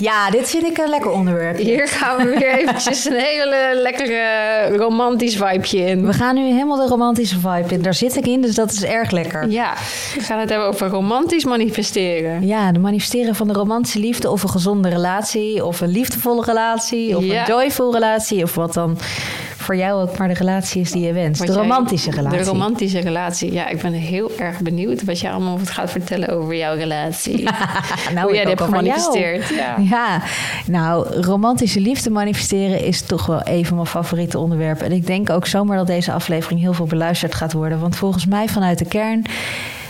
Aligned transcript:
Ja, 0.00 0.30
dit 0.30 0.50
vind 0.50 0.62
ik 0.64 0.78
een 0.78 0.88
lekker 0.88 1.10
onderwerp. 1.10 1.56
Hier 1.56 1.88
gaan 1.88 2.16
we 2.16 2.24
weer 2.38 2.58
eventjes 2.58 3.04
een 3.04 3.12
hele 3.20 3.70
lekkere 3.82 4.76
romantisch 4.76 5.36
vibeje 5.36 5.84
in. 5.86 6.06
We 6.06 6.12
gaan 6.12 6.34
nu 6.34 6.42
helemaal 6.44 6.76
de 6.76 6.86
romantische 6.86 7.38
vibe 7.40 7.74
in. 7.74 7.82
Daar 7.82 7.94
zit 7.94 8.16
ik 8.16 8.26
in, 8.26 8.40
dus 8.40 8.54
dat 8.54 8.72
is 8.72 8.82
erg 8.84 9.10
lekker. 9.10 9.48
Ja, 9.50 9.74
we 10.14 10.20
gaan 10.20 10.38
het 10.38 10.48
hebben 10.50 10.68
over 10.68 10.88
romantisch 10.88 11.44
manifesteren. 11.44 12.46
Ja, 12.46 12.72
de 12.72 12.78
manifesteren 12.78 13.34
van 13.34 13.46
de 13.48 13.52
romantische 13.54 13.98
liefde 13.98 14.30
of 14.30 14.42
een 14.42 14.48
gezonde 14.48 14.88
relatie 14.88 15.64
of 15.64 15.80
een 15.80 15.88
liefdevolle 15.90 16.44
relatie 16.44 17.16
of 17.16 17.24
Ja. 17.24 17.40
een 17.40 17.46
joyful 17.46 17.92
relatie 17.92 18.42
of 18.42 18.54
wat 18.54 18.74
dan 18.74 18.98
voor 19.70 19.78
jou 19.78 20.02
ook 20.02 20.18
maar 20.18 20.28
de 20.28 20.34
relatie 20.34 20.80
is 20.80 20.90
die 20.90 21.06
je 21.06 21.12
wenst. 21.12 21.38
Wat 21.38 21.48
de 21.48 21.54
jij- 21.54 21.62
romantische 21.62 22.10
relatie. 22.10 22.38
De 22.38 22.44
romantische 22.44 23.00
relatie. 23.00 23.52
Ja, 23.52 23.68
ik 23.68 23.82
ben 23.82 23.92
heel 23.92 24.30
erg 24.38 24.60
benieuwd 24.60 25.04
wat 25.04 25.20
jij 25.20 25.30
allemaal 25.30 25.58
gaat 25.64 25.90
vertellen 25.90 26.28
over 26.28 26.56
jouw 26.56 26.74
relatie. 26.74 27.42
nou, 28.14 28.20
Hoe 28.26 28.34
jij 28.34 28.44
dit 28.44 28.58
hebt 28.58 28.62
gemanifesteerd. 28.62 29.48
Ja. 29.48 29.76
Ja, 29.78 30.22
nou, 30.66 31.20
romantische 31.20 31.80
liefde 31.80 32.10
manifesteren 32.10 32.84
is 32.84 33.00
toch 33.02 33.26
wel 33.26 33.40
een 33.44 33.66
van 33.66 33.74
mijn 33.76 33.88
favoriete 33.88 34.38
onderwerpen. 34.38 34.86
En 34.86 34.92
ik 34.92 35.06
denk 35.06 35.30
ook 35.30 35.46
zomaar 35.46 35.76
dat 35.76 35.86
deze 35.86 36.12
aflevering 36.12 36.60
heel 36.60 36.72
veel 36.74 36.86
beluisterd 36.86 37.34
gaat 37.34 37.52
worden. 37.52 37.80
Want 37.80 37.96
volgens 37.96 38.26
mij 38.26 38.48
vanuit 38.48 38.78
de 38.78 38.84
kern 38.88 39.24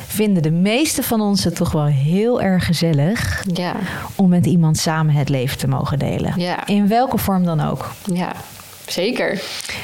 vinden 0.07 0.43
de 0.43 0.51
meeste 0.51 1.03
van 1.03 1.21
ons 1.21 1.45
het 1.45 1.57
toch 1.57 1.73
wel 1.73 1.85
heel 1.87 2.43
erg 2.43 2.67
gezellig 2.67 3.45
Ja, 3.53 3.75
om 4.15 4.29
met 4.29 4.47
iemand 4.47 4.79
samen 4.79 5.15
het 5.15 5.29
leven 5.29 5.59
te 5.59 5.69
mogen 5.69 5.99
delen. 5.99 6.33
Ja. 6.37 6.67
In 6.67 6.89
welke 6.89 7.19
vorm 7.19 7.45
dan 7.45 7.61
ook. 7.61 7.91
ja, 8.05 8.33
zeker. 8.93 9.43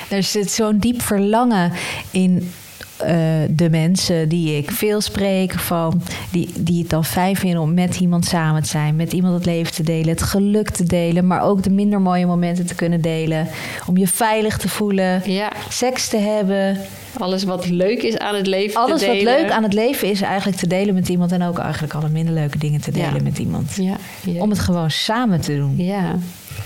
Er 0.08 0.22
zit 0.22 0.50
zo'n 0.50 0.78
diep 0.78 1.02
verlangen 1.02 1.72
in 2.10 2.52
eh, 2.96 3.16
de 3.50 3.70
mensen 3.70 4.28
die 4.28 4.56
ik 4.56 4.70
veel 4.70 5.00
spreek, 5.00 5.52
van, 5.52 6.02
die, 6.32 6.48
die 6.58 6.80
het 6.80 6.90
dan 6.90 7.04
fijn 7.04 7.36
vinden 7.36 7.60
om 7.60 7.74
met 7.74 8.00
iemand 8.00 8.24
samen 8.24 8.62
te 8.62 8.68
zijn, 8.68 8.96
met 8.96 9.12
iemand 9.12 9.34
het 9.34 9.44
leven 9.46 9.72
te 9.72 9.82
delen, 9.82 10.08
het 10.08 10.22
geluk 10.22 10.70
te 10.70 10.84
delen, 10.84 11.26
maar 11.26 11.42
ook 11.42 11.62
de 11.62 11.70
minder 11.70 12.00
mooie 12.00 12.26
momenten 12.26 12.66
te 12.66 12.74
kunnen 12.74 13.00
delen. 13.00 13.48
Om 13.86 13.96
je 13.96 14.06
veilig 14.08 14.56
te 14.58 14.68
voelen, 14.68 15.22
Ja, 15.24 15.52
seks 15.68 16.08
te 16.08 16.16
hebben. 16.16 16.78
alles 17.18 17.44
wat 17.44 17.68
leuk 17.68 18.02
is 18.02 18.18
aan 18.18 18.34
het 18.34 18.46
leven 18.46 18.80
Alles 18.80 19.00
te 19.00 19.06
wat 19.06 19.16
delen. 19.16 19.34
leuk 19.40 19.50
aan 19.50 19.62
het 19.62 19.72
leven 19.74 20.10
is, 20.10 20.20
eigenlijk 20.20 20.58
te 20.58 20.66
delen 20.66 20.94
met 20.94 21.08
iemand 21.08 21.32
en 21.32 21.42
ook 21.42 21.58
eigenlijk 21.58 21.94
alle 21.94 22.08
minder 22.08 22.34
leuke 22.34 22.58
dingen 22.58 22.80
te 22.80 22.90
delen 22.90 23.14
Ja. 23.14 23.22
met 23.22 23.38
iemand. 23.38 23.76
Ja. 23.80 23.96
Om 24.40 24.50
het 24.50 24.58
gewoon 24.58 24.90
samen 24.90 25.40
te 25.40 25.56
doen. 25.56 25.74
ja. 25.76 26.16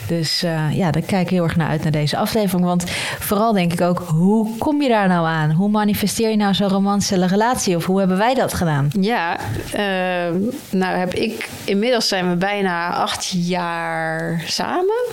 Dus 0.06 0.42
eh, 0.42 0.76
ja, 0.76 0.90
daar 0.90 1.02
kijk 1.02 1.22
ik 1.22 1.28
heel 1.30 1.42
erg 1.44 1.56
naar 1.56 1.68
uit 1.68 1.82
naar 1.82 1.92
deze 1.92 2.16
aflevering. 2.16 2.66
Want 2.66 2.84
vooral 3.18 3.52
denk 3.52 3.72
ik 3.72 3.80
ook, 3.80 3.98
hoe 4.08 4.58
kom 4.58 4.82
je 4.82 4.88
daar 4.88 5.08
nou 5.08 5.26
aan? 5.26 5.50
Hoe 5.50 5.68
manifesteer 5.68 6.30
je 6.30 6.36
nou 6.36 6.54
zo'n 6.54 6.68
romantische 6.68 7.26
relatie? 7.26 7.76
Of 7.76 7.84
hoe 7.86 7.98
hebben 7.98 8.18
wij 8.18 8.34
dat 8.34 8.54
gedaan? 8.54 8.88
Ja, 9.00 9.36
ehm, 9.72 10.34
nou 10.70 10.96
heb 10.98 11.14
ik... 11.14 11.48
Inmiddels 11.64 12.08
zijn 12.08 12.28
we 12.30 12.36
bijna 12.36 12.90
acht 12.92 13.30
jaar 13.36 14.42
samen. 14.46 15.04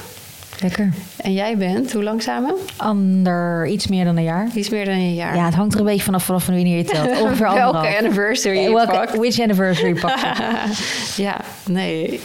Lekker. 0.62 0.90
En 1.18 1.34
jij 1.34 1.58
bent, 1.58 1.94
hoe 1.94 2.04
lang 2.04 2.22
samen? 2.22 2.56
Ander, 2.76 3.68
iets 3.68 3.88
meer 3.88 4.06
dan 4.06 4.18
een 4.18 4.24
jaar. 4.24 4.48
Iets 4.54 4.70
meer 4.70 4.86
dan 4.86 4.94
een 4.94 5.14
jaar. 5.14 5.36
Ja, 5.36 5.46
het 5.46 5.54
hangt 5.54 5.74
er 5.74 5.80
een 5.80 5.86
beetje 5.86 6.04
vanaf 6.04 6.24
vanaf 6.24 6.46
wanneer 6.46 6.78
je 6.78 6.84
telt. 6.84 7.08
Ongeveer 7.22 7.46
Welke 7.46 7.62
anderhalf. 7.62 7.98
anniversary 7.98 8.74
Welke- 8.74 9.18
which 9.18 9.40
anniversary 9.40 9.94
pak 9.94 10.18
je? 10.20 10.64
ja, 11.24 11.36
nee. 11.66 12.20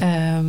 Ehm, 0.00 0.44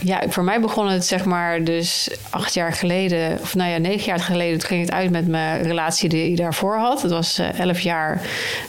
ja, 0.00 0.22
voor 0.28 0.44
mij 0.44 0.60
begon 0.60 0.88
het 0.88 1.06
zeg 1.06 1.24
maar 1.24 1.64
dus 1.64 2.10
acht 2.30 2.54
jaar 2.54 2.72
geleden, 2.72 3.38
of 3.40 3.54
nou 3.54 3.70
ja, 3.70 3.78
negen 3.78 4.06
jaar 4.06 4.20
geleden, 4.20 4.58
toen 4.58 4.68
ging 4.68 4.80
het 4.80 4.92
uit 4.92 5.10
met 5.10 5.28
mijn 5.28 5.62
relatie 5.62 6.08
die 6.08 6.30
ik 6.30 6.36
daarvoor 6.36 6.76
had. 6.76 7.02
Het 7.02 7.10
was 7.10 7.38
eh, 7.38 7.58
elf 7.58 7.80
jaar 7.80 8.22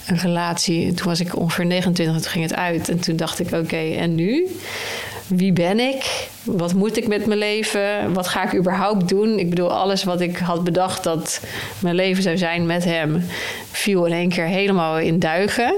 een 0.07 0.17
relatie. 0.17 0.93
Toen 0.93 1.07
was 1.07 1.19
ik 1.19 1.37
ongeveer 1.37 1.65
29 1.65 2.15
en 2.15 2.21
toen 2.21 2.31
ging 2.31 2.43
het 2.43 2.55
uit. 2.55 2.89
En 2.89 2.99
toen 2.99 3.15
dacht 3.15 3.39
ik, 3.39 3.51
oké, 3.51 3.95
en 3.95 4.15
nu? 4.15 4.47
Wie 5.35 5.53
ben 5.53 5.79
ik? 5.79 6.29
Wat 6.43 6.73
moet 6.73 6.97
ik 6.97 7.07
met 7.07 7.25
mijn 7.25 7.39
leven? 7.39 8.13
Wat 8.13 8.27
ga 8.27 8.43
ik 8.43 8.53
überhaupt 8.53 9.09
doen? 9.09 9.39
Ik 9.39 9.49
bedoel, 9.49 9.71
alles 9.71 10.03
wat 10.03 10.21
ik 10.21 10.37
had 10.37 10.63
bedacht 10.63 11.03
dat 11.03 11.41
mijn 11.79 11.95
leven 11.95 12.23
zou 12.23 12.37
zijn 12.37 12.65
met 12.65 12.83
hem, 12.83 13.25
viel 13.71 14.05
in 14.05 14.13
één 14.13 14.29
keer 14.29 14.45
helemaal 14.45 14.99
in 14.99 15.19
duigen. 15.19 15.75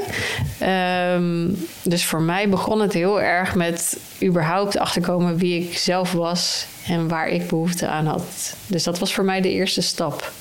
Ehm, 0.59 1.49
dus 1.83 2.05
voor 2.05 2.21
mij 2.21 2.49
begon 2.49 2.81
het 2.81 2.93
heel 2.93 3.21
erg 3.21 3.55
met 3.55 3.97
überhaupt 4.23 4.77
achterkomen 4.77 5.37
wie 5.37 5.61
ik 5.61 5.77
zelf 5.77 6.11
was 6.11 6.65
en 6.87 7.07
waar 7.07 7.27
ik 7.27 7.47
behoefte 7.47 7.87
aan 7.87 8.05
had. 8.05 8.55
Dus 8.67 8.83
dat 8.83 8.99
was 8.99 9.13
voor 9.13 9.25
mij 9.25 9.41
de 9.41 9.51
eerste 9.51 9.81
stap. 9.81 10.31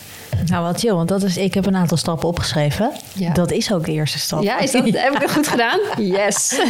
Nou, 0.46 0.64
wat 0.64 0.80
chill, 0.80 0.92
want 0.92 1.08
dat 1.08 1.22
is, 1.22 1.36
ik 1.36 1.54
heb 1.54 1.66
een 1.66 1.76
aantal 1.76 1.96
stappen 1.96 2.28
opgeschreven. 2.28 2.90
Ja. 3.12 3.32
Dat 3.32 3.50
is 3.50 3.72
ook 3.72 3.84
de 3.84 3.92
eerste 3.92 4.18
stap. 4.18 4.42
Ja, 4.42 4.58
is 4.58 4.70
dat, 4.70 4.84
heb 4.84 5.14
ik 5.14 5.20
het 5.22 5.32
goed 5.32 5.48
gedaan? 5.48 5.78
Yes. 5.96 6.60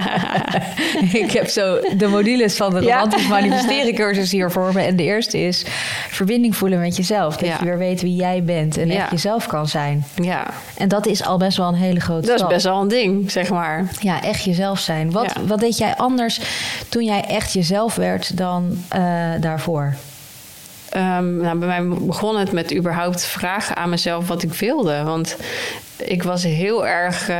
ik 1.12 1.30
heb 1.32 1.48
zo 1.48 1.78
de 1.96 2.06
modules 2.06 2.56
van 2.56 2.70
de 2.74 2.80
romantisch 2.80 3.28
manifesteren 3.28 3.94
cursus 3.94 4.30
hier 4.30 4.50
voor 4.50 4.72
me. 4.72 4.80
En 4.82 4.96
de 4.96 5.02
eerste 5.02 5.38
is 5.38 5.64
verbinding 6.08 6.56
voelen 6.56 6.80
met 6.80 6.96
jezelf. 6.96 7.36
Dat 7.36 7.48
je 7.58 7.64
weer 7.64 7.78
weet 7.78 8.00
wie 8.02 8.14
jij 8.14 8.44
bent 8.44 8.76
en 8.76 8.90
echt 8.90 9.10
jezelf 9.10 9.46
kan 9.46 9.68
zijn. 9.68 10.04
Ja, 10.14 10.46
En 10.76 10.88
dat 10.88 11.06
is 11.06 11.24
al 11.24 11.38
best 11.38 11.56
wel 11.56 11.68
een 11.68 11.74
hele 11.74 12.00
grote 12.00 12.20
dat 12.26 12.30
is 12.30 12.36
stap. 12.36 12.50
best 12.50 12.64
wel 12.64 12.80
een 12.80 12.88
ding, 12.88 13.30
zeg 13.30 13.50
maar. 13.50 13.84
Ja, 14.00 14.22
echt 14.22 14.44
jezelf 14.44 14.78
zijn. 14.78 15.10
Wat, 15.10 15.32
wat 15.46 15.60
deed 15.60 15.78
jij 15.78 15.96
anders 15.96 16.40
toen 16.88 17.04
jij 17.04 17.24
echt 17.24 17.52
jezelf 17.52 17.94
werd 17.94 18.36
dan 18.36 18.84
eh, 18.88 19.00
daarvoor? 19.40 19.94
Ehm, 20.90 21.36
nou, 21.36 21.58
bij 21.58 21.68
mij 21.68 21.98
begon 21.98 22.38
het 22.38 22.52
met 22.52 22.74
überhaupt 22.74 23.24
vragen 23.24 23.76
aan 23.76 23.90
mezelf 23.90 24.28
wat 24.28 24.42
ik 24.42 24.52
wilde. 24.52 25.02
Want 25.02 25.36
ik 26.04 26.22
was 26.22 26.42
heel 26.42 26.86
erg 26.86 27.28
eh, 27.28 27.36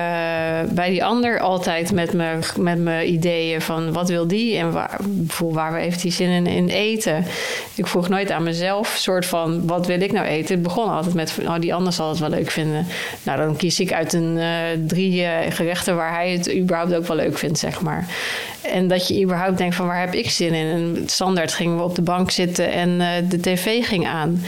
bij 0.71 0.91
die 0.91 1.05
ander 1.05 1.41
altijd 1.41 1.93
met 1.93 2.13
mijn 2.13 2.43
met 2.57 3.05
ideeën 3.05 3.61
van 3.61 3.93
wat 3.93 4.09
wil 4.09 4.27
die 4.27 4.57
en 4.57 4.73
waar, 4.73 5.01
waar 5.39 5.77
heeft 5.77 6.03
hij 6.03 6.11
zin 6.11 6.47
in, 6.47 6.69
eten. 6.69 7.25
Ik 7.75 7.87
vroeg 7.87 8.09
nooit 8.09 8.31
aan 8.31 8.43
mezelf 8.43 8.95
soort 8.99 9.27
van 9.27 9.67
wat 9.67 9.87
wil 9.87 10.01
ik 10.01 10.13
nou 10.13 10.27
eten. 10.27 10.55
Het 10.55 10.63
begon 10.63 10.91
altijd 10.91 11.15
met 11.15 11.35
oh, 11.47 11.59
die 11.59 11.75
ander 11.75 11.93
zal 11.93 12.09
het 12.09 12.19
wel 12.19 12.29
leuk 12.29 12.51
vinden. 12.51 12.87
Nou, 13.23 13.39
dan 13.39 13.57
kies 13.57 13.81
ik 13.81 13.93
uit 13.93 14.13
een 14.13 14.39
eh, 14.39 14.49
drie 14.87 15.25
eh, 15.25 15.53
gerechten 15.53 15.97
waar 15.97 16.13
hij 16.13 16.31
het 16.31 16.55
überhaupt 16.57 16.95
ook 16.95 17.07
wel 17.07 17.17
leuk 17.17 17.39
vindt, 17.39 17.59
zeg 17.59 17.81
maar. 17.81 18.07
En 18.63 18.89
dat 18.89 19.09
je 19.09 19.23
überhaupt 19.23 19.59
denkt 19.59 19.75
van 19.75 19.87
waar 19.87 20.01
heb 20.01 20.15
ik 20.15 20.31
zin 20.31 20.55
in? 20.55 20.67
En 20.67 21.03
standaard 21.07 21.53
gingen 21.53 21.77
we 21.77 21.83
op 21.83 21.95
de 21.95 22.03
bank 22.03 22.31
zitten 22.31 22.73
en 22.73 22.99
de 23.29 23.41
tv 23.41 23.87
ging 23.87 24.07
aan. 24.07 24.43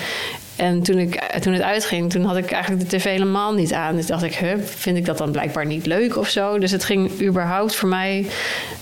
En 0.63 0.83
toen, 0.83 0.99
ik, 0.99 1.23
toen 1.41 1.53
het 1.53 1.63
uitging, 1.63 2.11
toen 2.11 2.25
had 2.25 2.37
ik 2.37 2.51
eigenlijk 2.51 2.91
de 2.91 2.97
tv 2.97 3.05
helemaal 3.05 3.55
niet 3.55 3.73
aan. 3.73 3.97
Dus 3.97 4.07
dacht 4.07 4.23
ik, 4.23 4.35
huh, 4.35 4.59
vind 4.65 4.97
ik 4.97 5.05
dat 5.05 5.19
dan 5.19 5.31
blijkbaar 5.31 5.67
niet 5.67 5.87
leuk 5.87 6.17
of 6.17 6.29
zo? 6.29 6.59
Dus 6.59 6.71
het 6.71 6.85
ging 6.85 7.21
überhaupt 7.21 7.75
voor 7.75 7.89
mij 7.89 8.27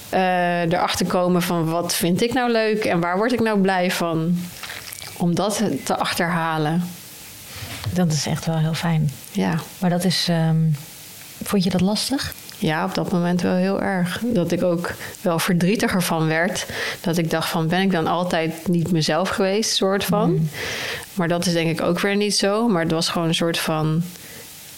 eh, 0.08 0.62
erachter 0.62 1.06
komen 1.06 1.42
van 1.42 1.70
wat 1.70 1.94
vind 1.94 2.22
ik 2.22 2.32
nou 2.32 2.50
leuk 2.50 2.84
en 2.84 3.00
waar 3.00 3.16
word 3.16 3.32
ik 3.32 3.40
nou 3.40 3.60
blij 3.60 3.90
van? 3.90 4.38
Om 5.16 5.34
dat 5.34 5.62
te 5.84 5.96
achterhalen. 5.96 6.82
Dat 7.92 8.12
is 8.12 8.26
echt 8.26 8.46
wel 8.46 8.58
heel 8.58 8.74
fijn. 8.74 9.10
Ja. 9.32 9.54
Maar 9.78 9.90
dat 9.90 10.04
is... 10.04 10.26
ehm, 10.28 10.58
vond 11.42 11.64
je 11.64 11.70
dat 11.70 11.80
lastig? 11.80 12.34
Ja, 12.60 12.84
op 12.84 12.94
dat 12.94 13.12
moment 13.12 13.42
wel 13.42 13.54
heel 13.54 13.82
erg. 13.82 14.22
Dat 14.24 14.52
ik 14.52 14.62
ook 14.62 14.92
wel 15.20 15.38
verdrietiger 15.38 16.02
van 16.02 16.26
werd. 16.26 16.66
Dat 17.00 17.16
ik 17.18 17.30
dacht 17.30 17.48
van, 17.48 17.68
ben 17.68 17.80
ik 17.80 17.90
dan 17.90 18.06
altijd 18.06 18.68
niet 18.68 18.92
mezelf 18.92 19.28
geweest, 19.28 19.74
soort 19.74 20.04
van. 20.04 20.48
Maar 21.14 21.28
dat 21.28 21.46
is 21.46 21.52
denk 21.52 21.70
ik 21.70 21.80
ook 21.80 22.00
weer 22.00 22.16
niet 22.16 22.36
zo. 22.36 22.68
Maar 22.68 22.82
het 22.82 22.90
was 22.90 23.08
gewoon 23.08 23.28
een 23.28 23.34
soort 23.34 23.58
van 23.58 24.02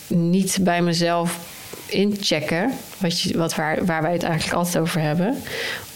niet 0.06 0.58
bij 0.60 0.82
mezelf 0.82 1.38
inchecken. 1.86 2.70
Wat 2.98 3.20
je, 3.20 3.38
wat 3.38 3.54
waar, 3.54 3.84
waar 3.84 4.02
wij 4.02 4.12
het 4.12 4.22
eigenlijk 4.22 4.54
altijd 4.54 4.78
over 4.78 5.00
hebben. 5.00 5.42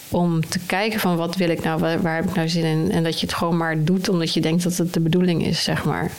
Om 0.09 0.49
te 0.49 0.59
kijken 0.67 1.01
van 1.01 1.17
wat 1.17 1.37
wil 1.37 1.49
ik 1.49 1.63
nou, 1.63 1.81
waar, 1.81 2.03
waar 2.03 2.17
heb 2.17 2.25
ik 2.29 2.35
nou 2.35 2.49
zin 2.49 2.65
in. 2.65 2.93
En 2.93 3.03
dat 3.03 3.21
je 3.21 3.27
het 3.27 3.35
gewoon 3.35 3.57
maar 3.57 3.85
doet 3.85 4.09
omdat 4.09 4.35
je 4.35 4.41
denkt 4.41 4.63
dat 4.63 4.77
het 4.77 4.93
de 4.95 5.01
bedoeling 5.01 5.47
is, 5.47 5.65
zeg 5.65 5.85
maar. 5.85 6.11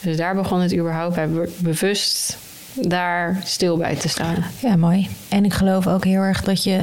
Dus 0.00 0.16
daar 0.16 0.34
begon 0.34 0.60
het 0.60 0.74
überhaupt 0.76 1.14
bij 1.14 1.28
be- 1.28 1.50
bewust 1.58 2.36
daar 2.80 3.40
stil 3.44 3.76
bij 3.76 3.96
te 3.96 4.08
staan. 4.08 4.36
Ja, 4.60 4.76
mooi. 4.76 5.08
En 5.28 5.44
ik 5.44 5.52
geloof 5.52 5.86
ook 5.86 6.04
heel 6.04 6.20
erg 6.20 6.42
dat 6.42 6.64
je 6.64 6.80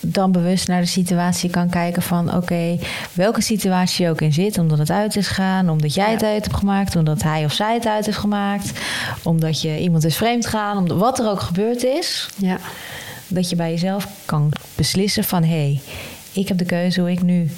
dan 0.00 0.32
bewust 0.32 0.68
naar 0.68 0.80
de 0.80 0.86
situatie 0.86 1.50
kan 1.50 1.68
kijken 1.68 2.02
van... 2.02 2.34
oké, 2.34 2.78
welke 3.12 3.40
situatie 3.40 4.04
je 4.04 4.10
ook 4.10 4.20
in 4.20 4.32
zit, 4.32 4.58
omdat 4.58 4.78
het 4.78 4.90
uit 4.90 5.16
is 5.16 5.26
gegaan... 5.26 5.68
omdat 5.68 5.94
jij 5.94 6.06
Ja. 6.06 6.12
het 6.12 6.24
uit 6.24 6.44
hebt 6.44 6.56
gemaakt, 6.56 6.96
omdat 6.96 7.22
hij 7.22 7.44
of 7.44 7.52
zij 7.52 7.74
het 7.74 7.86
uit 7.86 8.06
heeft 8.06 8.18
gemaakt... 8.18 8.72
omdat 9.22 9.60
je 9.60 9.78
iemand 9.80 10.04
is 10.04 10.16
vreemd 10.16 10.46
gaan, 10.46 10.76
omdat 10.76 10.98
wat 10.98 11.18
er 11.18 11.28
ook 11.30 11.40
gebeurd 11.40 11.84
is... 11.84 12.28
Ja, 12.36 12.58
dat 13.28 13.50
je 13.50 13.56
bij 13.56 13.70
jezelf 13.70 14.08
kan 14.24 14.52
beslissen 14.74 15.24
van... 15.24 15.42
hé, 15.42 15.48
hey, 15.48 15.80
ik 16.32 16.48
heb 16.48 16.58
de 16.58 16.64
keuze 16.64 17.00
hoe 17.00 17.10
ik 17.10 17.22
nu 17.22 17.50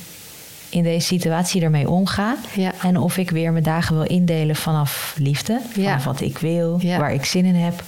in 0.74 0.82
deze 0.82 1.06
situatie 1.06 1.62
ermee 1.62 1.90
omga. 1.90 2.36
Ja. 2.54 2.72
En 2.82 2.98
of 2.98 3.16
ik 3.16 3.30
weer 3.30 3.52
mijn 3.52 3.64
dagen 3.64 3.94
wil 3.94 4.04
indelen 4.04 4.56
vanaf 4.56 5.14
liefde. 5.18 5.60
Vanaf 5.72 6.04
Ja. 6.04 6.10
wat 6.10 6.20
ik 6.20 6.38
wil, 6.38 6.76
Ja. 6.80 6.98
waar 6.98 7.12
ik 7.12 7.24
zin 7.24 7.44
in 7.44 7.54
heb. 7.54 7.82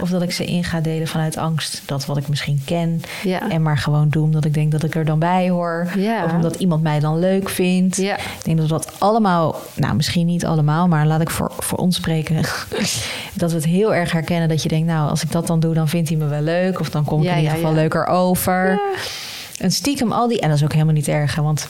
Of 0.00 0.08
dat 0.10 0.22
ik 0.22 0.32
ze 0.32 0.44
in 0.44 0.64
ga 0.64 0.80
delen 0.80 1.06
vanuit 1.08 1.36
angst. 1.36 1.82
Dat 1.86 2.06
wat 2.06 2.16
ik 2.16 2.28
misschien 2.28 2.62
ken. 2.64 3.00
En 3.48 3.62
maar 3.62 3.78
gewoon 3.78 4.08
doe 4.08 4.22
omdat 4.22 4.44
ik 4.44 4.54
denk 4.54 4.72
dat 4.72 4.82
ik 4.82 4.94
er 4.94 5.04
dan 5.04 5.18
bij 5.18 5.50
hoor. 5.50 5.88
Of 6.24 6.32
omdat 6.32 6.54
iemand 6.54 6.82
mij 6.82 7.00
dan 7.00 7.18
leuk 7.18 7.48
vindt. 7.48 7.98
Ik 7.98 8.16
denk 8.42 8.58
dat 8.58 8.68
dat 8.68 8.92
allemaal, 8.98 9.56
nou 9.74 9.94
misschien 9.94 10.26
niet 10.26 10.44
allemaal, 10.46 10.88
maar 10.88 11.06
laat 11.06 11.20
ik 11.20 11.30
voor, 11.30 11.52
voor 11.58 11.78
ons 11.78 11.96
spreken. 11.96 12.36
dat 13.34 13.50
we 13.50 13.56
het 13.56 13.64
heel 13.66 13.94
erg 13.94 14.12
herkennen 14.12 14.48
dat 14.48 14.62
je 14.62 14.68
denkt, 14.68 14.86
nou 14.86 15.10
als 15.10 15.22
ik 15.22 15.32
dat 15.32 15.46
dan 15.46 15.60
doe, 15.60 15.74
dan 15.74 15.88
vindt 15.88 16.08
hij 16.08 16.18
me 16.18 16.26
wel 16.26 16.40
leuk. 16.42 16.80
Of 16.80 16.90
dan 16.90 17.04
kom 17.04 17.22
ik 17.22 17.30
in 17.30 17.36
ieder 17.36 17.52
geval 17.52 17.72
leuker 17.74 18.06
over. 18.06 18.80
En 19.60 19.70
stiekem 19.72 20.12
al 20.12 20.28
die, 20.28 20.40
en 20.40 20.48
dat 20.48 20.56
is 20.56 20.64
ook 20.64 20.72
helemaal 20.72 20.94
niet 20.94 21.08
erg, 21.08 21.34
hè, 21.34 21.42
want 21.42 21.68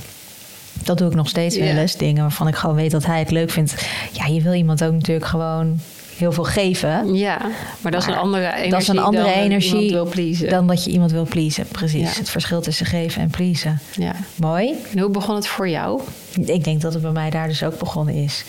dat 0.84 0.98
doe 0.98 1.08
ik 1.08 1.14
nog 1.14 1.28
steeds 1.28 1.56
wel 1.56 1.66
Ja. 1.68 1.76
eens. 1.80 1.96
Dingen 1.96 2.22
waarvan 2.22 2.48
ik 2.48 2.54
gewoon 2.54 2.76
weet 2.76 2.90
dat 2.90 3.06
hij 3.06 3.18
het 3.18 3.30
leuk 3.30 3.50
vindt. 3.50 3.74
Ja, 4.12 4.26
je 4.26 4.42
wil 4.42 4.52
iemand 4.52 4.84
ook 4.84 4.92
natuurlijk 4.92 5.26
gewoon 5.26 5.80
heel 6.16 6.32
veel 6.32 6.44
geven. 6.44 7.14
Ja, 7.14 7.38
maar 7.80 7.92
dat 7.92 8.00
is 8.00 8.06
een 8.08 8.14
andere 8.16 8.46
energie. 8.46 8.70
dat 8.70 8.80
is 8.80 8.88
een 8.88 8.98
andere 8.98 9.24
dan 9.24 9.32
dat 9.34 9.42
energie 9.44 9.74
iemand 9.84 9.92
wil 9.92 10.04
pleasen. 10.04 10.48
dan 10.48 10.66
dat 10.66 10.84
je 10.84 10.90
iemand 10.90 11.10
wil 11.10 11.24
pleasen. 11.24 11.66
Precies. 11.66 12.12
Ja. 12.14 12.18
Het 12.18 12.30
verschil 12.30 12.60
tussen 12.60 12.86
geven 12.86 13.22
en 13.22 13.30
pleasen. 13.30 13.80
Ja. 13.92 14.12
Mooi. 14.36 14.74
En 14.92 14.98
hoe 14.98 15.10
begon 15.10 15.34
het 15.34 15.46
voor 15.46 15.68
jou? 15.68 16.00
Ik 16.44 16.64
denk 16.64 16.80
dat 16.80 16.92
het 16.92 17.02
bij 17.02 17.10
mij 17.10 17.30
daar 17.30 17.48
dus 17.48 17.62
ook 17.62 17.78
begonnen 17.78 18.14
is. 18.14 18.44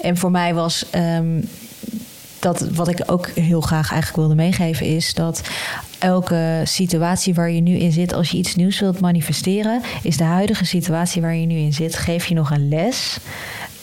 En 0.00 0.16
voor 0.16 0.30
mij 0.30 0.54
was 0.54 0.84
ehm, 0.90 1.40
dat 2.38 2.60
wat 2.60 2.88
ik 2.88 3.02
ook 3.06 3.28
heel 3.28 3.60
graag 3.60 3.90
eigenlijk 3.90 4.16
wilde 4.16 4.34
meegeven, 4.34 4.86
is 4.86 5.14
dat 5.14 5.42
elke 6.02 6.60
situatie 6.64 7.34
waar 7.34 7.50
je 7.50 7.60
nu 7.60 7.76
in 7.76 7.92
zit, 7.92 8.14
als 8.14 8.30
je 8.30 8.36
iets 8.36 8.54
nieuws 8.54 8.80
wilt 8.80 9.00
manifesteren, 9.00 9.82
is 10.02 10.16
de 10.16 10.24
huidige 10.24 10.64
situatie 10.64 11.22
waar 11.22 11.34
je 11.34 11.46
nu 11.46 11.56
in 11.56 11.72
zit, 11.72 11.96
geef 11.96 12.26
je 12.26 12.34
nog 12.34 12.50
een 12.50 12.68
les 12.68 13.18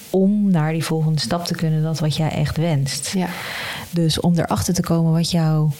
om 0.10 0.52
naar 0.52 0.72
die 0.72 0.84
volgende 0.84 1.20
stap 1.20 1.46
te 1.46 1.56
kunnen, 1.56 1.84
dat 1.84 2.00
wat 2.00 2.16
jij 2.16 2.30
echt 2.30 2.58
wenst. 2.58 3.12
Ja. 3.14 3.28
Dus 3.92 4.20
om 4.20 4.34
erachter 4.36 4.74
te 4.74 4.82
komen 4.82 5.12
wat 5.12 5.32
jouw 5.32 5.72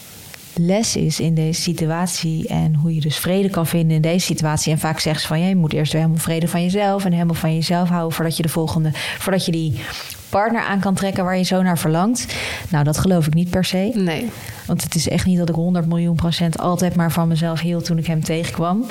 les 0.54 0.96
is 0.96 1.20
in 1.20 1.34
deze 1.34 1.60
situatie 1.60 2.48
en 2.48 2.74
hoe 2.74 2.94
je 2.94 3.00
dus 3.00 3.16
vrede 3.16 3.50
kan 3.50 3.66
vinden 3.66 3.96
in 3.96 4.02
deze 4.02 4.26
situatie. 4.26 4.72
En 4.72 4.78
vaak 4.78 4.98
zeggen 4.98 5.22
ze 5.22 5.28
van 5.28 5.40
ja, 5.40 5.46
je 5.46 5.56
moet 5.56 5.72
eerst 5.72 5.92
weer 5.92 6.00
helemaal 6.00 6.22
vrede 6.22 6.48
van 6.48 6.62
jezelf 6.62 7.04
en 7.04 7.12
helemaal 7.12 7.34
van 7.34 7.54
jezelf 7.54 7.88
houden 7.88 8.16
voordat 8.16 8.36
je 8.36 8.42
de 8.42 8.48
volgende, 8.48 8.90
voordat 9.18 9.44
je 9.44 9.52
die 9.52 9.80
partner 10.30 10.62
aan 10.62 10.80
kan 10.80 10.94
trekken 10.94 11.24
waar 11.24 11.36
je 11.36 11.42
zo 11.42 11.62
naar 11.62 11.78
verlangt. 11.78 12.26
Nou, 12.70 12.84
dat 12.84 12.98
geloof 12.98 13.26
ik 13.26 13.34
niet 13.34 13.50
per 13.50 13.64
se. 13.64 13.90
Nee. 13.94 14.30
Want 14.66 14.82
het 14.82 14.94
is 14.94 15.08
echt 15.08 15.26
niet 15.26 15.38
dat 15.38 15.48
ik 15.48 15.54
100 15.54 15.86
miljoen 15.86 16.16
procent 16.16 16.58
altijd 16.58 16.94
maar 16.96 17.12
van 17.12 17.28
mezelf 17.28 17.60
hield 17.60 17.84
toen 17.84 17.98
ik 17.98 18.06
hem 18.06 18.24
tegenkwam. 18.24 18.84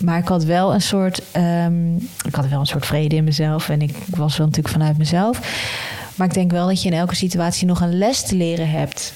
Maar 0.00 0.18
ik 0.18 0.28
had 0.28 0.44
wel 0.44 0.74
een 0.74 0.82
soort, 0.82 1.22
ehm, 1.32 1.96
ik 2.26 2.34
had 2.34 2.48
wel 2.48 2.60
een 2.60 2.66
soort 2.66 2.86
vrede 2.86 3.16
in 3.16 3.24
mezelf 3.24 3.68
en 3.68 3.80
ik 3.82 3.94
was 4.08 4.36
wel 4.36 4.46
natuurlijk 4.46 4.74
vanuit 4.74 4.98
mezelf. 4.98 5.40
Maar 6.14 6.26
ik 6.26 6.34
denk 6.34 6.50
wel 6.50 6.66
dat 6.66 6.82
je 6.82 6.88
in 6.90 6.96
elke 6.98 7.14
situatie 7.14 7.66
nog 7.66 7.80
een 7.80 7.98
les 7.98 8.22
te 8.22 8.34
leren 8.36 8.70
hebt. 8.70 9.12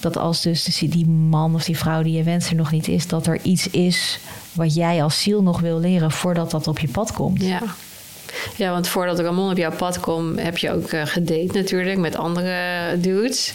Dat 0.00 0.16
als 0.16 0.42
dus 0.42 0.64
de- 0.64 0.88
die 0.88 1.06
man 1.08 1.54
of 1.54 1.64
die 1.64 1.76
vrouw 1.78 2.02
die 2.02 2.12
je 2.16 2.22
wenst 2.22 2.50
er 2.50 2.56
nog 2.56 2.70
niet 2.70 2.88
is, 2.88 3.06
dat 3.06 3.26
er 3.26 3.38
iets 3.42 3.70
is 3.70 4.18
wat 4.52 4.74
jij 4.74 5.02
als 5.02 5.22
ziel 5.22 5.42
nog 5.42 5.60
wil 5.60 5.78
leren 5.80 6.10
voordat 6.10 6.50
dat 6.50 6.66
op 6.68 6.78
je 6.78 6.88
pad 6.88 7.12
komt. 7.12 7.42
Ja. 7.42 7.62
Ja, 8.56 8.70
want 8.70 8.88
voordat 8.88 9.18
Ramon 9.18 9.50
op 9.50 9.56
jouw 9.56 9.72
pad 9.72 10.00
kwam, 10.00 10.38
heb 10.38 10.58
je 10.58 10.72
ook 10.72 10.90
eh, 10.90 11.06
gedate 11.06 11.50
natuurlijk 11.52 11.98
met 11.98 12.16
andere 12.16 12.54
dudes. 12.98 13.52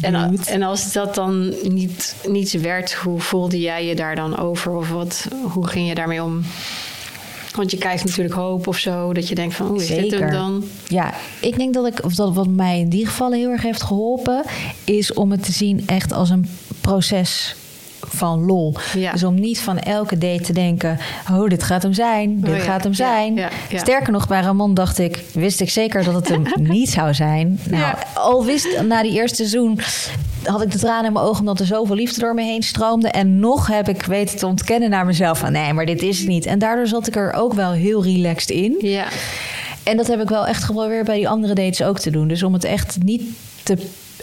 En, 0.00 0.38
en 0.46 0.62
als 0.62 0.92
dat 0.92 1.14
dan 1.14 1.54
niet, 1.62 2.16
niets 2.28 2.54
werd, 2.54 2.92
hoe 2.92 3.20
voelde 3.20 3.60
jij 3.60 3.86
je 3.86 3.94
daar 3.94 4.14
dan 4.14 4.38
over? 4.38 4.72
Of 4.72 4.90
wat, 4.90 5.28
hoe 5.52 5.66
ging 5.66 5.88
je 5.88 5.94
daarmee 5.94 6.22
om? 6.22 6.42
Want 7.54 7.70
je 7.70 7.78
krijgt 7.78 8.04
natuurlijk 8.04 8.34
hoop 8.34 8.66
of 8.66 8.78
zo, 8.78 9.12
dat 9.12 9.28
je 9.28 9.34
denkt 9.34 9.54
van, 9.54 9.66
hoe 9.66 9.82
is 9.82 9.86
dit 9.86 10.10
hem 10.10 10.30
dan? 10.30 10.64
Ja, 10.88 11.14
ik 11.40 11.56
denk 11.56 11.74
dat 11.74 11.86
ik, 11.86 12.04
of 12.04 12.14
dat 12.14 12.34
wat 12.34 12.48
mij 12.48 12.78
in 12.78 12.88
die 12.88 13.06
gevallen 13.06 13.38
heel 13.38 13.50
erg 13.50 13.62
heeft 13.62 13.82
geholpen, 13.82 14.42
is 14.84 15.12
om 15.12 15.30
het 15.30 15.44
te 15.44 15.52
zien 15.52 15.82
echt 15.86 16.12
als 16.12 16.30
een 16.30 16.48
proces 16.80 17.56
van 18.08 18.44
lol. 18.44 18.74
Ja. 18.94 19.12
Dus 19.12 19.24
om 19.24 19.34
niet 19.34 19.60
van 19.60 19.78
elke 19.78 20.18
date 20.18 20.42
te 20.42 20.52
denken: 20.52 20.98
oh, 21.30 21.48
dit 21.48 21.62
gaat 21.62 21.82
hem 21.82 21.92
zijn, 21.92 22.40
dit 22.40 22.50
Oh 22.50 22.56
ja, 22.56 22.62
gaat 22.62 22.82
hem 22.82 22.94
zijn. 22.94 23.34
ja. 23.34 23.48
Sterker 23.74 24.12
nog, 24.12 24.28
bij 24.28 24.40
Ramon 24.40 24.74
dacht 24.74 24.98
ik, 24.98 25.24
wist 25.32 25.60
ik 25.60 25.70
zeker 25.70 26.04
dat 26.04 26.14
het 26.14 26.28
hem 26.28 26.42
niet 26.76 26.88
zou 26.90 27.14
zijn. 27.14 27.60
Nou, 27.70 27.94
al 28.14 28.44
wist 28.44 28.82
na 28.82 29.02
die 29.02 29.12
eerste 29.12 29.36
seizoen 29.36 29.80
had 30.44 30.62
ik 30.62 30.70
de 30.72 30.78
tranen 30.78 31.04
in 31.04 31.12
mijn 31.12 31.24
ogen 31.24 31.40
omdat 31.40 31.60
er 31.60 31.66
zoveel 31.66 31.94
liefde 31.96 32.20
door 32.20 32.34
me 32.34 32.42
heen 32.42 32.62
stroomde. 32.62 33.08
En 33.08 33.38
nog 33.38 33.66
heb 33.66 33.88
ik 33.88 34.02
weten 34.02 34.38
te 34.38 34.46
ontkennen 34.46 34.90
naar 34.90 35.06
mezelf 35.06 35.38
van 35.38 35.52
nee, 35.52 35.72
maar 35.72 35.86
dit 35.86 36.02
is 36.02 36.18
het 36.18 36.28
niet. 36.28 36.46
En 36.46 36.58
daardoor 36.58 36.86
zat 36.86 37.06
ik 37.06 37.16
er 37.16 37.32
ook 37.32 37.52
wel 37.52 37.72
heel 37.72 38.02
relaxed 38.02 38.50
in. 38.50 38.76
Ja, 38.80 39.04
En 39.82 39.96
dat 39.96 40.06
heb 40.06 40.20
ik 40.20 40.28
wel 40.28 40.46
echt 40.46 40.64
geprobeerd 40.64 41.06
bij 41.06 41.16
die 41.16 41.28
andere 41.28 41.54
dates 41.54 41.82
ook 41.82 41.98
te 41.98 42.10
doen. 42.10 42.28
Dus 42.28 42.42
om 42.42 42.52
het 42.52 42.64
echt 42.64 42.96
niet 43.02 43.22
te 43.62 43.76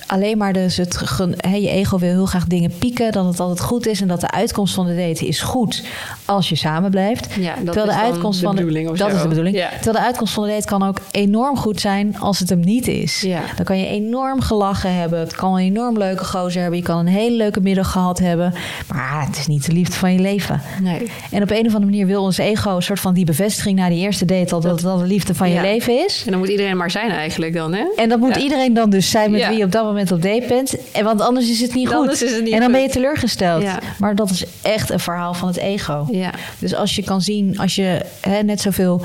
alleen 0.08 0.38
maar 0.38 0.54
dus 0.54 0.78
het 0.78 1.00
je 1.42 1.70
ego 1.70 1.98
wil 1.98 2.10
heel 2.10 2.26
graag 2.26 2.46
dingen 2.48 2.72
pieken, 2.80 3.12
dat 3.12 3.26
het 3.26 3.40
altijd 3.40 3.62
goed 3.62 3.88
is 3.88 4.02
en 4.02 4.08
dat 4.08 4.22
de 4.22 4.32
uitkomst 4.32 4.74
van 4.74 4.86
de 4.86 4.96
date 4.96 5.28
is 5.28 5.42
goed 5.42 5.84
als 6.26 6.50
je 6.50 6.56
samen 6.56 6.92
blijft. 6.92 7.34
Ja, 7.40 7.56
dat 7.56 7.74
Terwijl 7.74 7.86
de 7.86 8.04
uitkomst 8.04 8.40
de 8.40 8.46
van 8.46 8.56
bedoeling 8.56 8.90
of 8.90 8.98
dat 8.98 9.10
zo. 9.10 9.16
is 9.16 9.22
de 9.22 9.28
bedoeling. 9.28 9.56
Ja. 9.56 9.70
Terwijl 9.70 9.96
de 9.96 10.04
uitkomst 10.04 10.34
van 10.34 10.44
de 10.44 10.50
date 10.50 10.66
kan 10.68 10.84
ook 10.84 10.98
enorm 11.12 11.58
goed 11.58 11.82
zijn 11.82 12.20
als 12.20 12.40
het 12.40 12.50
hem 12.50 12.60
niet 12.60 12.88
is. 12.88 13.22
Ja. 13.22 13.42
Dan 13.56 13.66
kan 13.66 13.78
je 13.80 13.88
enorm 13.88 14.42
gelachen 14.42 14.96
hebben. 14.96 15.20
Het 15.20 15.36
kan 15.36 15.54
een 15.54 15.60
enorm 15.60 15.98
leuke 15.98 16.26
gozer 16.26 16.62
hebben. 16.62 16.80
Je 16.80 16.86
kan 16.86 16.98
een 16.98 17.08
hele 17.08 17.36
leuke 17.36 17.62
middag 17.62 17.92
gehad 17.92 18.20
hebben. 18.20 18.54
Maar 18.94 19.26
het 19.28 19.38
is 19.38 19.48
niet 19.48 19.66
de 19.66 19.72
liefde 19.72 19.96
van 19.96 20.14
je 20.14 20.20
leven. 20.20 20.62
nee. 20.82 21.12
En 21.32 21.44
op 21.44 21.50
een 21.50 21.58
of 21.58 21.66
andere 21.66 21.86
manier 21.86 22.06
wil 22.06 22.24
ons 22.24 22.38
ego 22.38 22.76
een 22.76 22.82
soort 22.82 23.00
van 23.00 23.14
die 23.14 23.26
bevestiging 23.26 23.80
na 23.80 23.90
die 23.90 24.00
eerste 24.00 24.26
date 24.26 24.54
al 24.54 24.62
dat 24.62 24.72
het 24.72 24.82
dan 24.82 25.00
de 25.00 25.06
liefde 25.08 25.36
van 25.36 25.50
je 25.50 25.62
leven 25.62 26.06
is. 26.06 26.24
En 26.26 26.32
dan 26.32 26.40
moet 26.40 26.50
iedereen 26.50 26.78
maar 26.78 26.92
zijn 26.92 27.12
eigenlijk 27.12 27.54
dan, 27.54 27.74
hè? 27.74 27.84
En 27.96 28.10
dat 28.10 28.20
moet 28.20 28.36
iedereen 28.36 28.74
dan 28.74 28.90
dus 28.90 29.10
zijn 29.10 29.32
met 29.32 29.48
wie 29.48 29.58
je 29.58 29.64
op 29.64 29.72
dat 29.72 29.83
moment 29.86 30.12
op 30.12 30.22
date 30.22 30.46
bent. 30.48 30.92
En 30.92 31.04
want 31.04 31.22
anders 31.22 31.50
is 31.50 31.62
het 31.62 31.74
niet 31.74 31.88
goed. 31.88 32.20
Het 32.20 32.42
niet 32.44 32.54
en 32.54 32.60
dan 32.60 32.72
ben 32.72 32.82
je 32.82 32.90
teleurgesteld. 32.90 33.62
Ja. 33.64 33.80
Maar 33.98 34.16
dat 34.16 34.30
is 34.30 34.46
echt 34.62 34.90
een 34.90 35.00
verhaal 35.00 35.34
van 35.34 35.48
het 35.48 35.58
ego. 35.58 36.08
Ja. 36.12 36.32
Dus 36.60 36.76
als 36.76 36.96
je 36.96 37.04
kan 37.04 37.22
zien, 37.22 37.60
als 37.60 37.76
je 37.76 38.06
hè, 38.22 38.44
net 38.44 38.62
zoveel 38.62 39.02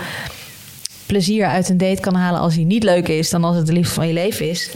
plezier 1.06 1.46
uit 1.46 1.68
een 1.68 1.78
date 1.78 2.00
kan 2.00 2.14
halen 2.14 2.40
als 2.40 2.54
die 2.54 2.66
niet 2.66 2.82
leuk 2.82 3.08
is, 3.08 3.30
dan 3.30 3.44
als 3.44 3.56
het 3.56 3.66
de 3.66 3.72
liefde 3.72 3.94
van 3.94 4.06
je 4.06 4.12
leven 4.12 4.50
is, 4.50 4.70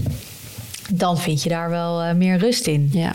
dan 0.90 1.18
vind 1.18 1.42
je 1.42 1.48
daar 1.48 1.70
wel 1.70 2.02
eh, 2.02 2.14
meer 2.14 2.38
rust 2.38 2.66
in. 2.66 2.88
Ja. 2.92 3.12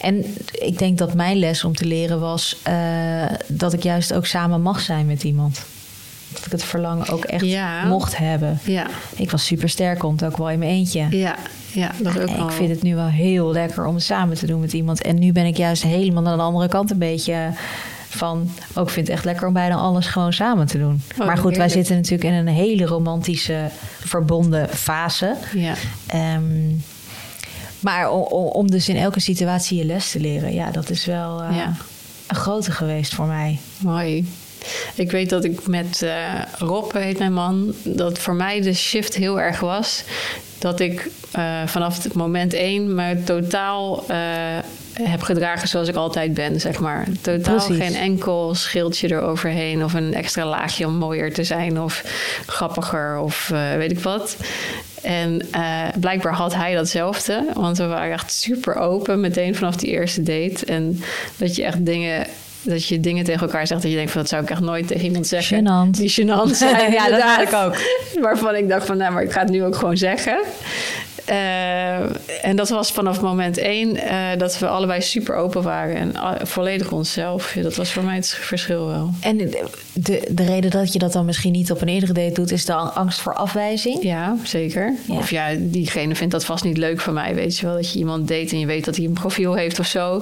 En 0.00 0.24
ik 0.52 0.78
denk 0.78 0.98
dat 0.98 1.14
mijn 1.14 1.36
les 1.36 1.64
om 1.64 1.74
te 1.74 1.84
leren 1.84 2.20
was 2.20 2.56
eh, 2.62 3.24
dat 3.46 3.72
ik 3.72 3.82
juist 3.82 4.12
ook 4.12 4.26
samen 4.26 4.62
mag 4.62 4.80
zijn 4.80 5.06
met 5.06 5.22
iemand. 5.22 5.64
Dat 6.32 6.46
ik 6.46 6.52
het 6.52 6.64
verlangen 6.64 7.08
ook 7.08 7.24
echt 7.24 7.44
Ja. 7.44 7.84
mocht 7.84 8.16
hebben. 8.16 8.58
Ja. 8.64 8.86
Ik 9.16 9.30
was 9.30 9.44
super 9.44 9.68
sterk, 9.68 9.98
komt 9.98 10.24
ook 10.24 10.36
wel 10.36 10.50
in 10.50 10.58
mijn 10.58 10.70
eentje. 10.70 11.06
Ja. 11.10 11.34
Ja, 11.72 11.90
dat 12.02 12.20
ook 12.20 12.36
wel... 12.36 12.46
ik 12.48 12.52
vind 12.54 12.70
het 12.70 12.82
nu 12.82 12.94
wel 12.94 13.06
heel 13.08 13.52
lekker 13.52 13.84
om 13.86 13.94
het 13.94 14.04
samen 14.04 14.36
te 14.36 14.46
doen 14.46 14.60
met 14.60 14.72
iemand. 14.72 15.02
En 15.02 15.18
nu 15.18 15.32
ben 15.32 15.46
ik 15.46 15.56
juist 15.56 15.82
helemaal 15.82 16.26
aan 16.26 16.36
de 16.38 16.42
andere 16.44 16.68
kant 16.68 16.90
een 16.90 16.98
beetje 16.98 17.50
van... 18.08 18.50
ook 18.74 18.90
vind 18.90 19.06
het 19.06 19.16
echt 19.16 19.24
lekker 19.24 19.46
om 19.46 19.52
bijna 19.52 19.74
alles 19.74 20.06
gewoon 20.06 20.32
samen 20.32 20.66
te 20.66 20.78
doen. 20.78 21.02
Oh, 21.20 21.26
maar 21.26 21.38
goed, 21.38 21.56
wij 21.56 21.68
zitten 21.68 21.94
natuurlijk 21.96 22.24
in 22.24 22.32
een 22.32 22.46
hele 22.48 22.84
romantische, 22.84 23.70
verbonden 24.00 24.68
fase. 24.68 25.36
Ja. 25.54 25.74
Ehm, 26.06 26.68
maar 27.80 28.10
om, 28.30 28.70
dus 28.70 28.88
in 28.88 28.96
elke 28.96 29.20
situatie 29.20 29.78
je 29.78 29.84
les 29.84 30.10
te 30.10 30.20
leren... 30.20 30.54
ja, 30.54 30.70
dat 30.70 30.90
is 30.90 31.04
wel 31.04 31.42
eh, 31.42 31.56
Ja. 31.56 31.74
een 32.26 32.36
grote 32.36 32.70
geweest 32.72 33.14
voor 33.14 33.26
mij. 33.26 33.58
Mooi. 33.78 34.26
Ik 34.94 35.10
weet 35.10 35.30
dat 35.30 35.44
ik 35.44 35.66
met 35.66 36.02
eh, 36.02 36.42
Rob, 36.58 36.92
heet 36.92 37.18
mijn 37.18 37.32
man, 37.32 37.74
dat 37.82 38.18
voor 38.18 38.34
mij 38.34 38.60
de 38.60 38.74
shift 38.74 39.14
heel 39.14 39.40
erg 39.40 39.60
was. 39.60 40.02
Dat 40.58 40.80
ik 40.80 41.10
eh, 41.32 41.66
vanaf 41.66 42.02
het 42.02 42.14
moment 42.14 42.52
één 42.52 42.94
me 42.94 43.22
totaal 43.24 44.04
eh, 44.08 44.18
heb 44.92 45.22
gedragen 45.22 45.68
zoals 45.68 45.88
ik 45.88 45.94
altijd 45.94 46.34
ben, 46.34 46.60
zeg 46.60 46.80
maar. 46.80 47.06
Totaal 47.20 47.66
Precies. 47.66 47.84
geen 47.84 47.94
enkel 47.94 48.54
schildje 48.54 49.10
eroverheen 49.10 49.84
of 49.84 49.94
een 49.94 50.14
extra 50.14 50.46
laagje 50.46 50.86
om 50.86 50.94
mooier 50.94 51.32
te 51.32 51.44
zijn 51.44 51.80
of 51.80 52.04
grappiger 52.46 53.18
of 53.18 53.48
weet 53.76 53.90
ik 53.90 54.00
wat. 54.00 54.36
En 55.02 55.48
blijkbaar 56.00 56.34
had 56.34 56.54
hij 56.54 56.74
datzelfde, 56.74 57.44
want 57.54 57.78
we 57.78 57.86
waren 57.86 58.12
echt 58.12 58.32
super 58.32 58.74
open 58.74 59.20
meteen 59.20 59.54
vanaf 59.54 59.76
die 59.76 59.90
eerste 59.90 60.22
date. 60.22 60.66
En 60.66 61.02
dat 61.36 61.56
je 61.56 61.64
echt 61.64 61.86
dingen, 61.86 62.26
dat 62.62 62.86
je 62.86 63.00
dingen 63.00 63.24
tegen 63.24 63.40
elkaar 63.40 63.66
zegt 63.66 63.82
dat 63.82 63.90
je 63.90 63.96
denkt 63.96 64.12
van 64.12 64.20
dat 64.20 64.30
zou 64.30 64.42
ik 64.42 64.50
echt 64.50 64.60
nooit 64.60 64.86
tegen 64.86 65.04
iemand 65.04 65.26
zeggen. 65.26 65.64
Gênant. 65.64 65.90
Die 65.90 66.10
gênant 66.10 66.50
zijn. 66.56 66.92
Ja, 67.00 67.08
dat 67.08 67.20
had 67.20 67.40
ik 67.40 67.52
ook. 67.54 67.76
Waarvan 68.20 68.54
ik 68.54 68.68
dacht 68.68 68.86
van 68.86 68.96
nou, 68.96 69.12
maar 69.12 69.22
ik 69.22 69.32
ga 69.32 69.40
het 69.40 69.50
nu 69.50 69.64
ook 69.64 69.76
gewoon 69.76 69.96
zeggen. 69.96 70.40
Uh, 71.30 72.00
en 72.44 72.56
dat 72.56 72.68
was 72.68 72.92
vanaf 72.92 73.20
moment 73.20 73.58
één 73.58 73.96
uh, 73.96 74.26
dat 74.38 74.58
we 74.58 74.68
allebei 74.68 75.00
super 75.00 75.34
open 75.34 75.62
waren 75.62 75.96
en 75.96 76.12
uh, 76.14 76.32
volledig 76.42 76.92
onszelf. 76.92 77.54
Ja, 77.54 77.62
dat 77.62 77.76
was 77.76 77.92
voor 77.92 78.04
mij 78.04 78.14
het 78.14 78.28
verschil 78.28 78.86
wel. 78.86 79.10
En 79.20 79.36
de, 79.92 80.28
de 80.30 80.44
reden 80.44 80.70
dat 80.70 80.92
je 80.92 80.98
dat 80.98 81.12
dan 81.12 81.24
misschien 81.24 81.52
niet 81.52 81.70
op 81.70 81.80
een 81.80 81.88
eerdere 81.88 82.12
date 82.12 82.32
doet, 82.32 82.50
is 82.50 82.64
de 82.64 82.74
angst 82.74 83.20
voor 83.20 83.34
afwijzing? 83.34 84.02
Ja, 84.02 84.36
zeker. 84.42 84.94
Ja. 85.06 85.14
Of 85.14 85.30
ja, 85.30 85.48
diegene 85.58 86.14
vindt 86.14 86.32
dat 86.32 86.44
vast 86.44 86.64
niet 86.64 86.76
leuk 86.76 87.00
van 87.00 87.14
mij. 87.14 87.34
Weet 87.34 87.58
je 87.58 87.66
wel, 87.66 87.74
dat 87.74 87.92
je 87.92 87.98
iemand 87.98 88.28
date 88.28 88.50
en 88.50 88.58
je 88.58 88.66
weet 88.66 88.84
dat 88.84 88.96
hij 88.96 89.04
een 89.04 89.12
profiel 89.12 89.54
heeft 89.54 89.78
of 89.78 89.86
zo, 89.86 90.14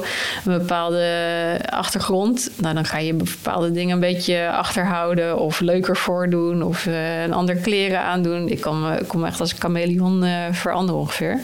een 0.44 0.58
bepaalde 0.58 1.60
achtergrond. 1.64 2.50
Nou, 2.56 2.74
dan 2.74 2.84
ga 2.84 2.98
je 2.98 3.14
bepaalde 3.14 3.72
dingen 3.72 3.94
een 3.94 4.00
beetje 4.00 4.50
achterhouden 4.50 5.38
of 5.38 5.60
leuker 5.60 5.96
voordoen 5.96 6.62
of 6.62 6.86
een 6.86 7.32
ander 7.32 7.56
kleren 7.56 8.00
aandoen. 8.00 8.48
Ik 8.48 8.60
kan 8.60 8.98
kom 9.06 9.24
echt 9.24 9.40
als 9.40 9.52
een 9.52 9.58
chameleon 9.58 10.24
veranderen 10.52 10.97
ongeveer. 10.98 11.40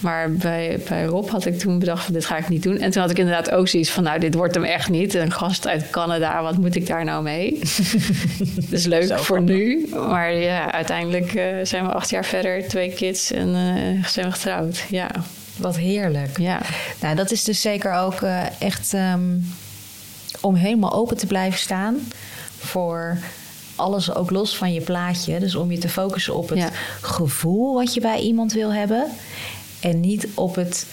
Maar 0.00 0.32
bij, 0.32 0.80
bij 0.88 1.04
Rob 1.04 1.28
had 1.28 1.46
ik 1.46 1.58
toen 1.58 1.78
bedacht 1.78 2.04
van 2.04 2.12
dit 2.12 2.24
ga 2.24 2.36
ik 2.36 2.48
niet 2.48 2.62
doen. 2.62 2.78
En 2.78 2.90
toen 2.90 3.02
had 3.02 3.10
ik 3.10 3.18
inderdaad 3.18 3.50
ook 3.50 3.68
zoiets 3.68 3.90
van 3.90 4.02
nou 4.02 4.20
dit 4.20 4.34
wordt 4.34 4.54
hem 4.54 4.64
echt 4.64 4.88
niet. 4.88 5.14
Een 5.14 5.32
gast 5.32 5.66
uit 5.66 5.90
Canada, 5.90 6.42
wat 6.42 6.56
moet 6.56 6.74
ik 6.74 6.86
daar 6.86 7.04
nou 7.04 7.22
mee? 7.22 7.58
dus 8.70 8.84
leuk 8.84 9.18
voor 9.18 9.42
nu. 9.42 9.88
Maar 10.08 10.34
ja, 10.34 10.72
uiteindelijk 10.72 11.34
uh, 11.34 11.44
zijn 11.62 11.86
we 11.86 11.92
acht 11.92 12.10
jaar 12.10 12.24
verder, 12.24 12.68
twee 12.68 12.92
kids 12.92 13.32
en 13.32 13.48
uh, 13.48 14.04
zijn 14.06 14.26
we 14.26 14.32
getrouwd. 14.32 14.84
Ja. 14.88 15.10
Wat 15.56 15.76
heerlijk. 15.76 16.38
Ja. 16.38 16.60
Nou, 17.00 17.16
dat 17.16 17.30
is 17.30 17.44
dus 17.44 17.60
zeker 17.60 17.92
ook 17.92 18.20
uh, 18.20 18.60
echt 18.60 18.92
um, 18.92 19.54
om 20.40 20.54
helemaal 20.54 20.92
open 20.92 21.16
te 21.16 21.26
blijven 21.26 21.58
staan 21.58 21.98
voor 22.58 23.18
alles 23.80 24.14
ook 24.14 24.30
los 24.30 24.56
van 24.56 24.72
je 24.72 24.80
plaatje. 24.80 25.40
Dus 25.40 25.54
om 25.54 25.70
je 25.70 25.78
te 25.78 25.88
focussen 25.88 26.34
op 26.34 26.48
het 26.48 26.58
ja. 26.58 26.70
gevoel 27.00 27.74
wat 27.74 27.94
je 27.94 28.00
bij 28.00 28.20
iemand 28.20 28.52
wil 28.52 28.72
hebben. 28.72 29.06
En 29.80 30.00
niet 30.00 30.28
op 30.34 30.54
het 30.54 30.86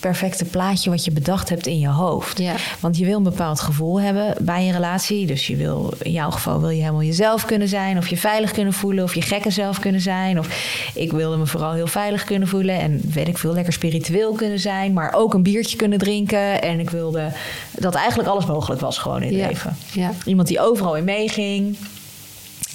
perfecte 0.00 0.44
plaatje 0.44 0.90
wat 0.90 1.04
je 1.04 1.10
bedacht 1.10 1.48
hebt 1.48 1.66
in 1.66 1.78
je 1.78 1.88
hoofd. 1.88 2.38
Ja. 2.38 2.54
Want 2.80 2.96
je 2.96 3.04
wil 3.04 3.16
een 3.16 3.22
bepaald 3.22 3.60
gevoel 3.60 4.00
hebben 4.00 4.34
bij 4.40 4.64
je 4.64 4.72
relatie. 4.72 5.26
Dus 5.26 5.46
je 5.46 5.56
wil, 5.56 5.92
in 6.02 6.12
jouw 6.12 6.30
geval 6.30 6.60
wil 6.60 6.70
je 6.70 6.80
helemaal 6.80 7.02
jezelf 7.02 7.44
kunnen 7.44 7.68
zijn. 7.68 7.98
Of 7.98 8.08
je 8.08 8.16
veilig 8.16 8.52
kunnen 8.52 8.72
voelen. 8.72 9.04
Of 9.04 9.14
je 9.14 9.22
gekke 9.22 9.50
zelf 9.50 9.78
kunnen 9.78 10.00
zijn. 10.00 10.38
Of 10.38 10.48
ik 10.94 11.12
wilde 11.12 11.36
me 11.36 11.46
vooral 11.46 11.72
heel 11.72 11.86
veilig 11.86 12.24
kunnen 12.24 12.48
voelen. 12.48 12.80
En 12.80 13.00
weet 13.12 13.28
ik 13.28 13.38
veel, 13.38 13.52
lekker 13.52 13.72
spiritueel 13.72 14.32
kunnen 14.32 14.58
zijn. 14.58 14.92
Maar 14.92 15.12
ook 15.12 15.34
een 15.34 15.42
biertje 15.42 15.76
kunnen 15.76 15.98
drinken. 15.98 16.62
En 16.62 16.80
ik 16.80 16.90
wilde 16.90 17.32
dat 17.72 17.94
eigenlijk 17.94 18.28
alles 18.28 18.46
mogelijk 18.46 18.80
was 18.80 18.98
gewoon 18.98 19.22
in 19.22 19.28
het 19.28 19.36
ja. 19.36 19.48
leven. 19.48 19.76
Ja. 19.92 20.12
Iemand 20.24 20.48
die 20.48 20.60
overal 20.60 20.96
in 20.96 21.04
meeging. 21.04 21.76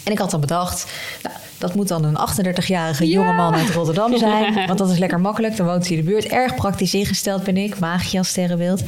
En 0.04 0.12
ik 0.12 0.18
had 0.18 0.32
dan 0.32 0.40
bedacht, 0.40 0.92
nou, 1.24 1.36
dat 1.58 1.76
moet 1.76 1.88
dan 1.88 2.04
een 2.04 2.18
38-jarige 2.18 3.08
Ja. 3.08 3.12
jongeman 3.12 3.56
uit 3.56 3.70
Rotterdam 3.70 4.18
zijn. 4.28 4.68
Want 4.68 4.78
dat 4.78 4.90
is 4.90 4.98
lekker 4.98 5.20
makkelijk. 5.20 5.58
Dan 5.58 5.66
woont 5.66 5.88
hij 5.88 5.98
in 5.98 6.04
de 6.06 6.10
buurt. 6.12 6.26
Erg 6.26 6.56
praktisch 6.56 6.94
ingesteld 6.94 7.44
ben 7.44 7.58
ik. 7.58 7.80
Maagje 7.80 8.18
als 8.18 8.28
sterrenbeeld. 8.28 8.84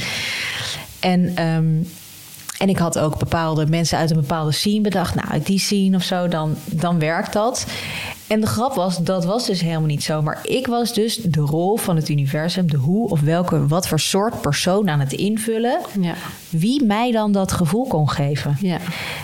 En, 1.00 1.32
ehm, 1.36 1.66
en 2.58 2.70
ik 2.70 2.78
had 2.78 3.00
ook 3.00 3.18
bepaalde 3.20 3.66
mensen 3.66 3.98
uit 3.98 4.10
een 4.10 4.20
bepaalde 4.20 4.52
scene 4.52 4.82
bedacht. 4.82 5.16
Nou, 5.16 5.28
uit 5.30 5.46
die 5.46 5.60
scene 5.60 5.96
of 5.96 6.04
zo, 6.04 6.28
dan, 6.28 6.56
dan 6.66 7.00
werkt 7.00 7.34
dat. 7.34 7.66
En 8.28 8.42
de 8.42 8.48
grap 8.48 8.74
was, 8.74 8.98
dat 8.98 9.26
was 9.26 9.46
dus 9.46 9.62
helemaal 9.62 9.88
niet 9.88 10.04
zo. 10.04 10.22
Maar 10.22 10.40
ik 10.44 10.68
was 10.68 10.94
dus 10.94 11.16
de 11.16 11.40
rol 11.40 11.78
van 11.78 11.96
het 11.96 12.10
universum, 12.10 12.72
de 12.72 12.78
hoe 12.78 13.10
of 13.10 13.22
welke, 13.22 13.68
wat 13.68 13.88
voor 13.88 14.00
soort 14.00 14.42
persoon 14.42 14.90
aan 14.90 15.00
het 15.00 15.14
invullen. 15.14 15.80
Ja. 16.02 16.14
Wie 16.50 16.84
mij 16.84 17.12
dan 17.12 17.32
dat 17.32 17.52
gevoel 17.52 17.88
kon 17.88 18.10
geven. 18.10 18.58
Ja. 18.62 18.78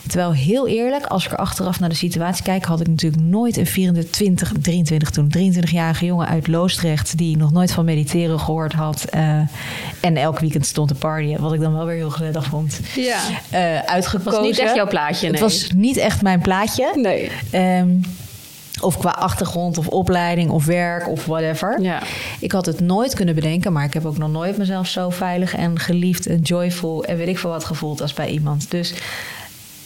Terwijl 0.08 0.34
heel 0.34 0.68
eerlijk, 0.68 1.06
als 1.06 1.26
ik 1.26 1.32
er 1.32 1.38
achteraf 1.38 1.80
naar 1.80 1.90
de 1.90 1.96
situatie 1.96 2.44
kijk, 2.44 2.66
had 2.66 2.80
ik 2.80 2.88
natuurlijk 2.88 3.24
nooit 3.24 3.58
een 3.58 3.66
24, 3.66 4.52
23 4.62 5.10
toen 5.10 5.34
23-jarige 5.38 6.06
jongen 6.06 6.28
uit 6.28 6.48
Loosdrecht 6.48 7.18
die 7.18 7.38
nog 7.38 7.52
nooit 7.52 7.72
van 7.72 7.86
mediteren 7.86 8.40
gehoord 8.40 8.74
had 8.74 9.06
uh, 9.16 9.40
en 10.00 10.18
elk 10.18 10.40
weekend 10.40 10.66
stond 10.66 10.88
te 10.88 10.96
partyen, 10.96 11.42
wat 11.42 11.54
ik 11.54 11.60
dan 11.60 11.74
wel 11.74 11.86
weer 11.86 11.96
heel 11.96 12.10
gezellig 12.10 12.46
vond. 12.46 12.80
Ja. 12.96 13.20
Uh, 13.54 13.80
uitgekozen. 13.80 14.32
Het 14.32 14.40
was 14.40 14.46
niet 14.46 14.60
echt 14.60 14.76
jouw 14.76 14.88
plaatje. 14.88 15.30
Nee. 15.30 15.32
Het 15.32 15.42
was 15.42 15.70
niet 15.76 15.98
echt 15.98 16.22
mijn 16.22 16.42
plaatje. 16.42 16.92
Nee. 16.96 17.32
Um, 17.80 18.02
of 18.82 18.98
qua 18.98 19.10
achtergrond 19.10 19.78
of 19.78 19.88
opleiding 19.88 20.50
of 20.50 20.66
werk 20.66 21.08
of 21.10 21.26
whatever. 21.26 21.82
Ja. 21.82 22.02
Ik 22.40 22.52
had 22.52 22.66
het 22.66 22.80
nooit 22.80 23.14
kunnen 23.14 23.36
bedenken, 23.36 23.74
maar 23.74 23.84
ik 23.86 23.94
heb 23.94 24.06
ook 24.06 24.18
nog 24.18 24.32
nooit 24.32 24.58
mezelf 24.58 24.88
zo 24.88 25.10
veilig 25.10 25.56
en 25.56 25.80
geliefd 25.80 26.26
en 26.28 26.40
joyful 26.40 27.04
en 27.04 27.18
weet 27.18 27.28
ik 27.28 27.40
veel 27.40 27.50
wat 27.50 27.66
gevoeld 27.66 28.02
als 28.02 28.14
bij 28.14 28.30
iemand. 28.30 28.72
Dus 28.72 28.94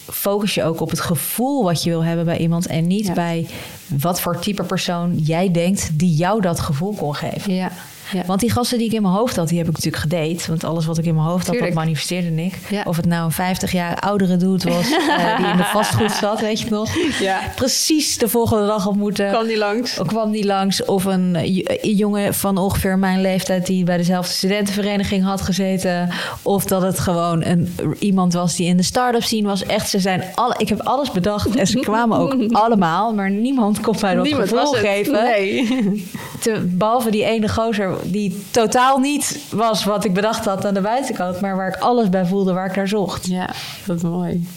focus 0.10 0.53
je 0.53 0.63
ook 0.63 0.79
op 0.82 0.89
het 0.89 1.00
gevoel 1.00 1.63
wat 1.63 1.84
je 1.84 1.89
wil 1.89 2.03
hebben 2.03 2.25
bij 2.25 2.38
iemand 2.38 2.67
en 2.67 2.88
niet 2.88 3.06
Ja. 3.06 3.13
bij 3.13 3.48
wat 3.88 4.22
voor 4.22 4.39
type 4.39 4.63
persoon 4.63 5.17
jij 5.17 5.51
denkt 5.51 5.89
die 6.00 6.15
jou 6.15 6.41
dat 6.41 6.60
gevoel 6.60 6.94
kon 6.94 7.15
geven. 7.15 7.53
Ja. 7.53 7.72
Ja. 8.14 8.24
Want 8.26 8.40
die 8.40 8.52
gasten 8.52 8.78
die 8.78 8.88
ik 8.88 8.94
in 8.94 9.02
mijn 9.02 9.14
hoofd 9.14 9.36
had, 9.36 9.48
die 9.48 9.58
heb 9.58 9.68
ik 9.68 9.74
natuurlijk 9.74 10.04
gedate. 10.04 10.44
Want 10.48 10.64
alles 10.64 10.86
wat 10.86 10.98
ik 10.98 11.06
in 11.06 11.16
mijn 11.16 11.28
hoofd 11.28 11.46
had, 11.46 11.56
Tuurlijk. 11.56 11.74
dat 11.74 11.84
manifesteerde 11.84 12.44
ik. 12.44 12.54
Ja. 12.70 12.84
Of 12.86 12.96
het 12.96 13.06
nou 13.06 13.24
een 13.26 13.32
50 13.32 13.72
jaar 13.72 14.00
oudere 14.00 14.38
dude 14.38 14.70
was 14.70 14.92
eh, 14.92 15.38
die 15.38 15.46
in 15.48 15.58
de 15.58 15.64
vastgoed 15.78 16.12
zat, 16.12 16.40
weet 16.42 16.60
je 16.60 16.70
nog. 16.70 16.90
Ja. 17.20 17.40
Precies 17.56 18.18
de 18.18 18.28
volgende 18.28 18.68
dag 18.68 18.88
ontmoeten. 18.88 19.30
kwam 19.30 19.48
die 19.48 19.58
langs. 19.58 20.00
Ook 20.00 20.08
kwam 20.08 20.32
die 20.32 20.46
langs. 20.46 20.86
Of 20.86 21.06
een 21.06 21.38
jongen 21.82 22.34
van 22.34 22.58
ongeveer 22.58 23.00
mijn 23.00 23.22
leeftijd 23.22 23.66
die 23.66 23.84
bij 23.84 23.98
dezelfde 23.98 24.34
studentenvereniging 24.34 25.24
had 25.24 25.42
gezeten. 25.42 26.10
Of 26.42 26.66
dat 26.66 26.82
het 26.82 27.00
gewoon 27.00 27.44
een, 27.44 27.76
iemand 28.00 28.34
was 28.34 28.56
die 28.56 28.68
in 28.68 28.78
de 28.78 28.84
start-up 28.84 29.24
scene 29.24 29.48
was. 29.48 29.64
Echt, 29.64 29.90
ze 29.90 30.00
zijn 30.00 30.24
alle, 30.36 30.56
ik 30.58 30.70
heb 30.70 30.80
alles 30.82 31.12
bedacht 31.12 31.56
en 31.56 31.68
ze 31.68 31.80
kwamen 31.80 32.18
ook 32.18 32.36
allemaal. 32.64 33.14
Maar 33.14 33.32
niemand 33.32 33.80
kon 33.82 33.96
mij 34.02 34.16
dat 34.16 34.28
gevoel 34.28 34.72
geven. 34.74 35.14
Nee. 35.24 36.06
Te- 36.40 36.66
behalve 36.70 37.12
die 37.12 37.24
ene 37.24 37.50
gozer 37.50 37.97
die 38.04 38.44
totaal 38.51 38.98
niet 38.98 39.39
was 39.50 39.84
wat 39.84 40.06
ik 40.06 40.13
bedacht 40.13 40.46
had 40.46 40.66
aan 40.66 40.74
de 40.74 40.82
buitenkant. 40.82 41.42
Maar 41.42 41.56
waar 41.56 41.68
ik 41.68 41.75
alles 41.75 42.10
bij 42.10 42.25
voelde, 42.25 42.54
waar 42.54 42.70
ik 42.70 42.75
naar 42.75 42.88
zocht. 42.88 43.27
Ja, 43.27 43.50
dat 43.86 43.96
is 43.96 44.01
mooi. 44.01 44.48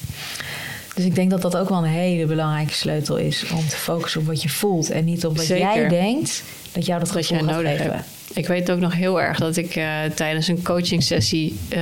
Dus 0.94 1.04
ik 1.04 1.14
denk 1.14 1.30
dat 1.30 1.42
dat 1.42 1.56
ook 1.56 1.68
wel 1.68 1.78
een 1.78 1.84
hele 1.84 2.26
belangrijke 2.26 2.72
sleutel 2.72 3.16
is. 3.16 3.44
Om 3.54 3.68
te 3.68 3.76
focussen 3.76 4.20
op 4.20 4.26
wat 4.26 4.42
je 4.42 4.48
voelt. 4.48 4.90
En 4.90 5.04
niet 5.04 5.26
op 5.26 5.36
wat 5.36 5.44
Zeker. 5.46 5.74
jij 5.74 5.88
denkt 5.88 6.42
dat 6.72 6.86
jou 6.86 6.98
dat 7.00 7.12
Dat 7.12 7.16
gevoel 7.26 7.38
jij 7.38 7.46
gaat 7.46 7.56
nodig 7.56 7.76
geven. 7.78 7.92
hebt. 7.94 8.06
Ik 8.34 8.46
weet 8.46 8.70
ook 8.70 8.78
nog 8.78 8.94
heel 8.94 9.20
erg 9.20 9.38
dat 9.38 9.56
ik 9.56 9.76
eh, 9.76 9.86
tijdens 10.14 10.48
een 10.48 10.62
coaching 10.62 11.02
sessie 11.02 11.58
eh, 11.68 11.80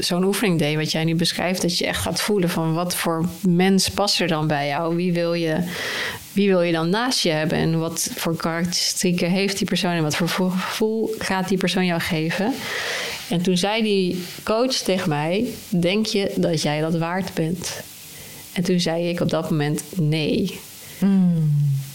zo'n 0.00 0.24
oefening 0.24 0.58
deed. 0.58 0.76
Wat 0.76 0.92
jij 0.92 1.04
nu 1.04 1.14
beschrijft. 1.14 1.62
Dat 1.62 1.78
je 1.78 1.86
echt 1.86 2.00
gaat 2.00 2.20
voelen 2.20 2.48
van 2.50 2.74
wat 2.74 2.94
voor 2.94 3.28
mens 3.40 3.88
past 3.88 4.20
er 4.20 4.28
dan 4.28 4.46
bij 4.46 4.66
jou? 4.66 4.96
Wie 4.96 5.12
wil 5.12 5.34
je, 5.34 5.56
wie 6.38 6.48
wil 6.48 6.62
je 6.62 6.72
dan 6.72 6.88
naast 6.88 7.20
je 7.20 7.30
hebben? 7.30 7.58
En 7.58 7.78
wat 7.78 8.10
voor 8.14 8.36
karakteristieken 8.36 9.30
heeft 9.30 9.58
die 9.58 9.66
persoon? 9.66 9.90
En 9.90 10.02
wat 10.02 10.16
voor 10.16 10.28
gevoel 10.50 11.14
gaat 11.18 11.48
die 11.48 11.58
persoon 11.58 11.86
jou 11.86 12.00
geven? 12.00 12.54
En 13.28 13.42
toen 13.42 13.56
zei 13.56 13.82
die 13.82 14.24
coach 14.44 14.72
tegen 14.72 15.08
mij: 15.08 15.44
Denk 15.68 16.06
je 16.06 16.32
dat 16.36 16.62
jij 16.62 16.80
dat 16.80 16.98
waard 16.98 17.34
bent? 17.34 17.80
En 18.52 18.62
toen 18.62 18.80
zei 18.80 19.08
ik 19.08 19.20
op 19.20 19.30
dat 19.30 19.50
moment 19.50 19.82
nee. 19.96 20.60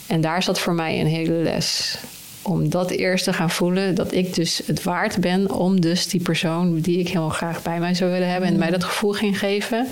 En 0.07 0.21
daar 0.21 0.43
zat 0.43 0.59
voor 0.59 0.73
mij 0.73 0.99
een 0.99 1.07
hele 1.07 1.33
les. 1.33 1.97
Om 2.45 2.69
dat 2.69 2.89
eerst 2.89 3.23
te 3.23 3.33
gaan 3.33 3.49
voelen, 3.49 3.95
dat 3.95 4.13
ik 4.13 4.33
dus 4.33 4.61
het 4.65 4.83
waard 4.83 5.17
ben 5.19 5.51
om 5.51 5.81
dus 5.81 6.07
die 6.07 6.21
persoon 6.21 6.79
die 6.79 6.99
ik 6.99 7.09
heel 7.09 7.29
graag 7.29 7.61
bij 7.61 7.79
mij 7.79 7.93
zou 7.93 8.11
willen 8.11 8.29
hebben 8.29 8.49
en 8.49 8.57
mij 8.57 8.69
dat 8.69 8.83
gevoel 8.83 9.11
ging 9.11 9.39
geven, 9.39 9.87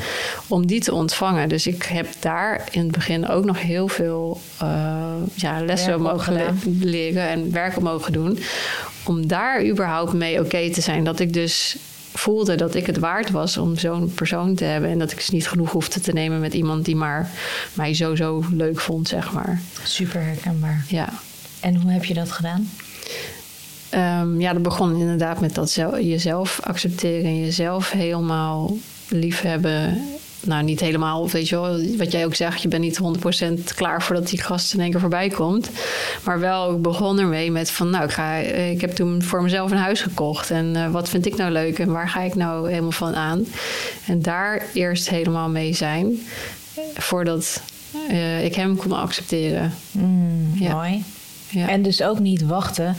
om 0.47 0.65
die 0.67 0.79
te 0.81 0.93
ontvangen. 0.93 1.49
Dus 1.49 1.67
ik 1.67 1.83
heb 1.83 2.07
daar 2.19 2.67
in 2.71 2.81
het 2.81 2.91
begin 2.91 3.27
ook 3.27 3.45
nog 3.45 3.61
heel 3.61 3.87
veel 3.87 4.41
eh, 4.59 5.13
ja, 5.35 5.63
lessen 5.65 6.01
mogen 6.01 6.33
le- 6.33 6.53
leren 6.79 7.27
en 7.29 7.51
werk 7.51 7.77
op 7.77 7.83
mogen 7.83 8.13
doen. 8.13 8.39
Om 9.03 9.27
daar 9.27 9.65
überhaupt 9.65 10.13
mee 10.13 10.39
oké 10.39 10.69
te 10.71 10.81
zijn. 10.81 11.03
Dat 11.03 11.19
ik 11.19 11.33
dus 11.33 11.75
voelde 12.13 12.55
dat 12.55 12.75
ik 12.75 12.85
het 12.85 12.97
waard 12.97 13.31
was 13.31 13.57
om 13.57 13.77
zo'n 13.77 14.11
persoon 14.15 14.55
te 14.55 14.63
hebben. 14.63 14.89
En 14.89 14.99
dat 14.99 15.11
ik 15.11 15.17
dus 15.17 15.29
niet 15.29 15.47
genoeg 15.47 15.71
hoefde 15.71 15.99
te 15.99 16.11
nemen 16.13 16.39
met 16.39 16.53
iemand 16.53 16.85
die 16.85 16.95
maar 16.95 17.29
mij 17.73 17.93
zo, 17.93 18.15
zo 18.15 18.43
leuk 18.51 18.79
vond, 18.79 19.07
zeg 19.07 19.31
maar. 19.33 19.61
Super 19.83 20.21
herkenbaar. 20.21 20.85
Ja. 20.87 21.09
En 21.61 21.75
hoe 21.75 21.91
heb 21.91 22.05
je 22.05 22.13
dat 22.13 22.31
gedaan? 22.31 22.69
Ehm, 23.89 24.39
ja, 24.39 24.53
dat 24.53 24.61
begon 24.63 24.99
inderdaad 24.99 25.41
met 25.41 25.55
dat 25.55 25.69
zel- 25.69 25.99
jezelf 25.99 26.59
accepteren 26.63 27.25
en 27.25 27.39
jezelf 27.39 27.91
helemaal 27.91 28.77
liefhebben. 29.09 30.01
Nou, 30.43 30.63
niet 30.63 30.79
helemaal, 30.79 31.29
weet 31.29 31.49
je 31.49 31.55
wel, 31.55 31.95
wat 31.97 32.11
jij 32.11 32.25
ook 32.25 32.35
zegt, 32.35 32.61
je 32.61 32.67
bent 32.67 32.83
niet 32.83 32.97
100% 32.97 33.73
klaar 33.75 34.03
voordat 34.03 34.27
die 34.29 34.41
gast 34.41 34.73
in 34.73 34.79
één 34.79 34.91
keer 34.91 34.99
voorbij 34.99 35.29
komt. 35.29 35.69
Maar 36.23 36.39
wel, 36.39 36.75
ik 36.75 36.81
begon 36.81 37.19
ermee 37.19 37.51
met 37.51 37.71
van, 37.71 37.89
nou, 37.89 38.03
ik, 38.03 38.11
ga, 38.11 38.35
ik 38.35 38.81
heb 38.81 38.91
toen 38.91 39.23
voor 39.23 39.41
mezelf 39.43 39.71
een 39.71 39.77
huis 39.77 40.01
gekocht. 40.01 40.51
En 40.51 40.75
eh, 40.75 40.91
wat 40.91 41.09
vind 41.09 41.25
ik 41.25 41.35
nou 41.35 41.51
leuk 41.51 41.79
en 41.79 41.91
waar 41.91 42.09
ga 42.09 42.21
ik 42.21 42.35
nou 42.35 42.69
helemaal 42.69 42.91
van 42.91 43.15
aan? 43.15 43.45
En 44.07 44.21
daar 44.21 44.65
eerst 44.73 45.09
helemaal 45.09 45.49
mee 45.49 45.73
zijn, 45.73 46.19
eh, 46.75 46.83
voordat 47.01 47.61
eh, 48.09 48.45
ik 48.45 48.55
hem 48.55 48.75
kon 48.75 48.91
accepteren. 48.91 49.73
Ja. 50.53 50.73
Mooi. 50.73 51.03
Ja. 51.51 51.67
En 51.69 51.81
dus 51.81 52.01
ook 52.03 52.19
niet 52.19 52.45
wachten. 52.45 52.95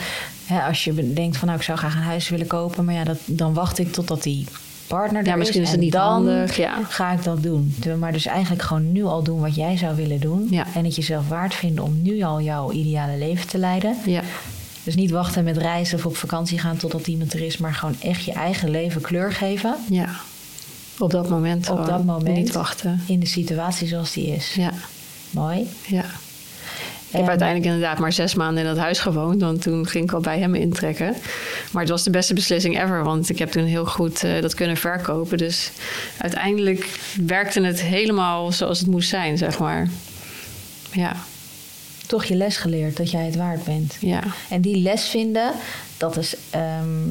Hè, 0.47 0.61
als 0.63 0.85
je 0.85 1.13
denkt 1.13 1.37
van 1.37 1.47
nou 1.49 1.59
ik 1.61 1.65
zou 1.65 1.79
graag 1.79 1.95
een 1.95 2.03
huis 2.03 2.29
willen 2.29 2.47
kopen. 2.47 2.85
Maar 2.85 2.95
ja, 2.95 3.05
dat, 3.05 3.19
dan 3.25 3.55
wacht 3.55 3.79
ik 3.79 3.93
totdat 3.93 4.23
die 4.23 4.47
partner 4.87 5.25
Ja, 5.25 5.33
er 5.33 5.39
misschien 5.39 5.61
is 5.63 5.67
en 5.67 5.73
het 5.73 5.83
niet 5.83 5.93
dan 5.93 6.03
handig, 6.03 6.57
ja. 6.57 6.79
ga 6.89 7.13
ik 7.13 7.23
dat 7.23 7.43
doen. 7.43 7.75
Maar 7.99 8.13
dus 8.13 8.27
eigenlijk 8.27 8.63
gewoon 8.63 8.93
nu 8.93 9.05
al 9.05 9.23
doen 9.23 9.41
wat 9.41 9.55
jij 9.55 9.77
zou 9.77 9.97
willen 9.97 10.21
doen. 10.21 10.47
Ja. 10.51 10.67
En 10.75 10.85
het 10.85 10.97
jezelf 10.97 11.29
waard 11.29 11.55
vinden 11.55 11.85
om 11.85 12.03
nu 12.03 12.23
al 12.23 12.41
jouw 12.41 12.73
ideale 12.73 13.19
leven 13.19 13.49
te 13.49 13.59
leiden. 13.59 13.97
Ja, 14.07 14.23
Dus 14.85 14.95
niet 14.95 15.11
wachten 15.11 15.45
met 15.45 15.57
reizen 15.57 15.99
of 15.99 16.07
op 16.07 16.17
vakantie 16.17 16.59
gaan 16.59 16.77
totdat 16.77 17.07
iemand 17.07 17.33
er 17.33 17.41
is, 17.41 17.57
maar 17.57 17.75
gewoon 17.75 17.97
echt 18.01 18.25
je 18.25 18.33
eigen 18.33 18.71
leven 18.71 19.01
kleur 19.01 19.33
geven 19.33 19.77
ja. 19.89 20.09
Op 20.99 21.11
dat 21.11 21.29
moment 21.29 21.71
Op 21.71 21.87
dat 21.87 22.05
moment. 22.05 22.37
Niet 22.37 22.53
wachten. 22.53 23.01
in 23.07 23.21
de 23.21 23.27
situatie 23.27 23.89
zoals 23.89 24.13
die 24.13 24.27
is. 24.27 24.55
Ja, 24.55 24.73
Mooi. 25.31 25.69
ja. 25.87 26.05
Ik 27.13 27.19
heb 27.19 27.29
uiteindelijk 27.29 27.67
inderdaad 27.73 27.99
maar 27.99 28.13
zes 28.13 28.35
maanden 28.35 28.63
in 28.63 28.69
dat 28.69 28.79
huis 28.79 28.99
gewoond. 28.99 29.41
Want 29.41 29.63
toen 29.63 29.87
ging 29.87 30.05
ik 30.05 30.13
al 30.13 30.21
bij 30.21 30.39
hem 30.39 30.55
intrekken. 30.55 31.15
Maar 31.73 31.83
het 31.83 31.91
was 31.91 32.03
de 32.03 32.11
beste 32.11 32.35
beslissing 32.35 32.83
ever. 32.83 33.05
Want 33.05 33.29
ik 33.29 33.39
heb 33.39 33.51
toen 33.51 33.65
heel 33.65 33.87
goed 33.87 34.25
eh, 34.25 34.41
dat 34.43 34.55
kunnen 34.55 34.77
verkopen. 34.77 35.39
Dus 35.39 35.71
uiteindelijk 36.19 36.99
werkte 37.27 37.61
het 37.61 37.81
helemaal 37.83 38.53
zoals 38.53 38.79
het 38.79 38.89
moest 38.89 39.09
zijn, 39.09 39.39
zeg 39.39 39.59
maar. 39.59 39.89
Ja, 40.93 41.17
Toch 42.07 42.25
je 42.25 42.35
les 42.35 42.57
geleerd 42.57 42.97
dat 42.97 43.11
jij 43.11 43.25
het 43.25 43.37
waard 43.37 43.65
bent. 43.65 43.97
ja. 44.01 44.23
En 44.49 44.61
die 44.61 44.77
les 44.77 45.09
vinden, 45.09 45.53
dat 45.97 46.17
is 46.17 46.35
ehm, 46.51 47.09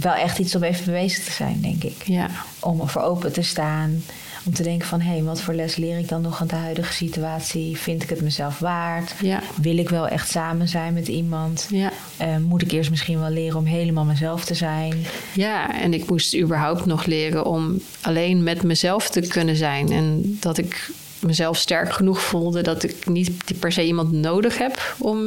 wel 0.00 0.14
echt 0.14 0.38
iets 0.38 0.54
om 0.54 0.62
even 0.62 0.84
bewezen 0.84 1.24
te 1.24 1.30
zijn, 1.30 1.58
denk 1.60 1.84
ik. 1.84 2.02
Ja, 2.04 2.30
Om 2.60 2.88
voor 2.88 3.02
open 3.02 3.32
te 3.32 3.42
staan. 3.42 4.02
Om 4.44 4.54
te 4.54 4.62
denken 4.62 4.88
van, 4.88 5.00
hé, 5.00 5.10
hey, 5.12 5.22
wat 5.22 5.40
voor 5.40 5.54
les 5.54 5.76
leer 5.76 5.98
ik 5.98 6.08
dan 6.08 6.20
nog 6.22 6.40
aan 6.40 6.46
de 6.46 6.54
huidige 6.54 6.92
situatie? 6.92 7.76
Vind 7.76 8.02
ik 8.02 8.08
het 8.08 8.20
mezelf 8.20 8.58
waard? 8.58 9.12
ja, 9.20 9.42
Wil 9.60 9.78
ik 9.78 9.88
wel 9.88 10.08
echt 10.08 10.30
samen 10.30 10.68
zijn 10.68 10.94
met 10.94 11.08
iemand? 11.08 11.66
ja. 11.70 11.92
Eh, 12.16 12.36
moet 12.36 12.62
ik 12.62 12.72
eerst 12.72 12.90
misschien 12.90 13.20
wel 13.20 13.30
leren 13.30 13.58
om 13.58 13.64
helemaal 13.64 14.04
mezelf 14.04 14.44
te 14.44 14.54
zijn? 14.54 15.04
Ja, 15.34 15.80
en 15.80 15.94
ik 15.94 16.08
moest 16.10 16.36
überhaupt 16.36 16.86
nog 16.86 17.04
leren 17.04 17.44
om 17.44 17.80
alleen 18.00 18.42
met 18.42 18.62
mezelf 18.62 19.10
te 19.10 19.20
kunnen 19.20 19.56
zijn. 19.56 19.92
En 19.92 20.36
dat 20.40 20.58
ik 20.58 20.90
mezelf 21.18 21.56
sterk 21.56 21.92
genoeg 21.92 22.20
voelde 22.22 22.62
dat 22.62 22.82
ik 22.82 23.08
niet 23.08 23.30
per 23.58 23.72
se 23.72 23.84
iemand 23.84 24.12
nodig 24.12 24.58
heb 24.58 24.94
om 24.98 25.20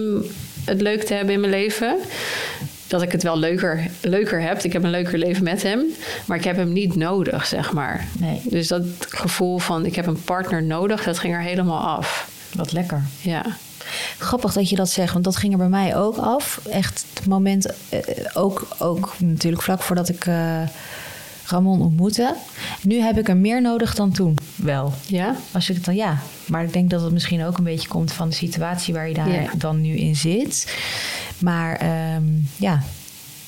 het 0.66 0.82
leuk 0.82 1.04
te 1.04 1.14
hebben 1.14 1.34
in 1.34 1.40
mijn 1.40 1.52
leven. 1.52 1.98
Dat 2.96 3.04
ik 3.04 3.12
het 3.12 3.24
wel 3.24 3.38
leuker, 3.38 3.88
leuker 4.02 4.42
heb. 4.42 4.62
Ik 4.64 4.74
heb 4.74 4.84
een 4.84 4.90
leuker 4.90 5.18
leven 5.18 5.44
met 5.44 5.64
hem. 5.64 5.84
Maar 6.26 6.38
ik 6.38 6.44
heb 6.44 6.56
hem 6.56 6.74
niet 6.74 6.96
nodig, 6.96 7.46
zeg 7.46 7.72
maar. 7.72 8.08
Nee. 8.20 8.42
Dus 8.44 8.68
dat 8.68 8.84
gevoel 9.10 9.58
van 9.58 9.86
ik 9.86 9.96
heb 9.96 10.06
een 10.08 10.22
partner 10.24 10.64
nodig, 10.64 11.04
dat 11.04 11.20
ging 11.20 11.34
er 11.34 11.42
helemaal 11.42 11.80
af. 11.88 12.30
Wat 12.54 12.72
lekker. 12.72 13.04
Ja, 13.22 13.46
Grappig 14.18 14.54
dat 14.54 14.70
je 14.70 14.76
dat 14.76 14.90
zegt, 14.90 15.14
want 15.14 15.26
dat 15.26 15.36
ging 15.36 15.52
er 15.52 15.58
bij 15.60 15.68
mij 15.70 15.96
ook 15.96 16.18
af. 16.18 16.60
Echt 16.70 17.06
het 17.14 17.28
moment, 17.28 17.74
eh, 17.90 18.00
ook, 18.34 18.68
ook 18.78 19.14
natuurlijk 19.20 19.64
vlak 19.64 19.82
voordat 19.82 20.10
ik 20.10 20.26
eh, 20.26 20.62
Ramon 21.46 21.82
ontmoette. 21.82 22.34
Nu 22.82 23.00
heb 23.02 23.18
ik 23.18 23.30
er 23.30 23.38
meer 23.38 23.62
nodig 23.62 23.96
dan 23.96 24.12
toen, 24.12 24.38
wel. 24.56 24.94
ja, 25.08 25.36
Als 25.52 25.70
ik 25.70 25.76
het 25.76 25.86
dan, 25.86 25.96
ja. 25.96 26.18
Maar 26.48 26.64
ik 26.64 26.74
denk 26.74 26.90
dat 26.90 27.02
het 27.02 27.12
misschien 27.12 27.44
ook 27.46 27.58
een 27.58 27.64
beetje 27.64 27.88
komt 27.88 28.12
van 28.12 28.30
de 28.30 28.36
situatie 28.36 28.94
waar 28.94 29.08
je 29.08 29.14
daar 29.14 29.32
Ja. 29.32 29.50
dan 29.58 29.82
nu 29.82 29.96
in 29.96 30.16
zit. 30.16 30.76
Maar 31.40 31.76
ehm, 31.76 32.24
ja, 32.56 32.82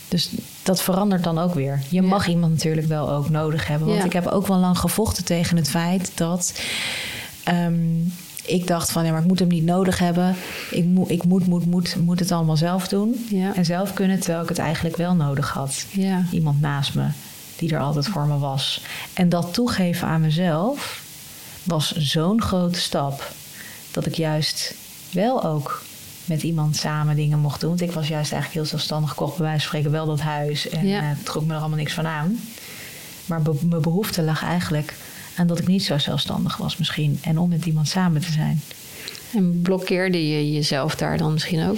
dus 0.07 0.29
dat 0.63 0.81
verandert 0.81 1.23
dan 1.23 1.39
ook 1.39 1.53
weer. 1.53 1.81
Je 1.89 2.01
Ja. 2.01 2.07
mag 2.07 2.27
iemand 2.27 2.51
natuurlijk 2.53 2.87
wel 2.87 3.09
ook 3.11 3.29
nodig 3.29 3.67
hebben. 3.67 3.87
Want 3.87 3.99
Ja. 3.99 4.05
ik 4.05 4.13
heb 4.13 4.25
ook 4.27 4.47
wel 4.47 4.57
lang 4.57 4.77
gevochten 4.79 5.25
tegen 5.25 5.57
het 5.57 5.69
feit 5.69 6.11
dat. 6.15 6.53
ehm, 7.43 7.75
ik 8.45 8.67
dacht 8.67 8.91
van 8.91 9.05
ja, 9.05 9.11
maar 9.11 9.21
ik 9.21 9.27
moet 9.27 9.39
hem 9.39 9.47
niet 9.47 9.63
nodig 9.63 9.99
hebben. 9.99 10.35
Ik, 10.71 10.85
moet, 10.85 11.09
ik 11.09 11.23
moet, 11.23 11.47
moet, 11.47 11.65
moet, 11.65 11.95
moet 11.95 12.19
het 12.19 12.31
allemaal 12.31 12.57
zelf 12.57 12.87
doen. 12.87 13.25
Ja. 13.29 13.55
En 13.55 13.65
zelf 13.65 13.93
kunnen, 13.93 14.19
terwijl 14.19 14.43
ik 14.43 14.49
het 14.49 14.57
eigenlijk 14.57 14.95
wel 14.97 15.13
nodig 15.15 15.49
had. 15.49 15.85
ja, 15.91 16.23
Iemand 16.31 16.61
naast 16.61 16.93
me 16.93 17.07
die 17.55 17.73
er 17.73 17.79
altijd 17.79 18.07
voor 18.07 18.25
me 18.27 18.37
was. 18.37 18.81
En 19.13 19.29
dat 19.29 19.53
toegeven 19.53 20.07
aan 20.07 20.21
mezelf 20.21 21.01
was 21.63 21.91
zo'n 21.91 22.41
grote 22.41 22.79
stap. 22.79 23.31
Dat 23.91 24.05
ik 24.05 24.15
juist 24.15 24.73
wel 25.11 25.43
ook 25.43 25.83
met 26.27 26.43
iemand 26.43 26.75
samen 26.75 27.15
dingen 27.15 27.39
mocht 27.39 27.59
doen. 27.61 27.69
Want 27.69 27.81
ik 27.81 27.91
was 27.91 28.07
juist 28.07 28.31
eigenlijk 28.31 28.53
heel 28.53 28.69
zelfstandig. 28.69 29.15
Kocht 29.15 29.37
bij 29.37 29.45
wijze 29.45 29.59
van 29.59 29.67
spreken 29.67 29.91
wel 29.91 30.05
dat 30.05 30.19
huis. 30.19 30.69
En 30.69 30.87
Ja. 30.87 30.99
eh, 31.01 31.07
trok 31.23 31.45
me 31.45 31.53
er 31.53 31.59
allemaal 31.59 31.77
niks 31.77 31.93
van 31.93 32.07
aan. 32.07 32.39
Maar 33.25 33.41
be- 33.41 33.59
mijn 33.69 33.81
behoefte 33.81 34.21
lag 34.21 34.43
eigenlijk 34.43 34.93
aan 35.35 35.47
dat 35.47 35.59
ik 35.59 35.67
niet 35.67 35.83
zo 35.83 35.97
zelfstandig 35.97 36.57
was 36.57 36.77
misschien. 36.77 37.19
En 37.21 37.37
om 37.37 37.49
met 37.49 37.65
iemand 37.65 37.87
samen 37.87 38.21
te 38.21 38.31
zijn. 38.31 38.61
En 39.33 39.61
blokkeerde 39.61 40.29
je 40.29 40.51
jezelf 40.51 40.95
daar 40.95 41.17
dan 41.17 41.33
misschien 41.33 41.69
ook? 41.69 41.77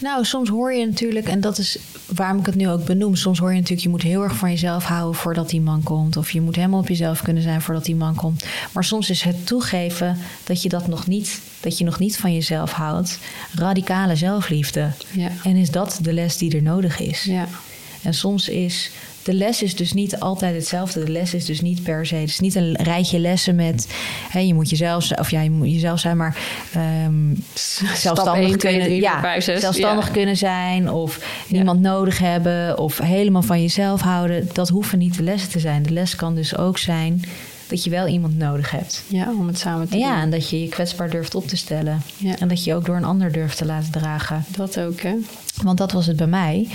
Nou, 0.00 0.24
soms 0.24 0.48
hoor 0.48 0.72
je 0.72 0.86
natuurlijk, 0.86 1.28
en 1.28 1.40
dat 1.40 1.58
is 1.58 1.78
waarom 2.14 2.38
ik 2.38 2.46
het 2.46 2.54
nu 2.54 2.68
ook 2.68 2.84
benoem. 2.84 3.16
Soms 3.16 3.38
hoor 3.38 3.48
je 3.48 3.54
natuurlijk, 3.54 3.82
je 3.82 3.88
moet 3.88 4.02
heel 4.02 4.22
erg 4.22 4.36
van 4.36 4.50
jezelf 4.50 4.84
houden 4.84 5.20
voordat 5.20 5.48
die 5.48 5.60
man 5.60 5.82
komt. 5.82 6.16
Of 6.16 6.30
je 6.30 6.40
moet 6.40 6.56
helemaal 6.56 6.80
op 6.80 6.88
jezelf 6.88 7.22
kunnen 7.22 7.42
zijn 7.42 7.60
voordat 7.62 7.84
die 7.84 7.96
man 7.96 8.14
komt. 8.14 8.44
Maar 8.72 8.84
soms 8.84 9.10
is 9.10 9.22
het 9.22 9.46
toegeven 9.46 10.18
dat 10.44 10.62
je 10.62 10.68
dat 10.68 10.86
nog 10.86 11.06
niet, 11.06 11.40
dat 11.60 11.78
je 11.78 11.84
nog 11.84 11.98
niet 11.98 12.16
van 12.16 12.34
jezelf 12.34 12.72
houdt, 12.72 13.18
radicale 13.54 14.16
zelfliefde. 14.16 14.90
Ja. 15.10 15.30
En 15.44 15.56
is 15.56 15.70
dat 15.70 15.98
de 16.02 16.12
les 16.12 16.36
die 16.36 16.56
er 16.56 16.62
nodig 16.62 17.00
is? 17.00 17.24
Ja, 17.24 17.48
En 18.02 18.14
soms 18.14 18.48
is 18.48 18.90
de 19.22 19.34
les 19.34 19.62
is 19.62 19.76
dus 19.76 19.92
niet 19.92 20.20
altijd 20.20 20.54
hetzelfde. 20.54 21.04
De 21.04 21.10
les 21.10 21.34
is 21.34 21.44
dus 21.44 21.60
niet 21.60 21.82
per 21.82 22.06
se. 22.06 22.14
Het 22.14 22.28
is 22.28 22.40
niet 22.40 22.54
een 22.54 22.76
rijtje 22.76 23.18
lessen 23.18 23.54
met. 23.54 23.88
Hè, 24.30 24.38
je 24.38 24.54
moet 24.54 24.70
jezelf 24.70 25.10
of 25.10 25.30
ja, 25.30 25.40
je 25.40 25.50
moet 25.50 25.72
jezelf 25.72 25.98
zijn, 26.00 26.16
maar 26.16 26.36
ehm, 26.72 27.34
zelfstandig 27.54 28.48
1, 28.48 28.58
2, 28.58 28.72
kunnen, 28.72 28.86
3, 28.86 29.00
ja, 29.00 29.20
5, 29.20 29.44
6, 29.44 29.60
zelfstandig 29.60 30.06
ja. 30.06 30.12
kunnen 30.12 30.36
zijn 30.36 30.90
of 30.90 31.18
niemand 31.48 31.80
nodig 31.80 32.18
hebben 32.18 32.78
of 32.78 32.98
helemaal 32.98 33.42
van 33.42 33.60
jezelf 33.60 34.00
houden. 34.00 34.48
Dat 34.52 34.68
hoeven 34.68 34.98
niet 34.98 35.16
de 35.16 35.22
lessen 35.22 35.50
te 35.50 35.58
zijn. 35.58 35.82
De 35.82 35.92
les 35.92 36.16
kan 36.16 36.34
dus 36.34 36.56
ook 36.56 36.78
zijn 36.78 37.22
dat 37.72 37.84
je 37.84 37.90
wel 37.90 38.06
iemand 38.06 38.36
nodig 38.38 38.70
hebt. 38.70 39.02
ja, 39.06 39.28
om 39.38 39.46
het 39.46 39.58
samen 39.58 39.88
te 39.88 39.94
En 39.94 40.00
ja, 40.00 40.12
doen. 40.12 40.22
en 40.22 40.30
dat 40.30 40.50
je 40.50 40.60
je 40.62 40.68
kwetsbaar 40.68 41.10
durft 41.10 41.34
op 41.34 41.46
te 41.48 41.56
stellen. 41.56 42.02
Ja. 42.16 42.38
En 42.38 42.48
dat 42.48 42.64
je 42.64 42.70
je 42.70 42.76
ook 42.76 42.84
door 42.84 42.96
een 42.96 43.04
ander 43.04 43.32
durft 43.32 43.56
te 43.56 43.64
laten 43.64 43.90
dragen. 43.92 44.44
Dat 44.48 44.78
ook, 44.80 45.00
hè? 45.00 45.14
Want 45.62 45.78
dat 45.78 45.92
was 45.92 46.06
het 46.06 46.16
bij 46.16 46.26
mij. 46.26 46.68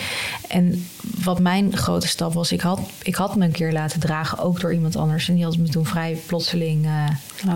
En 0.48 0.88
wat 1.24 1.40
mijn 1.40 1.78
grote 1.78 2.08
stap 2.08 2.34
was, 2.34 2.52
ik 2.52 2.62
had, 2.62 2.80
ik 3.04 3.16
had 3.16 3.36
me 3.36 3.46
een 3.46 3.52
keer 3.52 3.72
laten 3.72 4.00
dragen, 4.00 4.38
ook 4.40 4.60
door 4.60 4.74
iemand 4.74 4.96
anders. 4.96 5.30
En 5.30 5.36
die 5.36 5.44
had 5.44 5.58
me 5.58 5.68
toen 5.70 5.86
vrij 5.86 6.18
plotseling 6.26 6.86
eh, 6.86 7.06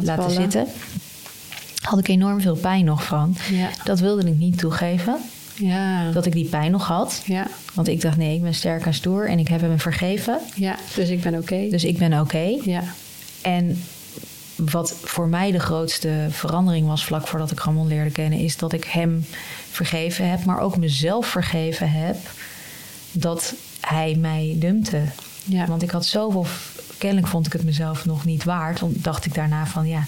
Laten 0.03 0.31
zitten. 0.31 0.67
Had 1.81 1.99
ik 1.99 2.07
enorm 2.07 2.41
veel 2.41 2.55
pijn 2.55 2.85
nog 2.85 3.03
van. 3.03 3.35
Ja. 3.51 3.69
Dat 3.83 3.99
wilde 3.99 4.27
ik 4.27 4.37
niet 4.37 4.57
toegeven, 4.57 5.17
Ja. 5.55 6.11
dat 6.11 6.25
ik 6.25 6.31
die 6.33 6.45
pijn 6.49 6.71
nog 6.71 6.87
had. 6.87 7.21
ja. 7.25 7.47
Want 7.73 7.87
ik 7.87 8.01
dacht, 8.01 8.17
nee, 8.17 8.35
ik 8.35 8.41
ben 8.41 8.53
sterk 8.53 8.85
en 8.85 8.93
stoer 8.93 9.29
en 9.29 9.39
ik 9.39 9.47
heb 9.47 9.61
hem 9.61 9.79
vergeven. 9.79 10.39
Ja, 10.55 10.75
dus 10.95 11.09
ik 11.09 11.21
ben 11.21 11.35
oké. 11.35 11.67
Dus 11.69 11.83
ik 11.83 11.97
ben 11.97 12.19
oké. 12.19 12.57
Ja. 12.63 12.83
En 13.41 13.83
wat 14.55 14.95
voor 15.03 15.27
mij 15.27 15.51
de 15.51 15.59
grootste 15.59 16.27
verandering 16.29 16.87
was 16.87 17.05
vlak 17.05 17.27
voordat 17.27 17.51
ik 17.51 17.59
Ramon 17.59 17.87
leerde 17.87 18.11
kennen, 18.11 18.39
is 18.39 18.57
dat 18.57 18.73
ik 18.73 18.83
hem 18.83 19.25
vergeven 19.71 20.29
heb, 20.29 20.45
maar 20.45 20.59
ook 20.59 20.77
mezelf 20.77 21.27
vergeven 21.27 21.91
heb 21.91 22.15
dat 23.11 23.53
hij 23.79 24.15
mij 24.19 24.55
dumpte. 24.59 25.01
Ja. 25.43 25.65
Want 25.65 25.81
ik 25.81 25.89
had 25.91 26.05
zoveel, 26.05 26.45
kennelijk 26.97 27.27
vond 27.27 27.45
ik 27.45 27.53
het 27.53 27.63
mezelf 27.63 28.05
nog 28.05 28.25
niet 28.25 28.43
waard. 28.43 28.79
Want 28.79 29.03
dacht 29.03 29.25
ik 29.25 29.33
daarna 29.33 29.65
van 29.65 29.87
ja, 29.87 30.03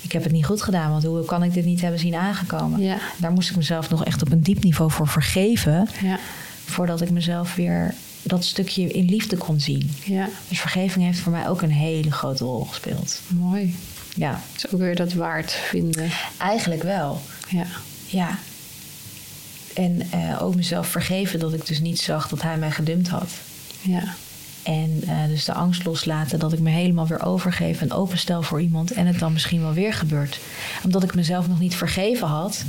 ik 0.00 0.12
heb 0.12 0.22
het 0.22 0.32
niet 0.32 0.46
goed 0.46 0.62
gedaan, 0.62 0.90
want 0.90 1.04
hoe 1.04 1.24
kan 1.24 1.42
ik 1.42 1.52
dit 1.54 1.64
niet 1.64 1.80
hebben 1.80 2.00
zien 2.00 2.14
aangekomen? 2.14 2.80
Ja. 2.80 2.96
Daar 3.16 3.32
moest 3.32 3.50
ik 3.50 3.56
mezelf 3.56 3.90
nog 3.90 4.04
echt 4.04 4.22
op 4.22 4.32
een 4.32 4.42
diep 4.42 4.62
niveau 4.62 4.90
voor 4.90 5.08
vergeven, 5.08 5.88
Ja. 6.02 6.18
voordat 6.64 7.00
ik 7.00 7.10
mezelf 7.10 7.54
weer 7.54 7.94
dat 8.24 8.44
stukje 8.44 8.88
in 8.92 9.04
liefde 9.04 9.36
kon 9.36 9.60
zien. 9.60 9.90
Ja. 10.04 10.28
Dus 10.48 10.60
vergeving 10.60 11.04
heeft 11.04 11.18
voor 11.18 11.32
mij 11.32 11.48
ook 11.48 11.62
een 11.62 11.70
hele 11.72 12.12
grote 12.12 12.44
rol 12.44 12.64
gespeeld. 12.64 13.20
Mooi. 13.28 13.76
Ja, 14.16 14.40
Dus 14.52 14.72
ook 14.72 14.80
weer 14.80 14.96
dat 14.96 15.12
waard 15.12 15.52
vinden. 15.52 16.10
eigenlijk 16.38 16.82
wel. 16.82 17.20
Ja. 17.48 17.66
Ja. 18.06 18.38
En 19.74 20.02
eh, 20.10 20.42
ook 20.42 20.54
mezelf 20.54 20.86
vergeven 20.86 21.38
dat 21.38 21.52
ik 21.54 21.66
dus 21.66 21.80
niet 21.80 22.00
zag 22.00 22.28
dat 22.28 22.42
hij 22.42 22.56
mij 22.58 22.70
gedumpt 22.70 23.08
had. 23.08 23.30
Ja. 23.80 24.14
En 24.62 25.02
eh, 25.06 25.24
dus 25.28 25.44
de 25.44 25.52
angst 25.52 25.84
loslaten 25.84 26.38
dat 26.38 26.52
ik 26.52 26.58
me 26.60 26.70
helemaal 26.70 27.06
weer 27.06 27.22
overgeef 27.24 27.80
en 27.80 27.92
openstel 27.92 28.42
voor 28.42 28.60
iemand 28.60 28.90
en 28.90 29.06
het 29.06 29.18
dan 29.18 29.32
misschien 29.32 29.60
wel 29.60 29.72
weer 29.72 29.94
gebeurt. 29.94 30.38
Omdat 30.84 31.02
ik 31.02 31.14
mezelf 31.14 31.48
nog 31.48 31.58
niet 31.60 31.74
vergeven 31.74 32.26
had 32.28 32.64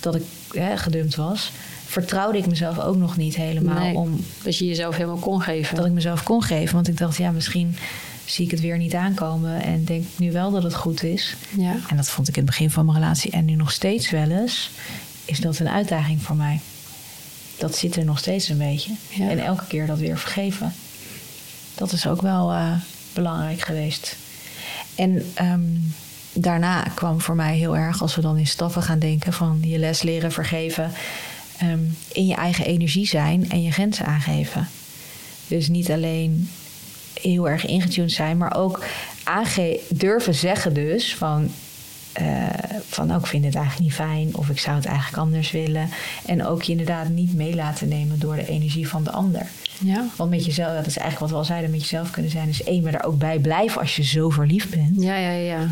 dat 0.00 0.14
ik 0.14 0.22
hè, 0.50 0.76
gedumpt 0.76 1.14
was, 1.14 1.50
vertrouwde 1.86 2.38
ik 2.38 2.46
mezelf 2.46 2.78
ook 2.78 2.96
nog 2.96 3.16
niet 3.16 3.36
helemaal 3.36 3.78
Nee, 3.78 3.94
om 3.94 4.24
Dat 4.42 4.58
je 4.58 4.66
jezelf 4.66 4.96
helemaal 4.96 5.16
kon 5.16 5.40
geven. 5.42 5.76
dat 5.76 5.86
ik 5.86 5.92
mezelf 5.92 6.22
kon 6.22 6.42
geven. 6.42 6.74
Want 6.74 6.88
ik 6.88 6.98
dacht, 6.98 7.16
ja, 7.16 7.30
misschien 7.30 7.76
zie 8.24 8.44
ik 8.44 8.50
het 8.50 8.60
weer 8.60 8.78
niet 8.78 8.94
aankomen 8.94 9.62
en 9.62 9.84
denk 9.84 10.04
nu 10.16 10.32
wel 10.32 10.50
dat 10.50 10.62
het 10.62 10.74
goed 10.74 11.02
is. 11.02 11.36
Ja. 11.56 11.74
En 11.88 11.96
dat 11.96 12.08
vond 12.08 12.28
ik 12.28 12.36
in 12.36 12.42
het 12.42 12.50
begin 12.50 12.70
van 12.70 12.84
mijn 12.84 12.98
relatie 12.98 13.30
en 13.30 13.44
nu 13.44 13.54
nog 13.54 13.72
steeds 13.72 14.10
wel 14.10 14.30
eens, 14.30 14.70
is 15.24 15.40
dat 15.40 15.58
een 15.58 15.68
uitdaging 15.68 16.22
voor 16.22 16.36
mij. 16.36 16.60
Dat 17.58 17.76
zit 17.76 17.96
er 17.96 18.04
nog 18.04 18.18
steeds 18.18 18.48
een 18.48 18.58
beetje. 18.58 18.92
Ja. 19.08 19.28
En 19.28 19.38
elke 19.38 19.64
keer 19.66 19.86
dat 19.86 19.98
weer 19.98 20.18
vergeven. 20.18 20.74
Dat 21.74 21.92
is 21.92 22.06
ook 22.06 22.22
wel 22.22 22.52
eh, 22.52 22.72
belangrijk 23.14 23.60
geweest. 23.60 24.16
En 24.94 25.30
ehm, 25.34 25.60
daarna 26.32 26.82
kwam 26.82 27.20
voor 27.20 27.34
mij 27.34 27.56
heel 27.56 27.76
erg, 27.76 28.02
als 28.02 28.14
we 28.14 28.20
dan 28.20 28.36
in 28.36 28.46
stappen 28.46 28.82
gaan 28.82 28.98
denken, 28.98 29.32
van 29.32 29.58
je 29.62 29.78
les 29.78 30.02
leren 30.02 30.32
vergeven, 30.32 30.90
ehm, 31.58 31.78
in 32.12 32.26
je 32.26 32.34
eigen 32.34 32.64
energie 32.64 33.06
zijn 33.06 33.50
en 33.50 33.62
je 33.62 33.70
grenzen 33.70 34.06
aangeven. 34.06 34.68
Dus 35.48 35.68
niet 35.68 35.90
alleen 35.90 36.50
heel 37.20 37.48
erg 37.48 37.66
ingetuned 37.66 38.12
zijn, 38.12 38.36
maar 38.36 38.56
ook 38.56 38.84
aange 39.24 39.80
durven 39.88 40.34
zeggen 40.34 40.74
dus 40.74 41.14
van... 41.14 41.50
eh, 42.12 42.46
van 42.88 43.06
nou, 43.06 43.20
ik 43.20 43.26
vind 43.26 43.44
het 43.44 43.54
eigenlijk 43.54 43.84
niet 43.84 43.94
fijn 43.94 44.36
of 44.36 44.48
ik 44.48 44.58
zou 44.58 44.76
het 44.76 44.84
eigenlijk 44.84 45.18
anders 45.18 45.50
willen. 45.50 45.88
En 46.26 46.46
ook 46.46 46.62
je 46.62 46.70
inderdaad 46.70 47.08
niet 47.08 47.34
mee 47.34 47.54
laten 47.54 47.88
nemen 47.88 48.18
door 48.18 48.34
de 48.36 48.48
energie 48.48 48.88
van 48.88 49.04
de 49.04 49.10
ander. 49.10 49.46
Ja. 49.78 50.04
Want 50.16 50.30
met 50.30 50.44
jezelf, 50.44 50.74
dat 50.76 50.86
is 50.86 50.96
eigenlijk 50.98 51.18
wat 51.18 51.30
we 51.30 51.36
al 51.36 51.44
zeiden, 51.44 51.70
met 51.70 51.80
jezelf 51.80 52.10
kunnen 52.10 52.30
zijn 52.30 52.48
is 52.48 52.62
één, 52.62 52.82
maar 52.82 52.92
daar 52.92 53.04
ook 53.04 53.18
bij 53.18 53.38
blijven 53.38 53.80
als 53.80 53.96
je 53.96 54.04
zo 54.04 54.28
verliefd 54.30 54.70
bent. 54.70 55.02
Ja, 55.02 55.16
ja, 55.16 55.30
ja. 55.30 55.68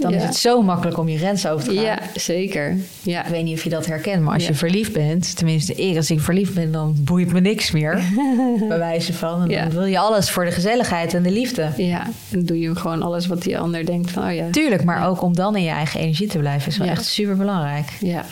Dan 0.00 0.10
Ja. 0.10 0.16
is 0.16 0.22
het 0.22 0.36
zo 0.36 0.62
makkelijk 0.62 0.98
om 0.98 1.08
je 1.08 1.18
grens 1.18 1.46
over 1.46 1.68
te 1.68 1.74
gaan. 1.74 1.82
Ja, 1.84 1.98
zeker. 2.14 2.76
Ja. 3.02 3.24
Ik 3.24 3.30
weet 3.30 3.44
niet 3.44 3.56
of 3.56 3.64
je 3.64 3.70
dat 3.70 3.86
herkent, 3.86 4.22
maar 4.22 4.34
als 4.34 4.42
Ja. 4.42 4.48
je 4.48 4.54
verliefd 4.54 4.92
bent, 4.92 5.36
tenminste 5.36 5.74
ik, 5.74 5.96
als 5.96 6.10
ik 6.10 6.20
verliefd 6.20 6.54
ben, 6.54 6.72
dan 6.72 6.94
boeit 6.98 7.32
me 7.32 7.40
niks 7.40 7.70
meer. 7.70 8.00
bij 8.68 8.78
wijze 8.78 9.12
van. 9.12 9.50
En 9.50 9.64
dan 9.64 9.70
wil 9.78 9.84
je 9.84 9.98
alles 9.98 10.30
voor 10.30 10.44
de 10.44 10.50
gezelligheid 10.50 11.14
en 11.14 11.22
de 11.22 11.30
liefde. 11.30 11.70
Ja, 11.76 12.02
en 12.04 12.12
dan 12.30 12.42
doe 12.44 12.58
je 12.60 12.74
gewoon 12.76 13.02
alles 13.02 13.26
wat 13.26 13.42
die 13.42 13.58
ander 13.58 13.86
denkt 13.86 14.10
van, 14.10 14.26
oh 14.28 14.34
ja. 14.34 14.50
Tuurlijk, 14.50 14.84
maar 14.84 15.08
ook 15.08 15.22
om 15.22 15.34
dan 15.34 15.56
in 15.56 15.62
je 15.62 15.70
eigen 15.70 16.00
energie 16.00 16.28
te 16.28 16.38
blijven 16.38 16.68
is 16.70 16.76
wel 16.78 16.88
echt 16.88 17.04
super 17.04 17.36
belangrijk. 17.36 17.88
Ja. 18.00 18.24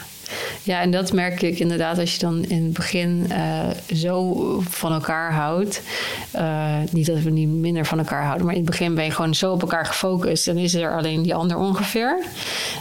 Ja, 0.65 0.81
en 0.81 0.91
dat 0.91 1.13
merk 1.13 1.43
ik 1.43 1.59
inderdaad 1.59 1.99
als 1.99 2.13
je 2.13 2.19
dan 2.19 2.45
in 2.45 2.63
het 2.65 2.73
begin 2.73 3.27
eh, 3.31 3.69
zo 3.95 4.35
van 4.69 4.93
elkaar 4.93 5.33
houdt. 5.33 5.83
Eh, 6.31 6.77
niet 6.91 7.07
dat 7.07 7.19
we 7.21 7.31
niet 7.31 7.49
minder 7.49 7.87
van 7.87 7.99
elkaar 7.99 8.25
houden, 8.25 8.47
maar 8.47 8.55
in 8.55 8.61
het 8.61 8.71
begin 8.71 8.95
ben 8.95 9.05
je 9.05 9.11
gewoon 9.11 9.35
zo 9.35 9.53
op 9.53 9.61
elkaar 9.61 9.87
gefocust. 9.87 10.45
Dan 10.45 10.57
is 10.57 10.75
er 10.75 10.97
alleen 10.97 11.23
die 11.23 11.35
ander 11.35 11.57
ongeveer. 11.57 12.23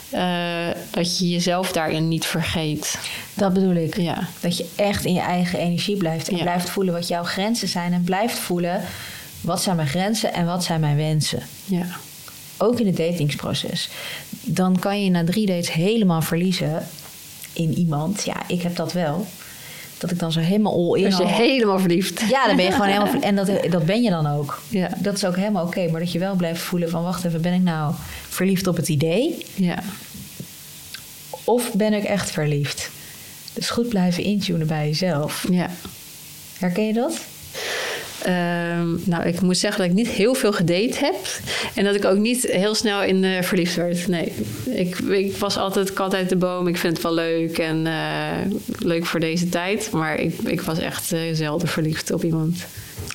eh, 0.09 0.67
dat 0.91 1.17
je 1.17 1.29
jezelf 1.29 1.71
daarin 1.71 2.07
niet 2.07 2.25
vergeet. 2.25 2.97
Dat 3.33 3.53
bedoel 3.53 3.75
ik. 3.75 3.97
Ja, 3.97 4.27
Dat 4.39 4.57
je 4.57 4.65
echt 4.75 5.05
in 5.05 5.13
je 5.13 5.19
eigen 5.21 5.59
energie 5.59 5.97
blijft 5.97 6.29
en 6.29 6.35
Ja. 6.37 6.41
blijft 6.43 6.69
voelen 6.69 6.93
wat 6.93 7.07
jouw 7.07 7.23
grenzen 7.23 7.67
zijn 7.67 7.93
en 7.93 8.03
blijft 8.03 8.39
voelen 8.39 8.81
wat 9.41 9.61
zijn 9.61 9.75
mijn 9.75 9.87
grenzen 9.87 10.33
en 10.33 10.45
wat 10.45 10.63
zijn 10.63 10.79
mijn 10.79 10.95
wensen. 10.95 11.41
ja, 11.65 11.85
Ook 12.57 12.79
in 12.79 12.85
het 12.87 12.97
datingsproces. 12.97 13.89
Dan 14.41 14.79
kan 14.79 15.03
je 15.03 15.09
na 15.09 15.23
drie 15.23 15.45
dates 15.45 15.71
helemaal 15.71 16.21
verliezen 16.21 16.87
in 17.53 17.77
iemand. 17.77 18.23
Ja, 18.25 18.35
ik 18.47 18.61
heb 18.61 18.75
dat 18.75 18.93
wel. 18.93 19.25
Dat 19.97 20.11
ik 20.11 20.19
dan 20.19 20.31
zo 20.31 20.39
helemaal 20.39 20.73
all 20.73 20.99
in 20.99 21.05
als 21.05 21.17
je 21.17 21.23
al- 21.23 21.29
helemaal 21.29 21.79
verliefd. 21.79 22.21
Ja, 22.29 22.47
dan 22.47 22.55
ben 22.55 22.65
je 22.65 22.71
gewoon 22.71 22.87
helemaal... 22.87 23.07
ver- 23.11 23.21
En 23.21 23.35
dat, 23.35 23.49
dat 23.69 23.85
ben 23.85 24.01
je 24.03 24.09
dan 24.09 24.27
ook. 24.27 24.61
Ja. 24.69 24.89
Dat 24.97 25.15
is 25.15 25.25
ook 25.25 25.35
helemaal 25.35 25.65
oké. 25.65 25.87
maar 25.91 25.99
dat 25.99 26.11
je 26.11 26.19
wel 26.19 26.35
blijft 26.35 26.61
voelen 26.61 26.89
van... 26.89 27.03
wacht 27.03 27.23
even, 27.25 27.41
ben 27.41 27.53
ik 27.53 27.61
nou 27.61 27.93
verliefd 28.29 28.67
op 28.67 28.75
het 28.75 28.87
idee? 28.89 29.45
Ja, 29.55 29.79
Of 31.43 31.73
ben 31.73 31.93
ik 31.93 32.03
echt 32.03 32.31
verliefd? 32.31 32.89
Dus 33.53 33.69
goed 33.69 33.89
blijven 33.89 34.23
intunen 34.23 34.67
bij 34.67 34.87
jezelf. 34.87 35.45
ja. 35.51 35.69
Herken 36.59 36.85
je 36.87 36.93
dat? 36.93 37.19
Ehm, 38.23 38.87
nou, 39.03 39.23
ik 39.27 39.41
moet 39.41 39.57
zeggen 39.57 39.81
dat 39.81 39.89
ik 39.89 39.95
niet 39.95 40.07
heel 40.07 40.33
veel 40.33 40.51
gedate 40.51 40.93
heb. 40.99 41.15
En 41.75 41.83
dat 41.83 41.95
ik 41.95 42.05
ook 42.05 42.17
niet 42.17 42.43
heel 42.43 42.75
snel 42.75 43.03
in 43.03 43.23
eh, 43.23 43.41
verliefd 43.41 43.75
werd. 43.75 44.07
Nee, 44.07 44.31
ik, 44.65 44.97
ik 44.99 45.37
was 45.37 45.57
altijd 45.57 45.93
kat 45.93 46.13
uit 46.13 46.29
de 46.29 46.35
boom. 46.35 46.67
Ik 46.67 46.77
vind 46.77 46.93
het 46.93 47.03
wel 47.03 47.13
leuk 47.13 47.57
en 47.57 47.87
eh, 47.87 48.55
leuk 48.79 49.05
voor 49.05 49.19
deze 49.19 49.49
tijd. 49.49 49.91
Maar 49.91 50.19
ik, 50.19 50.33
ik 50.45 50.61
was 50.61 50.79
echt 50.79 51.11
eh, 51.11 51.19
zelden 51.33 51.67
verliefd 51.67 52.11
op 52.11 52.23
iemand. 52.23 52.57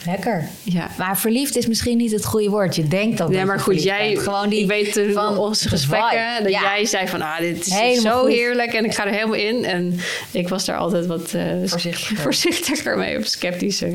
Lekker. 0.07 0.49
Ja. 0.63 0.91
Maar 0.99 1.19
verliefd 1.19 1.57
is 1.57 1.67
misschien 1.67 1.97
niet 1.97 2.13
het 2.13 2.25
goede 2.25 2.49
woord. 2.51 2.77
Je 2.77 2.89
denkt 2.89 3.19
dat 3.19 3.31
Ja, 3.31 3.37
dat 3.39 3.47
maar 3.47 3.61
goed, 3.61 3.83
jij, 3.83 4.13
bent. 4.13 4.23
Gewoon 4.23 4.49
die 4.49 4.61
ik 4.61 4.67
weet 4.67 5.01
van 5.13 5.37
onze 5.39 5.69
gesprekken, 5.69 6.43
dat 6.43 6.53
Ja. 6.53 6.61
jij 6.61 6.85
zei 6.85 7.09
van, 7.09 7.23
ah, 7.23 7.39
dit 7.39 7.67
is 7.67 7.73
Helemaal 7.73 8.13
zo 8.13 8.21
goed. 8.21 8.33
heerlijk 8.33 8.73
en 8.73 8.85
ik 8.85 8.95
ga 8.95 9.07
er 9.07 9.13
helemaal 9.13 9.35
in. 9.35 9.65
En 9.65 9.99
ik 10.31 10.49
was 10.49 10.65
daar 10.65 10.77
altijd 10.77 11.07
wat 11.07 11.35
Voorzichtiger. 11.65 12.17
voorzichtiger 12.23 12.99
mee 12.99 13.19
of 13.19 13.27
sceptischer. 13.27 13.93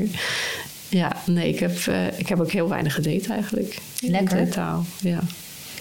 Ja, 0.94 1.12
nee, 1.26 1.48
ik 1.48 1.58
heb, 1.58 1.76
eh, 1.86 2.18
ik 2.18 2.28
heb 2.28 2.40
ook 2.40 2.50
heel 2.50 2.68
weinig 2.68 2.94
gedate 2.94 3.32
eigenlijk. 3.32 3.78
Lekker. 4.00 4.38
In 4.38 4.44
totaal, 4.44 4.84
ja. 5.00 5.18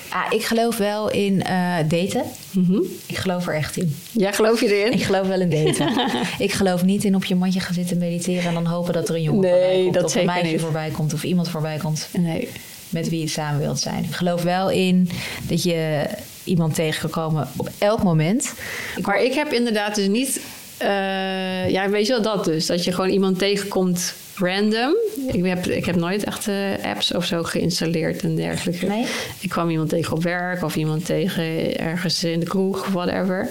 Ah, 0.09 0.25
ik 0.29 0.43
geloof 0.45 0.77
wel 0.77 1.09
in 1.11 1.43
eh, 1.43 1.75
daten. 1.87 2.23
Mhm. 2.51 2.79
Ik 3.05 3.17
geloof 3.17 3.47
er 3.47 3.55
echt 3.55 3.77
in. 3.77 3.95
Ja, 4.11 4.31
geloof 4.31 4.59
je 4.59 4.75
erin? 4.79 4.93
Ik 4.93 5.03
geloof 5.03 5.27
wel 5.27 5.41
in 5.41 5.49
daten. 5.49 6.09
ik 6.47 6.51
geloof 6.51 6.83
niet 6.83 7.03
in 7.03 7.15
op 7.15 7.25
je 7.25 7.35
mandje 7.35 7.59
gaan 7.59 7.73
zitten 7.73 7.97
mediteren... 7.97 8.43
en 8.43 8.53
dan 8.53 8.65
hopen 8.65 8.93
dat 8.93 9.09
er 9.09 9.15
een 9.15 9.21
jongen 9.21 9.41
Nee, 9.41 9.51
voorbij 9.61 9.81
komt... 9.83 9.93
dat 9.93 10.03
of 10.03 10.15
een 10.15 10.25
meisje 10.25 10.51
niet. 10.51 10.61
voorbij 10.61 10.89
komt... 10.89 11.13
of 11.13 11.23
iemand 11.23 11.49
voorbij 11.49 11.77
komt 11.77 12.07
Nee. 12.17 12.49
met 12.89 13.09
wie 13.09 13.19
je 13.19 13.27
samen 13.27 13.59
wilt 13.59 13.79
zijn. 13.79 14.03
Ik 14.03 14.13
geloof 14.15 14.43
wel 14.43 14.69
in 14.69 15.09
dat 15.47 15.63
je 15.63 16.05
iemand 16.43 16.75
tegen 16.75 16.99
kan 17.09 17.23
komen 17.23 17.47
op 17.55 17.69
elk 17.77 18.03
moment. 18.03 18.53
Maar 19.01 19.21
ik 19.23 19.33
heb 19.33 19.51
inderdaad 19.51 19.95
dus 19.95 20.07
niet... 20.07 20.41
eh, 20.77 21.69
ja, 21.69 21.89
weet 21.89 22.07
je 22.07 22.13
wel 22.13 22.21
dat 22.21 22.45
dus? 22.45 22.65
Dat 22.65 22.83
je 22.83 22.91
gewoon 22.91 23.09
iemand 23.09 23.39
tegenkomt 23.39 24.13
random. 24.35 24.95
Ik 25.27 25.45
heb, 25.45 25.65
ik 25.65 25.85
heb 25.85 25.95
nooit 25.95 26.23
echt 26.23 26.47
eh, 26.47 26.55
apps 26.83 27.13
of 27.13 27.25
zo 27.25 27.43
geïnstalleerd 27.43 28.23
en 28.23 28.35
dergelijke. 28.35 28.85
Nee? 28.85 29.05
Ik 29.39 29.49
kwam 29.49 29.69
iemand 29.69 29.89
tegen 29.89 30.15
op 30.15 30.23
werk 30.23 30.63
of 30.63 30.75
iemand 30.75 31.05
tegen 31.05 31.77
ergens 31.77 32.23
in 32.23 32.39
de 32.39 32.45
kroeg 32.45 32.81
of 32.81 32.93
whatever. 32.93 33.49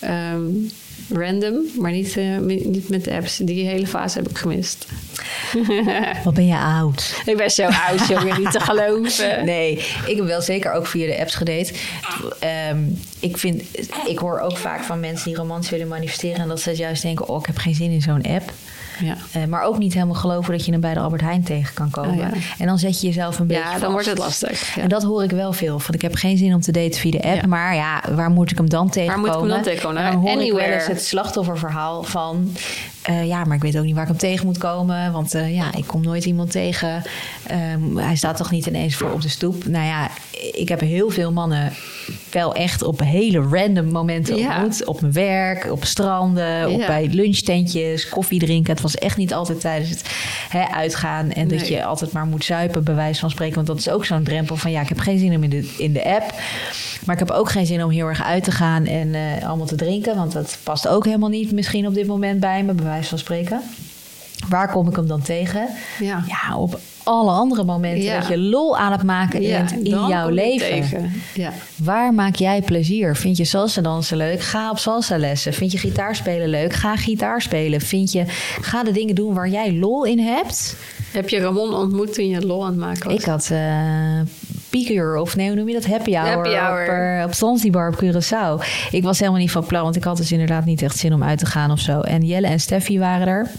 Ehm, 0.00 0.42
random, 1.12 1.64
maar 1.78 1.90
niet, 1.90 2.16
eh, 2.16 2.38
niet 2.38 2.88
met 2.88 3.08
apps. 3.08 3.36
Die 3.36 3.66
hele 3.66 3.86
fase 3.86 4.18
heb 4.18 4.28
ik 4.28 4.38
gemist. 4.38 4.86
Wat 6.24 6.34
ben 6.34 6.46
je 6.46 6.56
oud? 6.56 7.22
Ik 7.24 7.36
ben 7.36 7.50
zo 7.50 7.62
oud, 7.62 8.06
jongen, 8.12 8.40
niet 8.40 8.52
te 8.52 8.60
geloven. 8.60 9.44
Nee, 9.44 9.72
ik 10.06 10.16
heb 10.16 10.26
wel 10.26 10.42
zeker 10.42 10.72
ook 10.72 10.86
via 10.86 11.06
de 11.06 11.18
apps 11.18 11.34
gedate. 11.34 11.72
Ehm, 12.38 12.78
ik, 13.20 13.38
vind, 13.38 13.62
ik 14.06 14.18
hoor 14.18 14.40
ook 14.40 14.56
vaak 14.56 14.82
van 14.82 15.00
mensen 15.00 15.28
die 15.28 15.36
romantisch 15.36 15.70
willen 15.70 15.88
manifesteren... 15.88 16.40
en 16.40 16.48
dat 16.48 16.60
ze 16.60 16.70
juist 16.70 17.02
denken, 17.02 17.28
oh, 17.28 17.40
ik 17.40 17.46
heb 17.46 17.56
geen 17.56 17.74
zin 17.74 17.90
in 17.90 18.02
zo'n 18.02 18.22
app. 18.22 18.52
Ja. 19.00 19.16
Eh, 19.32 19.44
maar 19.44 19.62
ook 19.62 19.78
niet 19.78 19.92
helemaal 19.94 20.14
geloven 20.14 20.52
dat 20.52 20.64
je 20.64 20.72
hem 20.72 20.80
bij 20.80 20.94
de 20.94 21.00
Albert 21.00 21.22
Heijn 21.22 21.42
tegen 21.42 21.74
kan 21.74 21.90
komen. 21.90 22.10
Oh, 22.10 22.16
ja. 22.16 22.30
En 22.58 22.66
dan 22.66 22.78
zet 22.78 23.00
je 23.00 23.06
jezelf 23.06 23.38
een 23.38 23.46
beetje 23.46 23.62
ja, 23.62 23.68
vast. 23.68 23.80
dan 23.80 23.92
wordt 23.92 24.06
het 24.06 24.18
lastig. 24.18 24.74
Ja. 24.74 24.82
En 24.82 24.88
dat 24.88 25.02
hoor 25.02 25.22
ik 25.24 25.30
wel 25.30 25.52
veel. 25.52 25.78
Van 25.78 25.94
ik 25.94 26.02
heb 26.02 26.14
geen 26.14 26.36
zin 26.36 26.54
om 26.54 26.60
te 26.60 26.72
daten 26.72 27.00
via 27.00 27.10
de 27.10 27.22
app. 27.22 27.46
Maar 27.46 27.74
ja, 27.74 28.02
waar 28.14 28.30
moet 28.30 28.50
ik 28.50 28.56
hem 28.56 28.68
dan 28.68 28.90
tegenkomen? 28.90 29.20
moet 29.20 29.34
ik 29.34 29.40
hem 29.40 29.48
dan 29.48 29.62
tegenkomen? 29.62 30.02
En 30.02 30.12
dan 30.12 30.20
hoor 30.20 30.30
ik 30.30 30.36
Anywhere. 30.36 30.68
wel 30.68 30.78
eens 30.78 30.86
het 30.86 31.04
slachtofferverhaal 31.04 32.02
van... 32.02 32.52
eh, 33.04 33.26
ja, 33.26 33.44
maar 33.44 33.56
ik 33.56 33.62
weet 33.62 33.78
ook 33.78 33.84
niet 33.84 33.94
waar 33.94 34.02
ik 34.02 34.08
hem 34.08 34.18
tegen 34.18 34.46
moet 34.46 34.58
komen. 34.58 35.12
Want 35.12 35.34
eh, 35.34 35.54
ja, 35.54 35.74
ik 35.74 35.86
kom 35.86 36.02
nooit 36.02 36.24
iemand 36.24 36.50
tegen. 36.50 37.02
Ehm, 37.46 37.96
hij 37.96 38.16
staat 38.16 38.36
toch 38.36 38.50
niet 38.50 38.66
ineens 38.66 38.96
voor 38.96 39.10
op 39.12 39.22
de 39.22 39.28
stoep. 39.28 39.66
Nou 39.66 39.84
ja, 39.86 40.10
ik 40.52 40.68
heb 40.68 40.80
heel 40.80 41.10
veel 41.10 41.32
mannen 41.32 41.72
wel 42.30 42.54
echt 42.54 42.82
op 42.82 43.00
hele 43.00 43.38
random 43.38 43.90
momenten 43.90 44.36
Ja. 44.36 44.54
ontmoet. 44.54 44.84
Op 44.84 45.00
mijn 45.00 45.12
werk, 45.12 45.72
op 45.72 45.84
stranden, 45.84 46.70
op 46.70 46.86
bij 46.86 47.08
lunchtentjes, 47.10 48.08
koffie 48.08 48.38
drinken. 48.38 48.72
Het 48.72 48.82
was 48.82 48.94
echt 48.94 49.16
niet 49.16 49.34
altijd 49.34 49.60
tijdens 49.60 49.90
het 49.90 50.10
hè, 50.48 50.64
uitgaan. 50.64 51.30
En 51.32 51.48
dat 51.48 51.68
je 51.68 51.84
altijd 51.84 52.12
maar 52.12 52.26
moet 52.26 52.44
zuipen, 52.44 52.84
bij 52.84 52.94
wijze 52.94 53.20
van 53.20 53.30
spreken. 53.30 53.54
Want 53.54 53.66
dat 53.66 53.78
is 53.78 53.88
ook 53.88 54.04
zo'n 54.04 54.22
drempel 54.22 54.56
van 54.56 54.70
ja, 54.70 54.80
ik 54.80 54.88
heb 54.88 54.98
geen 54.98 55.18
zin 55.18 55.34
om 55.34 55.42
in 55.42 55.50
de, 55.50 55.74
in 55.78 55.92
de 55.92 56.04
app. 56.04 56.34
Maar 57.04 57.14
ik 57.14 57.28
heb 57.28 57.30
ook 57.30 57.50
geen 57.50 57.66
zin 57.66 57.84
om 57.84 57.90
heel 57.90 58.06
erg 58.06 58.22
uit 58.22 58.44
te 58.44 58.50
gaan 58.50 58.86
en 58.86 59.14
eh, 59.14 59.48
allemaal 59.48 59.66
te 59.66 59.76
drinken. 59.76 60.16
Want 60.16 60.32
dat 60.32 60.58
past 60.62 60.88
ook 60.88 61.04
helemaal 61.04 61.28
niet 61.28 61.52
misschien 61.52 61.86
op 61.86 61.94
dit 61.94 62.06
moment 62.06 62.40
bij 62.40 62.62
me, 62.62 62.72
bij 62.72 62.93
wijze 62.94 63.08
van 63.08 63.18
spreken. 63.18 63.60
Waar 64.48 64.70
kom 64.70 64.88
ik 64.88 64.96
hem 64.96 65.06
dan 65.06 65.22
tegen? 65.22 65.68
Ja. 66.00 66.24
Ja, 66.26 66.56
op 66.56 66.80
alle 67.02 67.30
andere 67.30 67.64
momenten 67.64 68.02
Ja. 68.04 68.18
dat 68.18 68.28
je 68.28 68.38
lol 68.38 68.78
aan 68.78 68.92
het 68.92 69.02
maken 69.02 69.40
bent 69.40 69.72
in 69.72 70.06
jouw 70.06 70.28
leven. 70.28 71.12
Ja. 71.34 71.52
Waar 71.76 72.14
maak 72.14 72.34
jij 72.34 72.62
plezier? 72.62 73.16
Vind 73.16 73.36
je 73.36 73.44
salsa 73.44 73.80
dansen 73.80 74.16
leuk? 74.16 74.40
Ga 74.40 74.70
op 74.70 74.78
salsa 74.78 75.18
lessen. 75.18 75.52
Vind 75.52 75.72
je 75.72 75.78
gitaar 75.78 76.16
spelen 76.16 76.48
leuk? 76.48 76.72
Ga 76.72 76.96
gitaar 76.96 77.42
spelen. 77.42 77.80
Vind 77.80 78.12
je, 78.12 78.24
ga 78.60 78.82
de 78.84 78.90
dingen 78.92 79.14
doen 79.14 79.34
waar 79.34 79.48
jij 79.48 79.72
lol 79.72 80.04
in 80.04 80.18
hebt. 80.18 80.76
Heb 81.12 81.28
je 81.28 81.38
Ramon 81.40 81.74
ontmoet 81.74 82.14
toen 82.14 82.28
je 82.28 82.46
lol 82.46 82.62
aan 82.64 82.70
het 82.70 82.78
maken 82.80 83.04
was? 83.10 83.14
Ik 83.18 83.24
had 83.24 83.48
eh 83.50 84.20
Piekuur, 84.74 85.16
of 85.16 85.36
nee, 85.36 85.46
hoe 85.46 85.56
noem 85.56 85.68
je 85.68 85.74
dat? 85.74 85.86
Happy 85.86 86.12
hour, 86.12 86.30
Happy 86.30 86.48
hour. 86.48 86.82
op, 86.82 87.18
eh, 87.18 87.24
op 87.26 87.34
Zanzibar 87.34 87.88
op 87.88 88.04
Curaçao. 88.04 88.64
Ik 88.90 89.02
was 89.02 89.18
helemaal 89.18 89.40
niet 89.40 89.50
van 89.50 89.66
plan, 89.66 89.82
want 89.82 89.96
ik 89.96 90.04
had 90.04 90.16
dus 90.16 90.32
inderdaad 90.32 90.64
niet 90.64 90.82
echt 90.82 90.96
zin 90.96 91.12
om 91.12 91.22
uit 91.22 91.38
te 91.38 91.46
gaan 91.46 91.70
of 91.70 91.78
zo. 91.78 92.00
En 92.00 92.22
Jelle 92.22 92.46
en 92.46 92.60
Steffi 92.60 92.98
waren 92.98 93.26
er. 93.26 93.50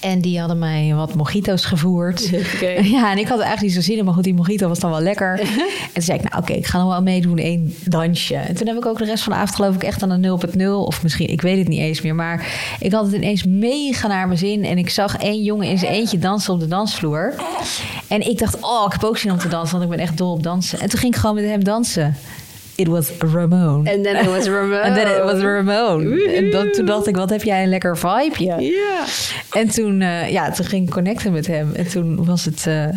En 0.00 0.20
die 0.20 0.38
hadden 0.38 0.58
mij 0.58 0.92
wat 0.94 1.14
mojito's 1.14 1.64
gevoerd. 1.64 2.30
Ja, 2.82 3.10
en 3.10 3.18
ik 3.18 3.28
had 3.28 3.38
er 3.38 3.44
eigenlijk 3.44 3.60
niet 3.60 3.72
zo 3.72 3.80
zin 3.80 3.98
in, 3.98 4.04
maar 4.04 4.14
goed, 4.14 4.24
die 4.24 4.34
mojito 4.34 4.68
was 4.68 4.78
dan 4.78 4.90
wel 4.90 5.00
lekker. 5.00 5.38
en 5.40 5.46
toen 5.92 6.02
zei 6.02 6.18
ik, 6.18 6.30
nou 6.30 6.42
oké, 6.42 6.52
ik 6.52 6.66
ga 6.66 6.78
nog 6.78 6.88
wel 6.88 7.02
meedoen, 7.02 7.38
één 7.38 7.74
dansje. 7.84 8.34
En 8.34 8.54
toen 8.54 8.66
heb 8.66 8.76
ik 8.76 8.86
ook 8.86 8.98
de 8.98 9.04
rest 9.04 9.22
van 9.22 9.32
de 9.32 9.38
avond 9.38 9.56
geloof 9.56 9.74
ik 9.74 9.82
echt 9.82 10.02
aan 10.02 10.10
een 10.10 10.40
0.0. 10.58 10.66
Of 10.66 11.02
misschien, 11.02 11.28
ik 11.28 11.40
weet 11.40 11.58
het 11.58 11.68
niet 11.68 11.80
eens 11.80 12.00
meer. 12.00 12.14
Maar 12.14 12.46
ik 12.80 12.92
had 12.92 13.04
het 13.04 13.14
ineens 13.14 13.44
mega 13.44 14.08
naar 14.08 14.26
mijn 14.26 14.38
zin. 14.38 14.64
En 14.64 14.78
ik 14.78 14.90
zag 14.90 15.16
één 15.16 15.42
jongen 15.42 15.68
in 15.68 15.78
zijn 15.78 15.92
eentje 15.92 16.18
dansen 16.18 16.54
op 16.54 16.60
de 16.60 16.68
dansvloer. 16.68 17.34
En 18.08 18.28
ik 18.28 18.38
dacht, 18.38 18.56
oh, 18.60 18.84
ik 18.86 18.92
heb 18.92 19.04
ook 19.04 19.18
zin 19.18 19.30
om 19.30 19.38
te 19.38 19.48
dansen, 19.48 19.78
want 19.78 19.90
ik 19.90 19.96
ben 19.96 20.06
echt 20.06 20.16
dol 20.16 20.32
op 20.32 20.42
dansen. 20.42 20.80
En 20.80 20.88
toen 20.88 20.98
ging 20.98 21.14
ik 21.14 21.20
gewoon 21.20 21.34
met 21.34 21.44
hem 21.44 21.64
dansen. 21.64 22.16
It 22.78 22.88
was 22.88 23.10
Ramon. 23.18 23.86
En 23.86 24.02
then 24.06 24.16
it 24.16 24.26
was 24.26 24.46
Ramon. 24.46 24.80
En 24.80 24.94
then 24.94 25.06
it 25.16 25.22
was 25.22 25.42
Ramon. 25.42 26.18
En 26.20 26.50
dan, 26.50 26.70
toen 26.70 26.86
dacht 26.86 27.06
ik, 27.06 27.16
wat 27.16 27.30
heb 27.30 27.42
jij 27.42 27.62
een 27.62 27.68
lekker 27.68 27.98
vibeje. 27.98 28.62
Ja. 28.62 29.04
En 29.52 29.68
toen, 29.68 30.00
eh, 30.00 30.30
ja, 30.30 30.50
toen 30.50 30.66
ging 30.66 30.86
ik 30.86 30.92
connecten 30.92 31.32
met 31.32 31.46
hem. 31.46 31.74
En 31.74 31.88
toen 31.88 32.24
was 32.24 32.44
het, 32.44 32.66
eh, 32.66 32.88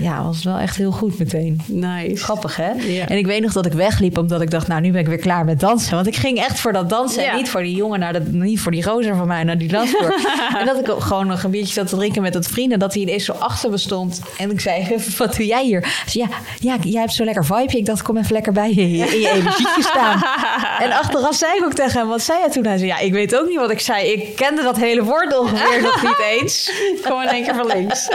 ja, 0.00 0.22
was 0.24 0.44
wel 0.44 0.58
echt 0.58 0.76
heel 0.76 0.90
goed 0.92 1.18
meteen. 1.18 1.60
Nice. 1.66 2.24
Grappig, 2.24 2.56
hè? 2.56 2.70
Ja. 2.70 3.08
En 3.08 3.16
ik 3.16 3.26
weet 3.26 3.42
nog 3.42 3.52
dat 3.52 3.66
ik 3.66 3.72
wegliep 3.72 4.18
omdat 4.18 4.40
ik 4.40 4.50
dacht, 4.50 4.66
nou, 4.68 4.80
nu 4.80 4.90
ben 4.92 5.00
ik 5.00 5.06
weer 5.06 5.18
klaar 5.18 5.44
met 5.44 5.60
dansen. 5.60 5.94
Want 5.94 6.06
ik 6.06 6.16
ging 6.16 6.38
echt 6.38 6.60
voor 6.60 6.72
dat 6.72 6.88
dansen 6.90 7.22
Ja. 7.22 7.30
en 7.30 7.36
niet 7.36 7.48
voor 7.48 7.62
die 7.62 7.74
jongen, 7.74 8.00
naar 8.00 8.20
niet 8.30 8.60
voor 8.60 8.72
die 8.72 8.82
gozer 8.82 9.16
van 9.16 9.26
mij 9.26 9.44
naar 9.44 9.58
die 9.58 9.68
dansvloer. 9.68 10.14
en 10.58 10.66
dat 10.66 10.78
ik 10.78 10.88
ook 10.90 11.00
gewoon 11.02 11.26
nog 11.26 11.42
een 11.42 11.50
biertje 11.50 11.72
zat 11.72 11.88
te 11.88 11.96
drinken 11.96 12.22
met 12.22 12.32
dat 12.32 12.46
vrienden. 12.46 12.78
Dat 12.78 12.92
hij 12.94 13.02
ineens 13.02 13.24
zo 13.24 13.32
achter 13.32 13.70
me 13.70 13.76
stond. 13.78 14.20
En 14.38 14.50
ik 14.50 14.60
zei, 14.60 14.96
wat 15.18 15.36
doe 15.36 15.46
jij 15.46 15.64
hier? 15.64 16.02
Zei, 16.06 16.24
ja, 16.28 16.36
ja, 16.60 16.76
jij 16.82 17.00
hebt 17.00 17.12
zo'n 17.12 17.26
lekker 17.26 17.44
vibe. 17.44 17.76
Ik 17.78 17.86
dacht, 17.86 18.02
kom 18.02 18.16
even 18.16 18.32
lekker 18.32 18.52
bij 18.52 18.68
je 18.74 18.80
in 18.80 18.90
je 18.90 19.30
energietje 19.30 19.82
staan. 19.82 20.22
en 20.84 20.92
achteraf 20.92 21.34
zei 21.34 21.56
ik 21.56 21.64
ook 21.64 21.72
tegen 21.72 22.00
hem, 22.00 22.08
wat 22.08 22.22
zei 22.22 22.38
hij 22.40 22.50
toen? 22.50 22.66
Hij 22.66 22.76
zei, 22.78 22.88
ja, 22.88 22.98
ik 22.98 23.12
weet 23.12 23.36
ook 23.36 23.48
niet 23.48 23.58
wat 23.58 23.70
ik 23.70 23.80
zei. 23.80 24.12
Ik 24.12 24.36
kende 24.36 24.62
dat 24.62 24.76
hele 24.76 25.02
woord 25.02 25.38
ongeveer 25.38 25.82
nog 25.82 26.02
niet 26.02 26.22
eens. 26.30 26.70
Gewoon 27.02 27.22
in 27.22 27.28
één 27.28 27.44
keer 27.44 27.54
van 27.54 27.66
links. 27.66 28.08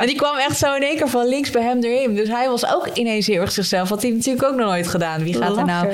En 0.00 0.06
die 0.06 0.16
kwam 0.16 0.36
echt 0.36 0.58
zo 0.58 0.74
in 0.74 0.82
één 0.82 0.96
keer 0.96 1.08
van 1.14 1.28
links 1.28 1.50
bij 1.50 1.62
hem 1.62 1.82
erin. 1.82 2.14
Dus 2.14 2.28
hij 2.28 2.48
was 2.48 2.66
ook 2.74 2.88
ineens 2.94 3.26
heel 3.26 3.40
erg 3.40 3.52
zichzelf. 3.52 3.88
Had 3.88 4.02
hij 4.02 4.10
natuurlijk 4.10 4.44
ook 4.44 4.54
nog 4.56 4.66
nooit 4.66 4.88
gedaan. 4.88 5.22
Wie 5.22 5.34
gaat 5.34 5.56
er 5.56 5.64
nou 5.64 5.88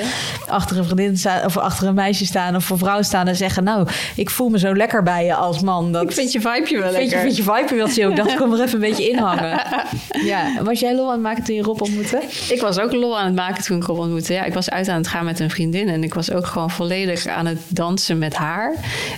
achter 0.49 0.79
een 0.79 0.85
vriendin 0.85 1.17
staan 1.17 1.45
of 1.45 1.57
achter 1.57 1.87
een 1.89 1.95
meisje 1.95 2.27
staan 2.27 2.57
of 2.57 2.71
een 2.71 2.79
vrouw 2.79 3.03
staan 3.03 3.29
en 3.29 3.37
zeggen: 3.37 3.65
Nou, 3.65 3.89
ik 4.17 4.31
voel 4.31 4.49
me 4.49 4.59
zo 4.59 4.75
lekker 4.77 5.03
bij 5.03 5.25
je 5.25 5.35
als 5.35 5.61
man. 5.61 5.93
Dat 5.93 6.03
Ik 6.03 6.13
vind 6.13 6.33
je 6.33 6.41
vibeje 6.41 6.79
wel 6.79 6.93
vind 6.93 6.95
je, 6.95 6.99
lekker. 7.01 7.21
vind 7.21 7.37
je 7.37 7.43
vibe 7.43 7.75
wil 7.75 7.89
je 7.95 8.07
ook. 8.07 8.17
Dat 8.17 8.31
ik 8.31 8.37
kom 8.37 8.53
er 8.53 8.61
even 8.61 8.75
een 8.75 8.81
beetje 8.91 9.09
inhangen. 9.11 9.61
Ja, 10.25 10.63
was 10.63 10.81
jij 10.81 10.95
lol 10.95 11.07
aan 11.07 11.13
het 11.13 11.21
maken 11.23 11.45
toen 11.45 11.55
je 11.55 11.63
Rob 11.63 11.83
ontmoette? 11.83 12.21
Ik 12.51 12.61
was 12.61 12.79
ook 12.79 12.93
lol 12.93 13.19
aan 13.19 13.25
het 13.27 13.35
maken 13.35 13.65
toen 13.65 13.77
ik 13.77 13.85
Rob 13.85 13.99
ontmoette. 13.99 14.33
Ja, 14.33 14.45
ik 14.45 14.55
was 14.55 14.71
uit 14.71 14.89
aan 14.89 14.97
het 14.97 15.07
gaan 15.09 15.25
met 15.25 15.41
een 15.41 15.51
vriendin. 15.51 15.89
En 15.89 16.03
ik 16.05 16.15
was 16.15 16.33
ook 16.33 16.47
gewoon 16.47 16.71
volledig 16.71 17.27
aan 17.27 17.47
het 17.47 17.59
dansen 17.69 18.19
met 18.19 18.35
haar. 18.35 18.75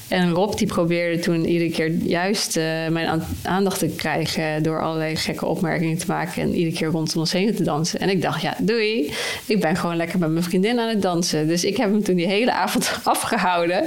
En 0.08 0.30
Rob 0.30 0.56
die 0.56 0.66
probeerde 0.66 1.18
toen 1.18 1.44
iedere 1.44 1.70
keer 1.70 1.88
juist 1.88 2.56
eh, 2.56 2.64
mijn 2.90 3.06
aan- 3.06 3.26
aandacht 3.42 3.78
te 3.78 3.86
krijgen... 3.86 4.62
door 4.62 4.82
allerlei 4.82 5.16
gekke 5.16 5.46
opmerkingen 5.46 5.91
te 5.98 6.04
maken... 6.06 6.42
en 6.42 6.54
iedere 6.54 6.76
keer 6.76 6.88
rondom 6.88 7.18
ons 7.18 7.32
heen 7.32 7.54
te 7.54 7.62
dansen. 7.62 8.00
En 8.00 8.08
ik 8.08 8.22
dacht, 8.22 8.42
ja, 8.42 8.56
doei. 8.60 9.12
Ik 9.46 9.60
ben 9.60 9.76
gewoon 9.76 9.96
lekker 9.96 10.18
met 10.18 10.30
mijn 10.30 10.44
vriendin 10.44 10.78
aan 10.78 10.88
het 10.88 11.02
dansen. 11.02 11.48
Dus 11.48 11.64
ik 11.64 11.76
heb 11.76 11.90
hem 11.90 12.02
toen 12.02 12.16
die 12.16 12.26
hele 12.26 12.52
avond 12.52 12.98
afgehouden. 13.04 13.84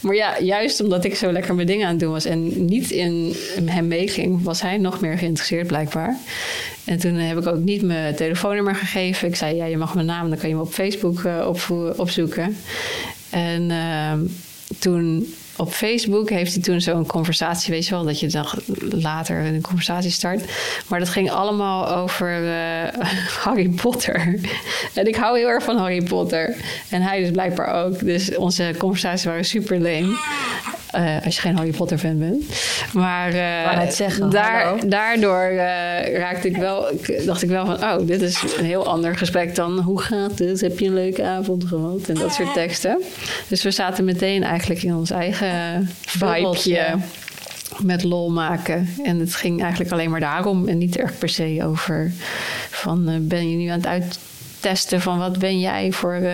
Maar 0.00 0.14
ja, 0.14 0.40
juist 0.40 0.80
omdat 0.80 1.04
ik 1.04 1.14
zo 1.14 1.32
lekker 1.32 1.54
mijn 1.54 1.66
dingen 1.66 1.84
aan 1.84 1.90
het 1.90 2.00
doen 2.00 2.12
was... 2.12 2.24
en 2.24 2.64
niet 2.64 2.90
in 2.90 3.36
hem 3.64 3.88
meeging... 3.88 4.42
was 4.42 4.62
hij 4.62 4.78
nog 4.78 5.00
meer 5.00 5.18
geïnteresseerd 5.18 5.66
blijkbaar. 5.66 6.18
En 6.84 6.98
toen 6.98 7.14
heb 7.14 7.38
ik 7.38 7.46
ook 7.46 7.58
niet 7.58 7.82
mijn 7.82 8.14
telefoonnummer 8.14 8.74
gegeven. 8.74 9.28
Ik 9.28 9.36
zei, 9.36 9.56
ja, 9.56 9.64
je 9.64 9.76
mag 9.76 9.94
mijn 9.94 10.06
naam, 10.06 10.28
dan 10.28 10.38
kan 10.38 10.48
je 10.48 10.54
me 10.54 10.60
op 10.60 10.72
Facebook 10.72 11.24
eh, 11.24 11.48
opzoeken. 11.96 12.56
En 13.30 13.70
ehm, 13.70 14.20
toen 14.78 15.34
op 15.56 15.72
Facebook 15.72 16.30
heeft 16.30 16.52
hij 16.52 16.62
toen 16.62 16.80
zo'n 16.80 17.06
conversatie, 17.06 17.72
weet 17.72 17.86
je 17.86 17.90
wel, 17.90 18.04
dat 18.04 18.20
je 18.20 18.26
dan 18.26 18.46
later 18.90 19.36
een 19.36 19.60
conversatie 19.60 20.10
start. 20.10 20.44
Maar 20.88 20.98
dat 20.98 21.08
ging 21.08 21.30
allemaal 21.30 21.88
over 21.88 22.48
eh, 22.48 23.06
Harry 23.44 23.68
Potter. 23.68 24.40
En 24.94 25.06
ik 25.06 25.16
hou 25.16 25.38
heel 25.38 25.48
erg 25.48 25.64
van 25.64 25.76
Harry 25.76 26.02
Potter. 26.02 26.56
En 26.90 27.02
hij 27.02 27.20
dus 27.20 27.30
blijkbaar 27.30 27.84
ook. 27.84 27.98
Dus 27.98 28.36
onze 28.36 28.74
conversaties 28.78 29.24
waren 29.24 29.44
super 29.44 29.80
lame. 29.80 30.16
Eh, 30.94 31.24
als 31.24 31.34
je 31.34 31.40
geen 31.40 31.56
Harry 31.56 31.70
Potter 31.70 31.98
fan 31.98 32.18
bent. 32.18 32.44
Maar 32.92 33.32
eh, 33.32 33.90
zeggen, 33.90 34.30
daar, 34.30 34.88
daardoor 34.88 35.42
eh, 35.42 36.18
raakte 36.18 36.48
ik 36.48 36.56
wel, 36.56 36.86
dacht 37.26 37.42
ik 37.42 37.48
wel 37.48 37.66
van, 37.66 37.74
oh, 37.74 38.06
dit 38.06 38.22
is 38.22 38.42
een 38.58 38.64
heel 38.64 38.86
ander 38.86 39.16
gesprek 39.16 39.54
dan 39.54 39.78
hoe 39.78 40.00
gaat 40.00 40.38
het? 40.38 40.60
Heb 40.60 40.78
je 40.78 40.86
een 40.86 40.94
leuke 40.94 41.24
avond 41.24 41.64
gehad? 41.64 42.08
En 42.08 42.14
dat 42.14 42.34
soort 42.34 42.52
teksten. 42.54 43.02
Dus 43.48 43.62
we 43.62 43.70
zaten 43.70 44.04
meteen 44.04 44.42
eigenlijk 44.42 44.82
in 44.82 44.94
ons 44.94 45.10
eigen 45.10 45.88
vibeje 46.00 46.96
met 47.78 48.02
lol 48.02 48.30
maken. 48.30 48.88
En 49.04 49.18
het 49.18 49.34
ging 49.34 49.62
eigenlijk 49.62 49.92
alleen 49.92 50.10
maar 50.10 50.20
daarom 50.20 50.68
en 50.68 50.78
niet 50.78 50.96
echt 50.96 51.18
per 51.18 51.28
se 51.28 51.60
over 51.64 52.12
van 52.70 53.28
ben 53.28 53.50
je 53.50 53.56
nu 53.56 53.66
aan 53.66 53.76
het 53.76 53.86
uittesten 54.64 55.00
van 55.00 55.18
wat 55.18 55.38
ben 55.38 55.58
jij 55.60 55.92
voor. 55.92 56.14
eh, 56.14 56.30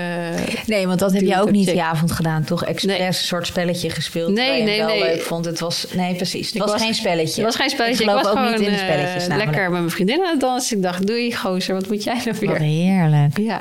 Nee, 0.66 0.86
want 0.86 0.98
dat 0.98 1.12
heb 1.12 1.22
jij 1.22 1.40
ook 1.40 1.50
niet 1.50 1.64
check. 1.64 1.72
die 1.74 1.82
avond 1.82 2.12
gedaan, 2.12 2.44
toch? 2.44 2.64
Expres 2.64 2.98
Nee. 2.98 3.06
een 3.06 3.14
soort 3.14 3.46
spelletje 3.46 3.90
gespeeld. 3.90 4.32
Nee, 4.32 4.48
waar 4.48 4.56
je 4.58 4.62
nee, 4.64 4.78
wel 4.78 4.86
nee. 4.88 5.02
leuk 5.02 5.22
vond. 5.22 5.44
Het 5.44 5.60
was, 5.60 5.86
nee, 5.94 6.14
precies. 6.14 6.48
Het 6.50 6.58
was, 6.58 6.70
was- 6.72 6.82
geen 6.82 6.94
spelletje. 6.94 7.34
Het 7.34 7.44
was 7.44 7.56
geen 7.56 7.70
spelletje. 7.70 8.04
Ik 8.04 8.10
was 8.10 8.26
ook 8.26 8.32
gewoon 8.32 8.50
niet 8.50 8.60
in 8.60 8.64
de 8.64 8.70
eh, 8.70 8.76
spelletjes 8.78 9.26
namelijk. 9.26 9.44
lekker 9.50 9.70
met 9.70 9.78
mijn 9.80 9.90
vriendin 9.92 10.22
aan 10.24 10.30
het 10.30 10.40
dansen. 10.40 10.76
Ik 10.76 10.82
dacht, 10.82 11.06
doei 11.06 11.34
gozer, 11.36 11.74
wat 11.74 11.88
moet 11.88 12.04
jij 12.04 12.14
nou 12.14 12.24
Wat 12.30 12.38
weer? 12.38 12.58
heerlijk. 12.58 13.38
Ja. 13.38 13.60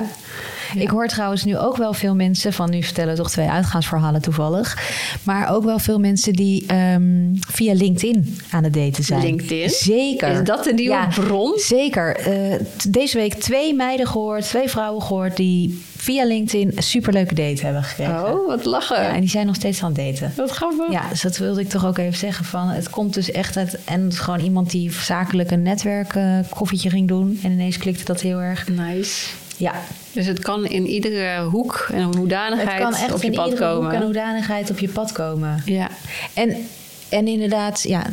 Ik 0.74 0.88
hoor 0.88 1.08
trouwens 1.08 1.44
nu 1.44 1.58
ook 1.58 1.76
wel 1.76 1.92
veel 1.92 2.14
mensen 2.14 2.52
van 2.52 2.70
nu 2.70 2.82
vertellen 2.82 3.14
toch 3.14 3.30
twee 3.30 3.48
uitgaansverhalen 3.48 4.22
toevallig. 4.22 4.78
Maar 5.22 5.54
ook 5.54 5.64
wel 5.64 5.78
veel 5.78 5.98
mensen 5.98 6.32
die 6.32 6.66
ehm, 6.66 7.34
via 7.34 7.74
LinkedIn 7.74 8.38
aan 8.50 8.64
het 8.64 8.74
daten 8.74 9.04
zijn. 9.04 9.22
LinkedIn? 9.22 9.70
Zeker. 9.70 10.28
Is 10.28 10.44
dat 10.44 10.64
de 10.64 10.72
nieuwe 10.72 11.06
bron? 11.14 11.58
Zeker. 11.58 12.16
Eh, 12.16 12.60
deze 12.88 13.18
week 13.18 13.34
twee 13.34 13.74
meiden 13.74 14.06
gehoord, 14.06 14.44
twee 14.44 14.68
vrouwen 14.68 15.02
gehoord 15.02 15.36
die 15.36 15.82
via 15.96 16.24
LinkedIn 16.24 16.72
een 16.74 16.82
superleuke 16.82 17.34
date 17.34 17.64
hebben 17.64 17.82
gekregen. 17.82 18.34
Oh, 18.34 18.46
wat 18.46 18.64
lachen. 18.64 19.02
Ja, 19.02 19.14
en 19.14 19.20
die 19.20 19.28
zijn 19.28 19.46
nog 19.46 19.54
steeds 19.54 19.82
aan 19.82 19.92
het 19.92 19.96
daten. 19.96 20.32
Wat 20.36 20.50
grappig. 20.50 20.90
Ja, 20.90 21.08
dus 21.08 21.20
dat 21.20 21.36
wilde 21.36 21.60
ik 21.60 21.68
toch 21.68 21.86
ook 21.86 21.98
even 21.98 22.18
zeggen. 22.18 22.44
Van, 22.44 22.68
het 22.68 22.90
komt 22.90 23.14
dus 23.14 23.30
echt 23.30 23.56
uit... 23.56 23.78
En 23.84 24.12
gewoon 24.12 24.40
iemand 24.40 24.70
die 24.70 24.92
zakelijk 24.92 25.50
een 25.50 25.62
netwerk 25.62 26.18
koffietje 26.50 26.90
ging 26.90 27.08
doen. 27.08 27.38
En 27.42 27.50
ineens 27.50 27.78
klikte 27.78 28.04
dat 28.04 28.20
heel 28.20 28.38
erg. 28.38 28.68
Nice. 28.68 29.28
Ja, 29.60 29.72
Dus 30.12 30.26
het 30.26 30.38
kan 30.38 30.66
in 30.66 30.86
iedere 30.86 31.42
hoek 31.44 31.88
en 31.92 32.06
het 32.06 32.14
hoedanigheid 32.16 32.80
kan 32.82 32.94
echt 32.94 33.12
op 33.12 33.22
je 33.22 33.26
in 33.28 33.34
pad 33.34 33.48
iedere 33.48 33.64
komen. 33.72 33.84
hoek 33.90 33.98
en 33.98 34.02
hoedanigheid 34.04 34.70
op 34.70 34.78
je 34.78 34.88
pad 34.88 35.12
komen. 35.12 35.62
Ja. 35.64 35.88
En, 36.34 36.56
en 37.08 37.26
inderdaad, 37.28 37.82
ja, 37.82 38.06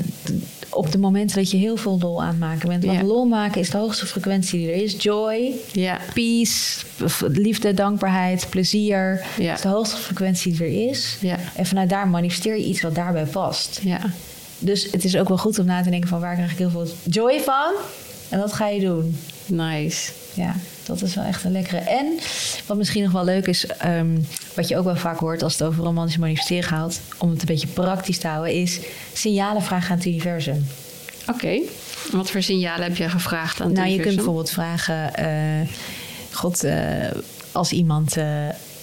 op 0.69 0.91
de 0.91 0.97
momenten 0.97 1.35
dat 1.37 1.51
je 1.51 1.57
heel 1.57 1.77
veel 1.77 1.97
lol 2.01 2.21
aan 2.21 2.27
het 2.27 2.39
maken 2.39 2.67
bent. 2.69 2.85
Want 2.85 2.97
Ja. 2.97 3.03
lol 3.03 3.25
maken 3.25 3.61
is 3.61 3.69
de 3.69 3.77
hoogste 3.77 4.05
frequentie 4.05 4.59
die 4.59 4.69
er 4.71 4.83
is. 4.83 4.95
Joy, 4.99 5.51
Ja. 5.71 5.97
peace, 6.13 6.85
liefde, 7.27 7.73
dankbaarheid, 7.73 8.47
plezier. 8.49 9.21
Ja. 9.37 9.45
Dat 9.47 9.55
is 9.55 9.61
de 9.61 9.67
hoogste 9.67 9.97
frequentie 9.97 10.51
die 10.51 10.61
er 10.61 10.89
is. 10.89 11.17
Ja. 11.21 11.35
En 11.55 11.65
vanuit 11.65 11.89
daar 11.89 12.07
manifesteer 12.07 12.57
je 12.57 12.63
iets 12.65 12.81
wat 12.81 12.95
daarbij 12.95 13.25
past. 13.25 13.79
Ja. 13.83 13.99
Dus 14.59 14.87
het 14.91 15.03
is 15.03 15.17
ook 15.17 15.27
wel 15.27 15.37
goed 15.37 15.59
om 15.59 15.65
na 15.65 15.81
te 15.83 15.89
denken 15.89 16.09
van 16.09 16.19
waar 16.19 16.33
krijg 16.35 16.51
ik 16.51 16.57
heel 16.57 16.69
veel 16.69 16.87
joy 17.03 17.39
van? 17.39 17.73
En 18.29 18.39
wat 18.39 18.53
ga 18.53 18.67
je 18.67 18.79
doen? 18.79 19.17
Nice. 19.45 20.11
Ja, 20.37 20.55
dat 20.85 21.01
is 21.01 21.15
wel 21.15 21.23
echt 21.23 21.43
een 21.43 21.51
lekkere. 21.51 21.77
En 21.77 22.19
wat 22.65 22.77
misschien 22.77 23.03
nog 23.03 23.11
wel 23.11 23.23
leuk 23.23 23.47
is, 23.47 23.65
ehm, 23.65 24.17
wat 24.55 24.67
je 24.67 24.77
ook 24.77 24.83
wel 24.83 24.95
vaak 24.95 25.17
hoort 25.17 25.43
als 25.43 25.53
het 25.53 25.63
over 25.63 25.83
romantisch 25.83 26.17
manifesteren 26.17 26.69
gaat, 26.69 27.01
om 27.17 27.29
het 27.29 27.39
een 27.39 27.45
beetje 27.45 27.67
praktisch 27.67 28.17
te 28.17 28.27
houden, 28.27 28.53
is 28.53 28.79
signalen 29.13 29.61
vragen 29.61 29.91
aan 29.91 29.97
het 29.97 30.05
universum. 30.05 30.67
Oké. 31.29 31.59
Wat 32.11 32.31
voor 32.31 32.41
signalen 32.41 32.83
heb 32.83 32.97
jij 32.97 33.09
gevraagd 33.09 33.61
aan 33.61 33.67
het 33.67 33.75
nou, 33.75 33.89
je 33.89 33.95
kunt 33.95 34.05
universum? 34.05 34.15
bijvoorbeeld 34.15 34.49
vragen, 34.49 35.13
eh, 35.15 35.67
God, 36.31 36.63
eh, 36.63 37.11
als 37.51 37.71
iemand. 37.71 38.17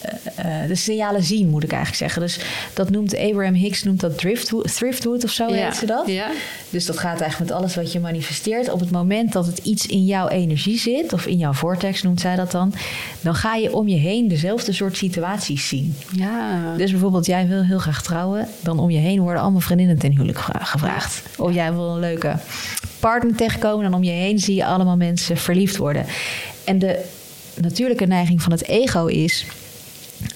Eh, 0.04 0.62
eh, 0.62 0.68
de 0.68 0.74
signalen 0.74 1.22
zien, 1.22 1.48
moet 1.48 1.62
ik 1.62 1.72
eigenlijk 1.72 2.02
zeggen. 2.02 2.22
Dus 2.22 2.38
dat 2.74 2.90
noemt 2.90 3.16
Abraham 3.16 3.54
Hicks 3.54 3.82
noemt 3.82 4.00
dat 4.00 4.18
driftwood, 4.18 4.74
thriftwood 4.76 5.24
of 5.24 5.30
zo 5.30 5.48
Ja. 5.48 5.64
heet 5.64 5.76
ze 5.76 5.86
dat. 5.86 6.06
Ja. 6.06 6.30
Dus 6.70 6.86
dat 6.86 6.98
gaat 6.98 7.20
eigenlijk 7.20 7.50
met 7.50 7.60
alles 7.60 7.74
wat 7.74 7.92
je 7.92 8.00
manifesteert. 8.00 8.70
Op 8.70 8.80
het 8.80 8.90
moment 8.90 9.32
dat 9.32 9.46
het 9.46 9.58
iets 9.58 9.86
in 9.86 10.04
jouw 10.04 10.28
energie 10.28 10.78
zit, 10.78 11.12
of 11.12 11.26
in 11.26 11.38
jouw 11.38 11.52
vortex 11.52 12.02
noemt 12.02 12.20
zij 12.20 12.36
dat 12.36 12.50
dan, 12.50 12.74
dan 13.20 13.34
ga 13.34 13.54
je 13.54 13.74
om 13.74 13.88
je 13.88 13.96
heen 13.96 14.28
dezelfde 14.28 14.72
soort 14.72 14.96
situaties 14.96 15.68
zien. 15.68 15.96
Ja. 16.12 16.74
Dus 16.76 16.90
bijvoorbeeld, 16.90 17.26
jij 17.26 17.46
wil 17.48 17.62
heel 17.62 17.78
graag 17.78 18.02
trouwen, 18.02 18.48
dan 18.60 18.78
om 18.78 18.90
je 18.90 18.98
heen 18.98 19.20
worden 19.20 19.42
allemaal 19.42 19.60
vriendinnen 19.60 19.98
ten 19.98 20.10
huwelijk 20.12 20.38
gevra- 20.38 20.64
gevraagd. 20.64 21.22
Of 21.38 21.54
jij 21.54 21.72
wil 21.72 21.88
een 21.94 22.00
leuke 22.00 22.36
partner 23.00 23.36
tegenkomen, 23.36 23.84
dan 23.84 23.94
om 23.94 24.04
je 24.04 24.10
heen 24.10 24.38
zie 24.38 24.54
je 24.54 24.64
allemaal 24.64 24.96
mensen 24.96 25.36
verliefd 25.36 25.76
worden. 25.76 26.06
En 26.64 26.78
de 26.78 27.04
natuurlijke 27.60 28.06
neiging 28.06 28.42
van 28.42 28.52
het 28.52 28.68
ego 28.68 29.06
is. 29.06 29.46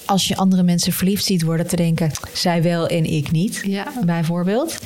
Als 0.09 0.27
je 0.27 0.35
andere 0.35 0.63
mensen 0.63 0.93
verliefd 0.93 1.25
ziet 1.25 1.41
worden, 1.43 1.67
te 1.67 1.75
denken: 1.75 2.11
zij 2.33 2.61
wel 2.63 2.87
en 2.87 3.05
ik 3.05 3.31
niet, 3.31 3.61
Ja. 3.65 3.87
bijvoorbeeld. 4.05 4.77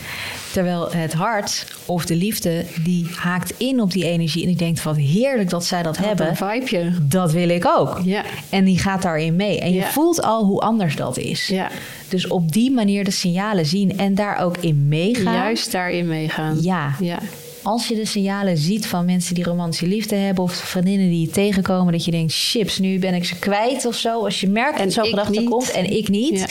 Terwijl 0.51 0.91
het 0.91 1.13
hart 1.13 1.65
of 1.85 2.05
de 2.05 2.15
liefde, 2.15 2.65
die 2.83 3.07
haakt 3.15 3.53
in 3.57 3.81
op 3.81 3.91
die 3.91 4.05
energie 4.05 4.41
en 4.41 4.47
die 4.47 4.57
denkt: 4.57 4.83
wat 4.83 4.97
heerlijk 4.97 5.49
dat 5.49 5.65
zij 5.65 5.83
dat 5.83 5.97
Wat 5.97 6.05
hebben. 6.05 6.27
een. 6.71 6.95
Dat 7.01 7.31
wil 7.31 7.49
ik 7.49 7.65
ook. 7.77 7.99
Ja. 8.03 8.23
En 8.49 8.63
die 8.65 8.79
gaat 8.79 9.01
daarin 9.01 9.35
mee. 9.35 9.59
En 9.59 9.73
je 9.73 9.83
voelt 9.83 10.21
al 10.21 10.45
hoe 10.45 10.59
anders 10.59 10.95
dat 10.95 11.17
is. 11.17 11.47
Ja. 11.47 11.69
Dus 12.09 12.27
op 12.27 12.51
die 12.51 12.71
manier 12.71 13.03
de 13.03 13.11
signalen 13.11 13.65
zien 13.65 13.97
en 13.97 14.15
daar 14.15 14.37
ook 14.37 14.57
in 14.57 14.87
meegaan. 14.87 15.33
Juist 15.33 15.71
daarin 15.71 16.07
meegaan. 16.07 16.61
Ja. 16.61 16.95
Ja. 16.99 17.19
Als 17.63 17.87
je 17.87 17.95
de 17.95 18.05
signalen 18.05 18.57
ziet 18.57 18.85
van 18.87 19.05
mensen 19.05 19.35
die 19.35 19.43
romantische 19.43 19.87
liefde 19.87 20.15
hebben... 20.15 20.43
of 20.43 20.53
vriendinnen 20.53 21.09
die 21.09 21.21
je 21.21 21.31
tegenkomen... 21.31 21.93
dat 21.93 22.05
je 22.05 22.11
denkt, 22.11 22.33
chips, 22.35 22.79
nu 22.79 22.99
ben 22.99 23.13
ik 23.13 23.25
ze 23.25 23.39
kwijt 23.39 23.85
of 23.85 23.95
zo. 23.95 24.23
Als 24.23 24.41
je 24.41 24.47
merkt 24.47 24.79
En 24.79 24.83
dat 24.83 24.93
zo'n 24.93 25.05
gedachte 25.05 25.39
niet. 25.39 25.49
komt 25.49 25.71
en 25.71 25.91
ik 25.91 26.09
niet... 26.09 26.39
Ja. 26.39 26.45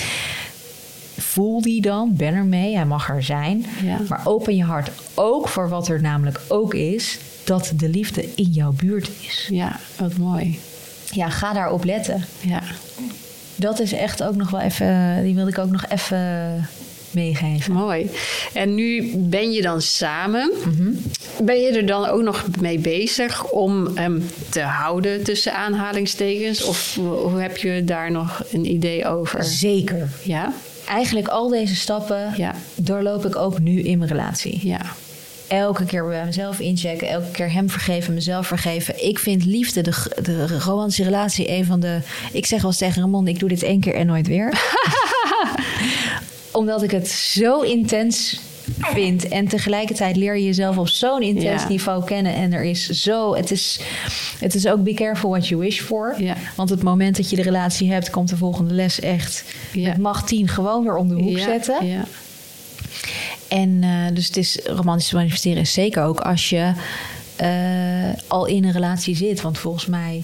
voel 1.17 1.61
die 1.61 1.81
dan, 1.81 2.17
ben 2.17 2.35
er 2.35 2.45
mee, 2.45 2.75
hij 2.75 2.85
mag 2.85 3.09
er 3.09 3.23
zijn. 3.23 3.67
Ja. 3.83 3.99
Maar 4.09 4.21
open 4.25 4.57
je 4.57 4.65
hart 4.65 4.91
ook 5.15 5.49
voor 5.49 5.69
wat 5.69 5.89
er 5.89 6.01
namelijk 6.01 6.41
ook 6.49 6.75
is... 6.75 7.19
dat 7.45 7.73
de 7.77 7.89
liefde 7.89 8.29
in 8.35 8.51
jouw 8.51 8.73
buurt 8.73 9.11
is. 9.21 9.49
Ja, 9.51 9.81
wat 9.99 10.17
mooi. 10.17 10.59
Ja, 11.11 11.29
ga 11.29 11.53
daarop 11.53 11.85
letten. 11.85 12.25
Ja. 12.41 12.63
Dat 13.57 13.81
is 13.81 13.93
echt 13.93 14.23
ook 14.23 14.37
nog 14.37 14.51
wel 14.51 14.61
even. 14.61 15.23
Die 15.23 15.35
wilde 15.35 15.51
ik 15.51 15.59
ook 15.59 15.71
nog 15.71 15.87
even 15.89 16.69
meegeven. 17.15 17.73
Mooi. 17.73 18.11
En 18.53 18.75
nu 18.75 19.13
ben 19.17 19.53
je 19.53 19.63
dan 19.63 19.83
samen. 19.83 20.51
Mhm. 20.65 20.91
Ben 21.43 21.61
je 21.61 21.71
er 21.71 21.87
dan 21.87 22.07
ook 22.07 22.23
nog 22.23 22.45
mee 22.61 22.79
bezig 22.79 23.45
om 23.51 23.89
hem 23.95 24.27
te 24.49 24.61
houden 24.61 25.23
tussen 25.25 25.55
aanhalingstekens? 25.55 26.65
Of 26.65 26.95
hoe 26.95 27.41
heb 27.41 27.57
je 27.57 27.85
daar 27.85 28.11
nog 28.11 28.43
een 28.53 28.65
idee 28.71 29.07
over? 29.07 29.45
Zeker. 29.45 30.09
Ja? 30.23 30.53
Eigenlijk 30.89 31.29
al 31.29 31.49
deze 31.49 31.75
stappen 31.77 32.33
Ja. 32.37 32.55
doorloop 32.75 33.27
ik 33.27 33.37
ook 33.37 33.59
nu 33.59 33.81
in 33.81 33.99
mijn 33.99 34.11
relatie. 34.11 34.61
Ja. 34.63 34.81
Elke 35.49 35.85
keer 35.85 36.07
bij 36.07 36.25
mezelf 36.25 36.61
inchecken, 36.61 37.09
elke 37.09 37.31
keer 37.31 37.53
hem 37.53 37.71
vergeven, 37.71 38.15
mezelf 38.15 38.47
vergeven. 38.47 39.05
Ik 39.07 39.19
vind 39.19 39.45
liefde, 39.45 39.81
de, 39.83 39.93
de 40.23 40.59
romantische 40.59 41.05
relatie, 41.05 41.51
een 41.51 41.65
van 41.65 41.81
de. 41.81 41.99
Ik 42.33 42.47
zeg 42.47 42.61
wel 42.61 42.71
eens 42.71 42.79
tegen 42.79 43.03
Ramon: 43.03 43.29
ik 43.29 43.39
doe 43.39 43.49
dit 43.49 43.63
één 43.63 43.81
keer 43.81 43.95
en 43.95 44.07
nooit 44.07 44.27
weer. 44.27 44.49
Omdat 46.53 46.83
ik 46.83 46.91
het 46.91 47.09
zo 47.09 47.61
intens 47.61 48.41
vind. 48.81 49.29
En 49.29 49.49
tegelijkertijd 49.49 50.17
leer 50.17 50.37
je 50.37 50.45
jezelf 50.45 50.79
op 50.79 50.89
zo'n 50.89 51.23
intens 51.23 51.63
Ja. 51.63 51.69
niveau 51.69 52.05
kennen. 52.05 52.35
En 52.35 52.53
er 52.53 52.65
is 52.65 52.87
zo. 52.89 53.35
Het 53.35 53.51
is, 53.51 53.81
het 54.39 54.55
is 54.55 54.67
ook 54.67 54.83
be 54.83 54.95
careful 54.95 55.31
what 55.31 55.49
you 55.49 55.61
wish 55.61 55.81
for. 55.81 56.15
Ja. 56.19 56.37
Want 56.57 56.71
het 56.71 56.83
moment 56.83 57.17
dat 57.17 57.31
je 57.31 57.37
de 57.37 57.43
relatie 57.43 57.93
hebt, 57.93 58.11
komt 58.11 58.29
de 58.29 58.37
volgende 58.37 58.75
les 58.75 59.01
echt. 59.01 59.45
Ja. 59.73 59.89
Met 59.89 59.99
macht 59.99 60.27
10 60.27 60.49
gewoon 60.49 60.83
weer 60.83 60.97
om 60.97 61.09
de 61.09 61.15
hoek 61.15 61.39
zetten. 61.39 61.87
Ja. 61.87 62.05
En 63.49 63.79
eh, 63.83 64.15
dus 64.15 64.27
het 64.27 64.37
is 64.37 64.59
romantisch 64.65 65.13
manifesteren 65.13 65.61
is 65.63 65.73
zeker 65.73 66.03
ook 66.03 66.21
als 66.21 66.49
je 66.51 66.73
eh, 67.37 67.49
al 68.27 68.47
in 68.47 68.65
een 68.65 68.73
relatie 68.73 69.17
zit. 69.17 69.41
Want 69.41 69.59
volgens 69.59 69.87
mij 69.87 70.23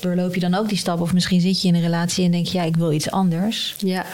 doorloop 0.00 0.34
je 0.34 0.40
dan 0.40 0.54
ook 0.54 0.68
die 0.68 0.78
stap. 0.78 1.00
Of 1.00 1.12
misschien 1.12 1.40
zit 1.40 1.62
je 1.62 1.68
in 1.68 1.74
een 1.74 1.80
relatie 1.82 2.24
en 2.24 2.30
denk 2.30 2.46
je, 2.46 2.58
ja, 2.58 2.64
ik 2.64 2.76
wil 2.76 2.92
iets 2.92 3.10
anders. 3.10 3.74
ja. 3.78 4.06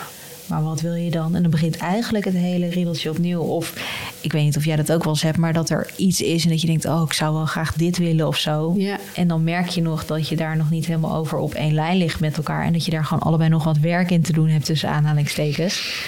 Maar 0.52 0.62
wat 0.62 0.80
wil 0.80 0.94
je 0.94 1.10
dan? 1.10 1.34
En 1.34 1.42
dan 1.42 1.50
begint 1.50 1.76
eigenlijk 1.76 2.24
het 2.24 2.34
hele 2.34 2.68
riedeltje 2.68 3.10
opnieuw. 3.10 3.40
Of 3.40 3.72
ik 4.20 4.32
weet 4.32 4.44
niet 4.44 4.56
of 4.56 4.64
jij 4.64 4.76
dat 4.76 4.92
ook 4.92 5.04
wel 5.04 5.12
eens 5.12 5.22
hebt, 5.22 5.36
maar 5.36 5.52
dat 5.52 5.70
er 5.70 5.90
iets 5.96 6.20
is 6.20 6.44
en 6.44 6.50
dat 6.50 6.60
je 6.60 6.66
denkt, 6.66 6.84
oh, 6.84 7.02
ik 7.06 7.12
zou 7.12 7.34
wel 7.34 7.46
graag 7.46 7.72
dit 7.74 7.98
willen 7.98 8.26
of 8.26 8.36
zo. 8.36 8.74
Ja. 8.76 8.98
En 9.14 9.28
dan 9.28 9.44
merk 9.44 9.68
je 9.68 9.82
nog 9.82 10.06
dat 10.06 10.28
je 10.28 10.36
daar 10.36 10.56
nog 10.56 10.70
niet 10.70 10.86
helemaal 10.86 11.16
over 11.16 11.38
op 11.38 11.54
één 11.54 11.74
lijn 11.74 11.96
ligt 11.96 12.20
met 12.20 12.36
elkaar. 12.36 12.64
En 12.64 12.72
dat 12.72 12.84
je 12.84 12.90
daar 12.90 13.04
gewoon 13.04 13.22
allebei 13.22 13.48
nog 13.50 13.64
wat 13.64 13.78
werk 13.78 14.10
in 14.10 14.22
te 14.22 14.32
doen 14.32 14.48
hebt 14.48 14.64
tussen 14.64 14.88
aanhalingstekens. 14.88 16.04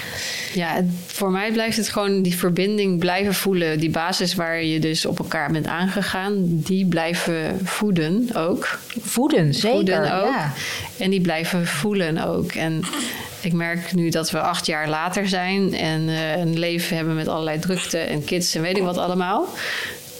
Ja, 0.54 0.84
voor 1.06 1.30
mij 1.30 1.52
blijft 1.52 1.76
het 1.76 1.88
gewoon 1.88 2.22
die 2.22 2.36
verbinding 2.36 2.98
blijven 2.98 3.34
voelen. 3.34 3.78
Die 3.78 3.90
basis 3.90 4.34
waar 4.34 4.64
je 4.64 4.80
dus 4.80 5.06
op 5.06 5.18
elkaar 5.18 5.52
bent 5.52 5.66
aangegaan, 5.66 6.34
die 6.46 6.86
blijven 6.86 7.58
voeden 7.62 8.28
ook. 8.34 8.78
Voeden, 9.00 9.54
zeker. 9.54 9.76
Voeden 9.76 10.22
ook. 10.22 10.28
Ja. 10.28 10.52
En 10.98 11.10
die 11.10 11.20
blijven 11.20 11.66
voelen 11.66 12.26
ook. 12.26 12.52
En 12.52 12.82
ik 13.44 13.52
merk 13.52 13.94
nu 13.94 14.08
dat 14.08 14.30
we 14.30 14.40
acht 14.40 14.66
jaar 14.66 14.88
later 14.88 15.28
zijn 15.28 15.74
en 15.74 16.08
eh, 16.08 16.36
een 16.36 16.58
leven 16.58 16.96
hebben 16.96 17.14
met 17.14 17.28
allerlei 17.28 17.58
drukte 17.58 17.98
en 17.98 18.24
kids 18.24 18.54
en 18.54 18.62
weet 18.62 18.76
ik 18.76 18.82
wat 18.82 18.98
allemaal. 18.98 19.48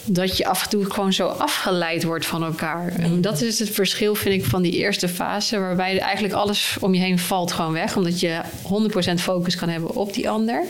Dat 0.07 0.37
je 0.37 0.47
af 0.47 0.63
en 0.63 0.69
toe 0.69 0.91
gewoon 0.91 1.13
zo 1.13 1.27
afgeleid 1.27 2.05
wordt 2.05 2.27
van 2.27 2.45
elkaar. 2.45 2.93
En 2.99 3.21
dat 3.21 3.41
is 3.41 3.59
het 3.59 3.71
verschil, 3.71 4.15
vind 4.15 4.35
ik, 4.35 4.45
van 4.45 4.63
die 4.63 4.73
eerste 4.73 5.09
fase. 5.09 5.59
Waarbij 5.59 5.99
eigenlijk 5.99 6.35
alles 6.35 6.77
om 6.81 6.95
je 6.95 7.01
heen 7.01 7.19
valt 7.19 7.53
gewoon 7.53 7.73
weg. 7.73 7.97
Omdat 7.97 8.21
je 8.21 8.41
100% 9.13 9.15
focus 9.15 9.57
kan 9.57 9.69
hebben 9.69 9.95
op 9.95 10.13
die 10.13 10.31
ander. 10.31 10.65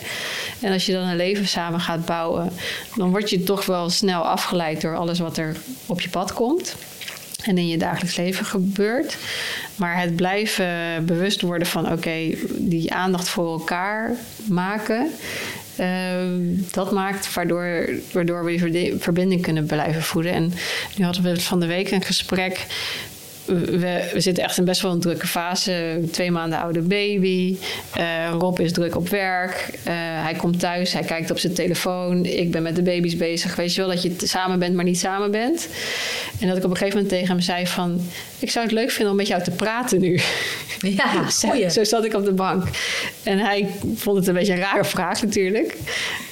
En 0.60 0.72
als 0.72 0.86
je 0.86 0.92
dan 0.92 1.02
een 1.02 1.16
leven 1.16 1.48
samen 1.48 1.80
gaat 1.80 2.04
bouwen, 2.04 2.52
dan 2.96 3.10
word 3.10 3.30
je 3.30 3.42
toch 3.42 3.66
wel 3.66 3.90
snel 3.90 4.22
afgeleid 4.22 4.80
door 4.80 4.96
alles 4.96 5.18
wat 5.18 5.36
er 5.36 5.56
op 5.86 6.00
je 6.00 6.08
pad 6.08 6.32
komt 6.32 6.74
en 7.46 7.58
in 7.58 7.68
je 7.68 7.78
dagelijks 7.78 8.16
leven 8.16 8.46
gebeurt. 8.46 9.16
Maar 9.76 10.00
het 10.00 10.16
blijven 10.16 10.66
bewust 11.06 11.40
worden 11.40 11.66
van 11.66 11.92
oké, 11.92 12.34
die 12.56 12.92
aandacht 12.92 13.28
voor 13.28 13.52
elkaar 13.52 14.12
maken. 14.48 15.10
ehm, 15.76 16.40
dat 16.70 16.92
maakt 16.92 17.34
waardoor, 17.34 17.88
waardoor 18.12 18.44
we 18.44 18.70
die 18.70 18.94
verbinding 18.98 19.42
kunnen 19.42 19.66
blijven 19.66 20.02
voeden. 20.02 20.32
En 20.32 20.52
nu 20.96 21.04
hadden 21.04 21.22
we 21.22 21.40
van 21.40 21.60
de 21.60 21.66
week 21.66 21.90
een 21.90 22.02
gesprek. 22.02 22.66
We, 23.44 24.10
we 24.12 24.20
zitten 24.20 24.44
echt 24.44 24.58
in 24.58 24.64
best 24.64 24.80
wel 24.80 24.92
een 24.92 25.00
drukke 25.00 25.26
fase. 25.26 26.00
Twee 26.10 26.30
maanden 26.30 26.58
oude 26.58 26.80
baby. 26.80 27.56
Eh, 27.94 28.34
Rob 28.38 28.60
is 28.60 28.72
druk 28.72 28.96
op 28.96 29.08
werk. 29.08 29.68
Eh, 29.84 29.92
hij 29.96 30.34
komt 30.34 30.60
thuis, 30.60 30.92
hij 30.92 31.02
kijkt 31.02 31.30
op 31.30 31.38
zijn 31.38 31.54
telefoon. 31.54 32.24
Ik 32.24 32.50
ben 32.50 32.62
met 32.62 32.76
de 32.76 32.82
baby's 32.82 33.16
bezig. 33.16 33.56
Weet 33.56 33.74
je 33.74 33.80
wel, 33.80 33.90
dat 33.90 34.02
je 34.02 34.14
samen 34.16 34.58
bent, 34.58 34.74
maar 34.74 34.84
niet 34.84 34.98
samen 34.98 35.30
bent. 35.30 35.68
En 36.40 36.48
dat 36.48 36.56
ik 36.56 36.64
op 36.64 36.70
een 36.70 36.76
gegeven 36.76 36.98
moment 36.98 37.14
tegen 37.14 37.34
hem 37.34 37.40
zei 37.40 37.66
van... 37.66 38.00
ik 38.38 38.50
zou 38.50 38.64
het 38.64 38.74
leuk 38.74 38.90
vinden 38.90 39.10
om 39.10 39.16
met 39.16 39.26
jou 39.26 39.42
te 39.42 39.50
praten 39.50 40.00
nu. 40.00 40.20
Ja, 40.78 41.30
Zo-. 41.40 41.68
Zo 41.68 41.84
zat 41.84 42.04
ik 42.04 42.14
op 42.14 42.24
de 42.24 42.32
bank. 42.32 42.64
En 43.22 43.38
hij 43.38 43.68
vond 43.96 44.16
het 44.16 44.26
een 44.26 44.34
beetje 44.34 44.52
een 44.52 44.58
rare 44.58 44.84
vraag 44.84 45.22
natuurlijk. 45.22 45.76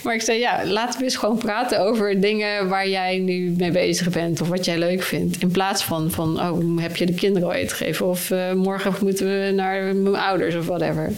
Maar 0.02 0.14
ik 0.14 0.22
zei, 0.22 0.38
ja, 0.38 0.66
laten 0.66 0.98
we 0.98 1.04
eens 1.04 1.16
gewoon 1.16 1.38
praten 1.38 1.80
over 1.80 2.20
dingen 2.20 2.68
waar 2.68 2.88
jij 2.88 3.18
nu 3.18 3.54
mee 3.58 3.70
bezig 3.70 4.08
bent. 4.10 4.40
Of 4.40 4.48
wat 4.48 4.64
jij 4.64 4.78
leuk 4.78 5.02
vindt. 5.02 5.42
In 5.42 5.50
plaats 5.50 5.84
van, 5.84 6.10
van 6.10 6.40
oh, 6.40 6.82
heb 6.82 6.96
je 6.96 7.01
de 7.06 7.14
kinderen 7.14 7.48
al 7.48 7.54
eten 7.54 7.76
gegeven? 7.76 8.06
Of 8.06 8.30
eh, 8.30 8.52
morgen 8.52 8.94
moeten 9.00 9.26
we 9.26 9.52
naar 9.54 9.96
mijn 9.96 10.16
ouders 10.16 10.54
of 10.54 10.66
whatever. 10.66 11.12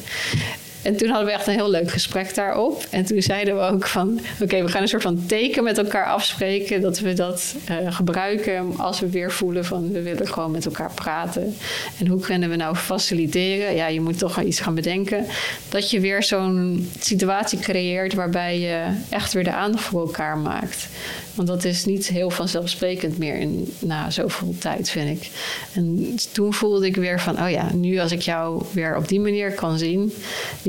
En 0.85 0.97
toen 0.97 1.09
hadden 1.09 1.27
we 1.27 1.33
echt 1.33 1.47
een 1.47 1.55
heel 1.55 1.71
leuk 1.71 1.91
gesprek 1.91 2.35
daarop. 2.35 2.87
En 2.91 3.05
toen 3.05 3.23
zeiden 3.23 3.57
we 3.57 3.61
ook 3.61 3.87
van... 3.87 4.21
oké, 4.43 4.63
we 4.63 4.69
gaan 4.69 4.83
een 4.83 4.89
soort 4.89 5.03
van 5.03 5.27
teken 5.27 5.65
met 5.65 5.79
elkaar 5.79 6.07
afspreken... 6.07 6.81
dat 6.81 6.99
we 6.99 7.13
dat 7.13 7.55
eh, 7.65 7.77
gebruiken 7.89 8.79
als 8.79 9.01
we 9.01 9.09
weer 9.09 9.33
voelen 9.33 9.65
van... 9.65 9.93
we 9.93 10.03
willen 10.03 10.29
gewoon 10.29 10.51
met 10.51 10.65
elkaar 10.65 10.91
praten. 10.95 11.57
En 11.99 12.07
hoe 12.07 12.21
kunnen 12.21 12.51
we 12.51 12.57
nou 12.57 12.77
faciliteren? 12.77 13.75
Ja, 13.75 13.87
je 13.87 14.01
moet 14.01 14.19
toch 14.19 14.43
iets 14.43 14.61
gaan 14.61 14.75
bedenken. 14.75 15.27
Dat 15.69 15.91
je 15.91 16.01
weer 16.01 16.23
zo'n 16.23 16.91
situatie 17.01 17.59
creëert... 17.59 18.15
waarbij 18.15 18.59
je 18.61 18.85
echt 19.09 19.33
weer 19.33 19.45
de 19.45 19.53
aandacht 19.53 19.85
voor 19.85 20.01
elkaar 20.01 20.39
maakt. 20.39 20.89
Want 21.35 21.49
dat 21.49 21.65
is 21.65 21.85
niet 21.85 22.09
heel 22.09 22.31
vanzelfsprekend 22.31 23.19
meer 23.19 23.37
in, 23.37 23.73
na 23.79 24.11
zoveel 24.11 24.55
tijd, 24.59 24.91
vind 24.91 25.23
ik. 25.23 25.31
En 25.73 26.17
toen 26.33 26.55
voelde 26.55 26.87
ik 26.87 26.97
weer 26.97 27.21
van, 27.21 27.43
oh 27.43 27.51
ja, 27.51 27.73
nu 27.73 27.99
als 27.99 28.13
ik 28.13 28.21
jou 28.21 28.65
weer 28.73 28.97
op 28.97 29.09
die 29.09 29.21
manier 29.21 29.53
kan 29.53 29.79
zien, 29.79 30.13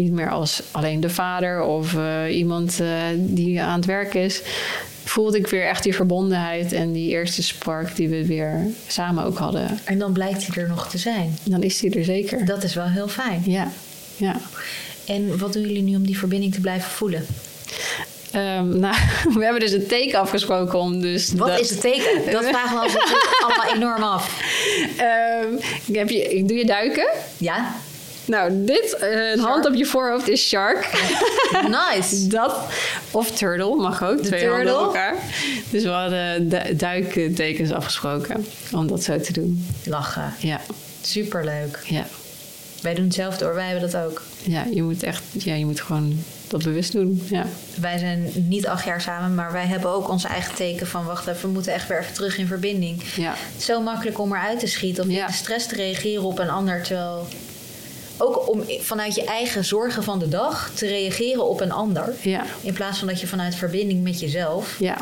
niet 0.05 0.13
meer 0.13 0.29
als 0.29 0.61
alleen 0.71 0.99
de 0.99 1.09
vader 1.09 1.61
of 1.63 1.95
eh, 1.95 2.37
iemand 2.37 2.79
eh, 2.79 2.87
die 3.17 3.61
aan 3.61 3.75
het 3.75 3.85
werk 3.85 4.13
is, 4.13 4.41
voelde 5.03 5.37
ik 5.37 5.47
weer 5.47 5.67
echt 5.67 5.83
die 5.83 5.95
verbondenheid 5.95 6.73
en 6.73 6.91
die 6.91 7.09
eerste 7.09 7.43
spark 7.43 7.95
die 7.95 8.09
we 8.09 8.25
weer 8.25 8.67
samen 8.87 9.23
ook 9.23 9.37
hadden. 9.37 9.79
En 9.83 9.99
dan 9.99 10.13
blijkt 10.13 10.47
hij 10.47 10.63
er 10.63 10.69
nog 10.69 10.89
te 10.89 10.97
zijn. 10.97 11.37
Dan 11.43 11.63
is 11.63 11.79
die 11.79 11.95
er 11.97 12.03
zeker. 12.03 12.45
Dat 12.45 12.63
is 12.63 12.73
wel 12.73 12.87
heel 12.87 13.07
fijn. 13.07 13.41
Ja, 13.45 13.67
ja. 14.17 14.35
En 15.05 15.37
wat 15.37 15.53
doen 15.53 15.61
jullie 15.61 15.81
nu 15.83 15.95
om 15.95 16.05
die 16.05 16.17
verbinding 16.17 16.53
te 16.53 16.61
blijven 16.61 16.89
voelen? 16.91 17.25
Ehm, 18.31 18.79
nou, 18.79 18.95
we 19.37 19.43
hebben 19.43 19.59
dus 19.59 19.71
een 19.71 19.87
teken 19.87 20.19
afgesproken 20.19 20.79
om 20.79 21.01
dus... 21.01 21.31
Wat 21.33 21.47
dat- 21.47 21.59
is 21.59 21.69
het 21.69 21.81
teken? 21.81 22.31
Dat 22.31 22.45
vragen 22.45 22.77
we 22.77 22.83
ons 22.83 22.95
allemaal 23.45 23.75
enorm 23.75 24.03
af. 24.03 24.41
Ehm, 24.97 25.97
heb 25.97 26.09
je, 26.09 26.43
doe 26.45 26.57
je 26.57 26.65
duiken? 26.65 27.07
Ja? 27.37 27.75
Nou, 28.25 28.65
dit, 28.65 28.95
eh, 28.99 29.31
een 29.31 29.39
hand 29.39 29.65
op 29.65 29.73
je 29.73 29.85
voorhoofd 29.85 30.27
is 30.29 30.47
shark. 30.47 30.89
Nice. 31.93 32.27
Dat, 32.27 32.55
of 33.11 33.31
turtle, 33.31 33.75
mag 33.75 34.03
ook. 34.03 34.17
De 34.21 34.27
twee 34.27 34.47
handen 34.47 34.65
turtle? 34.65 34.79
op 34.81 34.85
elkaar. 34.85 35.15
Dus 35.69 35.83
we 35.83 35.89
hadden 35.89 36.49
du- 36.49 36.75
duiktekens 36.75 37.71
afgesproken 37.71 38.45
om 38.71 38.87
dat 38.87 39.03
zo 39.03 39.19
te 39.19 39.33
doen. 39.33 39.67
Lachen. 39.85 40.33
Ja, 40.39 40.59
Superleuk. 41.01 41.79
ja. 41.85 42.05
Wij 42.81 42.93
doen 42.93 43.05
hetzelfde 43.05 43.45
hoor. 43.45 43.53
Wij 43.55 43.67
hebben 43.69 43.91
dat 43.91 44.01
ook. 44.05 44.21
ja 44.43 44.65
je 44.73 44.83
moet 44.83 45.03
echt, 45.03 45.23
ja, 45.31 45.53
je 45.53 45.65
moet 45.65 45.81
gewoon 45.81 46.23
dat 46.47 46.63
bewust 46.63 46.91
doen. 46.91 47.23
Ja, 47.29 47.45
Wij 47.79 47.97
zijn 47.97 48.31
niet 48.47 48.67
acht 48.67 48.85
jaar 48.85 49.01
samen, 49.01 49.35
maar 49.35 49.51
wij 49.51 49.65
hebben 49.65 49.89
ook 49.89 50.09
onze 50.09 50.27
eigen 50.27 50.55
teken 50.55 50.87
van... 50.87 51.05
wacht 51.05 51.27
even, 51.27 51.41
we 51.41 51.47
moeten 51.53 51.73
echt 51.73 51.87
weer 51.87 51.99
even 51.99 52.13
terug 52.13 52.37
in 52.37 52.47
verbinding. 52.47 53.01
ja, 53.15 53.29
Het 53.29 53.37
is 53.59 53.65
zo 53.65 53.81
makkelijk 53.81 54.19
om 54.19 54.33
eruit 54.33 54.59
te 54.59 54.67
schieten 54.67 55.03
of 55.03 55.09
Ja. 55.09 55.27
de 55.27 55.33
stress 55.33 55.67
te 55.67 55.75
reageren 55.75 56.23
op 56.23 56.39
een 56.39 56.49
ander. 56.49 56.83
Terwijl 56.83 57.27
ook 58.17 58.49
om 58.49 58.63
vanuit 58.79 59.15
je 59.15 59.23
eigen 59.25 59.65
zorgen 59.65 60.03
van 60.03 60.19
de 60.19 60.29
dag 60.29 60.71
te 60.73 60.87
reageren 60.87 61.45
op 61.49 61.61
een 61.61 61.71
ander. 61.71 62.13
ja, 62.21 62.45
In 62.61 62.73
plaats 62.73 62.99
van 62.99 63.07
dat 63.07 63.19
je 63.19 63.27
vanuit 63.27 63.55
verbinding 63.55 64.03
met 64.03 64.19
jezelf 64.19 64.75
ja, 64.79 64.97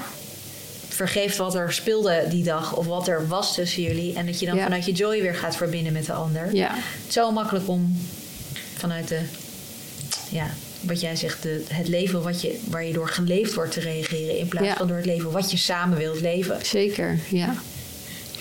vergeeft 0.90 1.38
wat 1.38 1.56
er 1.56 1.74
speelde 1.74 2.26
die 2.30 2.44
dag 2.44 2.76
of 2.76 2.86
wat 2.86 3.08
er 3.08 3.28
was 3.28 3.54
tussen 3.54 3.82
jullie. 3.84 4.14
En 4.16 4.26
dat 4.26 4.40
je 4.40 4.46
dan 4.46 4.56
Ja. 4.56 4.64
vanuit 4.64 4.86
je 4.86 4.92
joy 4.92 5.22
weer 5.22 5.36
gaat 5.36 5.56
verbinden 5.56 5.94
met 5.94 6.06
de 6.06 6.14
ander. 6.14 6.56
ja, 6.56 6.72
Het 6.74 7.08
is 7.08 7.14
zo 7.14 7.32
makkelijk 7.32 7.68
om 7.68 7.98
vanuit 8.78 9.08
de, 9.08 9.20
ja, 10.30 10.48
wat 10.82 11.02
jij 11.02 11.16
zegt, 11.16 11.42
de, 11.44 11.64
het 11.70 11.88
leven 11.88 12.22
wat 12.24 12.42
je, 12.42 12.60
waar 12.70 12.86
je 12.86 12.94
door 12.94 13.10
geleefd 13.10 13.54
wordt 13.54 13.72
te 13.72 13.80
reageren. 13.80 14.38
In 14.38 14.48
plaats 14.48 14.78
van 14.78 14.88
door 14.88 14.98
het 14.98 15.06
leven 15.06 15.32
wat 15.32 15.52
je 15.52 15.58
samen 15.58 15.98
wilt 15.98 16.22
leven. 16.22 16.58
zeker. 16.66 17.20
Ja, 17.30 17.54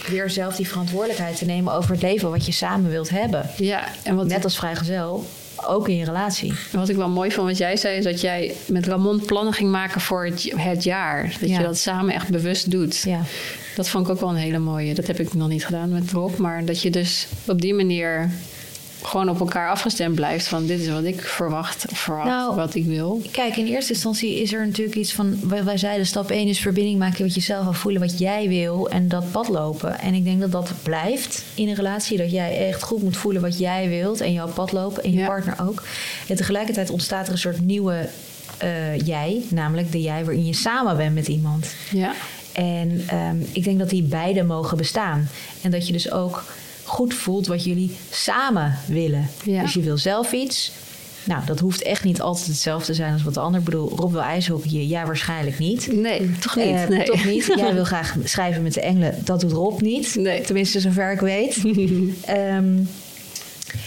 Weer 0.08 0.30
zelf 0.30 0.56
die 0.56 0.68
verantwoordelijkheid 0.68 1.36
te 1.38 1.44
nemen 1.44 1.72
over 1.74 1.90
het 1.90 2.02
leven 2.02 2.30
wat 2.30 2.46
je 2.46 2.52
samen 2.52 2.90
wilt 2.90 3.10
hebben. 3.10 3.50
ja. 3.56 3.84
En 4.02 4.16
wat, 4.16 4.26
Net 4.26 4.44
als 4.44 4.56
vrijgezel, 4.56 5.24
ook 5.66 5.88
in 5.88 5.96
je 5.96 6.04
relatie. 6.04 6.52
wat 6.72 6.88
ik 6.88 6.96
wel 6.96 7.08
mooi 7.08 7.30
vond 7.32 7.48
wat 7.48 7.58
jij 7.58 7.76
zei, 7.76 7.96
is 7.96 8.04
dat 8.04 8.20
jij 8.20 8.54
met 8.66 8.86
Ramon 8.86 9.24
plannen 9.24 9.52
ging 9.52 9.70
maken 9.70 10.00
voor 10.00 10.24
het, 10.24 10.52
het 10.56 10.84
jaar. 10.84 11.36
Dat 11.40 11.48
Ja. 11.48 11.58
je 11.58 11.64
dat 11.64 11.78
samen 11.78 12.14
echt 12.14 12.28
bewust 12.30 12.70
doet. 12.70 12.96
Ja. 13.02 13.20
Dat 13.76 13.88
vond 13.88 14.06
ik 14.06 14.12
ook 14.12 14.20
wel 14.20 14.28
een 14.28 14.36
hele 14.36 14.58
mooie. 14.58 14.94
Dat 14.94 15.06
heb 15.06 15.20
ik 15.20 15.34
nog 15.34 15.48
niet 15.48 15.64
gedaan 15.66 15.92
met 15.92 16.10
Rob. 16.10 16.36
Maar 16.38 16.64
dat 16.64 16.82
je 16.82 16.90
dus 16.90 17.26
op 17.46 17.60
die 17.60 17.74
manier 17.74 18.30
gewoon 19.02 19.28
op 19.28 19.40
elkaar 19.40 19.70
afgestemd 19.70 20.14
blijft 20.14 20.48
van 20.48 20.66
dit 20.66 20.80
is 20.80 20.88
wat 20.88 21.04
ik 21.04 21.20
verwacht, 21.22 21.86
of 21.90 21.98
verwacht 21.98 22.28
Nou, 22.28 22.54
wat 22.54 22.74
ik 22.74 22.84
wil. 22.84 23.22
Kijk, 23.30 23.56
in 23.56 23.66
eerste 23.66 23.92
instantie 23.92 24.40
is 24.42 24.52
er 24.52 24.66
natuurlijk 24.66 24.96
iets 24.96 25.12
van... 25.12 25.38
Wij, 25.64 25.76
zeiden 25.76 26.06
stap 26.06 26.30
1 26.30 26.46
is 26.48 26.60
verbinding 26.60 26.98
maken 26.98 27.24
met 27.24 27.34
jezelf... 27.34 27.66
en 27.66 27.74
voelen 27.74 28.00
wat 28.00 28.18
jij 28.18 28.48
wil 28.48 28.90
en 28.90 29.08
dat 29.08 29.30
pad 29.30 29.48
lopen. 29.48 30.00
En 30.00 30.14
ik 30.14 30.24
denk 30.24 30.40
dat 30.40 30.52
dat 30.52 30.72
blijft 30.82 31.44
in 31.54 31.68
een 31.68 31.74
relatie. 31.74 32.18
Dat 32.18 32.30
jij 32.30 32.66
echt 32.68 32.82
goed 32.82 33.02
moet 33.02 33.16
voelen 33.16 33.42
wat 33.42 33.58
jij 33.58 33.88
wilt... 33.88 34.20
en 34.20 34.32
jouw 34.32 34.48
pad 34.48 34.72
lopen 34.72 35.02
en 35.02 35.12
je 35.12 35.18
Ja. 35.18 35.26
partner 35.26 35.54
ook. 35.60 35.82
En 36.28 36.36
tegelijkertijd 36.36 36.90
ontstaat 36.90 37.26
er 37.26 37.32
een 37.32 37.38
soort 37.38 37.60
nieuwe 37.60 38.08
eh, 38.58 38.98
jij. 38.98 39.42
Namelijk 39.48 39.92
de 39.92 40.00
jij 40.00 40.24
waarin 40.24 40.46
je 40.46 40.54
samen 40.54 40.96
bent 40.96 41.14
met 41.14 41.28
iemand. 41.28 41.74
Ja, 41.90 42.12
En 42.52 43.02
ehm, 43.06 43.36
ik 43.52 43.64
denk 43.64 43.78
dat 43.78 43.90
die 43.90 44.02
beide 44.02 44.42
mogen 44.42 44.76
bestaan. 44.76 45.28
En 45.62 45.70
dat 45.70 45.86
je 45.86 45.92
dus 45.92 46.10
ook 46.10 46.44
goed 46.92 47.14
voelt 47.14 47.46
wat 47.46 47.64
jullie 47.64 47.96
samen 48.10 48.78
willen. 48.86 49.28
Ja. 49.44 49.62
Dus 49.62 49.72
je 49.72 49.80
wil 49.80 49.98
zelf 49.98 50.32
iets. 50.32 50.72
Nou, 51.24 51.44
dat 51.46 51.58
hoeft 51.58 51.82
echt 51.82 52.04
niet 52.04 52.20
altijd 52.20 52.46
hetzelfde 52.46 52.86
te 52.86 52.94
zijn 52.94 53.12
als 53.12 53.22
wat 53.22 53.34
de 53.34 53.40
ander. 53.40 53.58
Ik 53.58 53.64
bedoel, 53.64 53.88
Rob 53.96 54.12
wil 54.12 54.20
ijshockeyen, 54.20 54.86
jij 54.86 55.06
waarschijnlijk 55.06 55.58
niet. 55.58 55.92
nee, 55.92 56.30
toch 56.40 56.56
niet. 56.56 56.74
Eh, 56.74 56.88
nee. 56.88 57.04
Toch 57.04 57.24
niet. 57.24 57.52
Jij 57.56 57.74
wil 57.80 57.84
graag 57.84 58.16
schrijven 58.24 58.62
met 58.62 58.74
de 58.74 58.80
engelen. 58.80 59.14
Dat 59.24 59.40
doet 59.40 59.52
Rob 59.52 59.80
niet. 59.80 60.14
Nee. 60.14 60.40
Tenminste, 60.40 60.80
zover 60.80 61.12
ik 61.12 61.20
weet. 61.20 61.56
Ehm, 62.24 62.82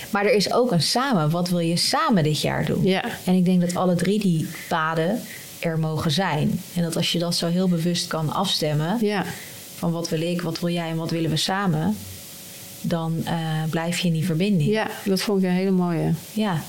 maar 0.10 0.26
er 0.26 0.34
is 0.34 0.54
ook 0.54 0.72
een 0.72 0.82
samen. 0.82 1.30
Wat 1.30 1.50
wil 1.50 1.60
je 1.60 1.78
samen 1.78 2.24
dit 2.24 2.42
jaar 2.42 2.66
doen? 2.66 2.84
Ja. 2.84 3.04
En 3.26 3.36
ik 3.36 3.46
denk 3.46 3.62
dat 3.62 3.76
alle 3.76 3.96
drie 3.96 4.20
die 4.20 4.48
paden 4.68 5.22
er 5.60 5.80
mogen 5.80 6.12
zijn. 6.12 6.62
En 6.76 6.84
dat 6.84 6.96
als 6.96 7.12
je 7.12 7.20
dat 7.20 7.36
zo 7.36 7.48
heel 7.48 7.68
bewust 7.68 8.08
kan 8.08 8.34
afstemmen... 8.34 8.98
Ja, 9.02 9.26
van 9.76 9.92
wat 9.92 10.10
wil 10.10 10.22
ik, 10.22 10.42
wat 10.42 10.60
wil 10.60 10.70
jij 10.70 10.90
en 10.90 10.96
wat 10.96 11.12
willen 11.12 11.30
we 11.30 11.38
samen... 11.38 11.96
dan 12.88 13.22
eh, 13.26 13.36
blijf 13.70 13.98
je 13.98 14.08
in 14.08 14.14
die 14.14 14.26
verbinding. 14.26 14.70
ja, 14.70 14.88
dat 15.06 15.22
vond 15.22 15.44
ik 15.44 15.50
een 15.50 15.56
hele 15.56 15.72
mooie. 15.72 16.14
Ja, 16.34 16.62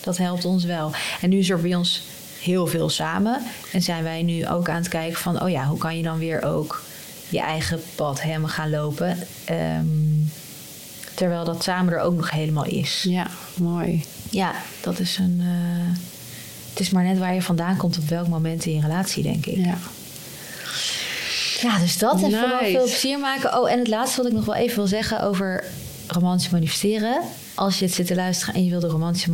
dat 0.00 0.16
helpt 0.16 0.44
ons 0.44 0.64
wel. 0.64 0.92
En 1.20 1.28
nu 1.28 1.38
is 1.38 1.50
er 1.50 1.60
bij 1.60 1.74
ons 1.74 2.02
heel 2.40 2.66
veel 2.66 2.88
samen. 2.88 3.42
En 3.72 3.82
zijn 3.82 4.02
wij 4.02 4.22
nu 4.22 4.48
ook 4.48 4.68
aan 4.68 4.76
het 4.76 4.88
kijken 4.88 5.18
van... 5.18 5.42
oh 5.42 5.50
ja, 5.50 5.64
hoe 5.64 5.78
kan 5.78 5.96
je 5.96 6.02
dan 6.02 6.18
weer 6.18 6.42
ook 6.42 6.82
je 7.28 7.40
eigen 7.40 7.80
pad 7.94 8.22
helemaal 8.22 8.48
gaan 8.48 8.70
lopen... 8.70 9.18
Ehm, 9.44 9.86
terwijl 11.14 11.44
dat 11.44 11.62
samen 11.62 11.92
er 11.92 12.00
ook 12.00 12.16
nog 12.16 12.30
helemaal 12.30 12.64
is. 12.64 13.04
Ja, 13.08 13.26
mooi. 13.54 14.04
Ja, 14.30 14.54
dat 14.80 14.98
is 14.98 15.18
een... 15.18 15.40
eh, 15.40 15.96
het 16.70 16.80
is 16.80 16.90
maar 16.90 17.04
net 17.04 17.18
waar 17.18 17.34
je 17.34 17.42
vandaan 17.42 17.76
komt 17.76 17.98
op 17.98 18.08
welk 18.08 18.28
moment 18.28 18.64
in 18.64 18.74
je 18.74 18.80
relatie, 18.80 19.22
denk 19.22 19.46
ik. 19.46 19.64
Ja. 19.64 19.78
Ja, 21.62 21.78
dus 21.78 21.98
dat 21.98 22.12
en 22.12 22.18
vooral 22.30 22.60
Nice. 22.60 22.70
veel 22.70 22.84
plezier 22.84 23.18
maken. 23.18 23.58
Oh, 23.58 23.70
en 23.70 23.78
het 23.78 23.88
laatste 23.88 24.16
wat 24.16 24.26
ik 24.26 24.36
nog 24.36 24.44
wel 24.44 24.54
even 24.54 24.76
wil 24.76 24.86
zeggen 24.86 25.22
over 25.22 25.64
romantisch 26.06 26.48
manifesteren. 26.48 27.20
Als 27.54 27.78
je 27.78 27.84
het 27.84 27.94
zit 27.94 28.06
te 28.06 28.14
luisteren 28.14 28.54
en 28.54 28.64
je 28.64 28.70
wil 28.70 28.80
de 28.80 28.86
romantisch 28.86 29.26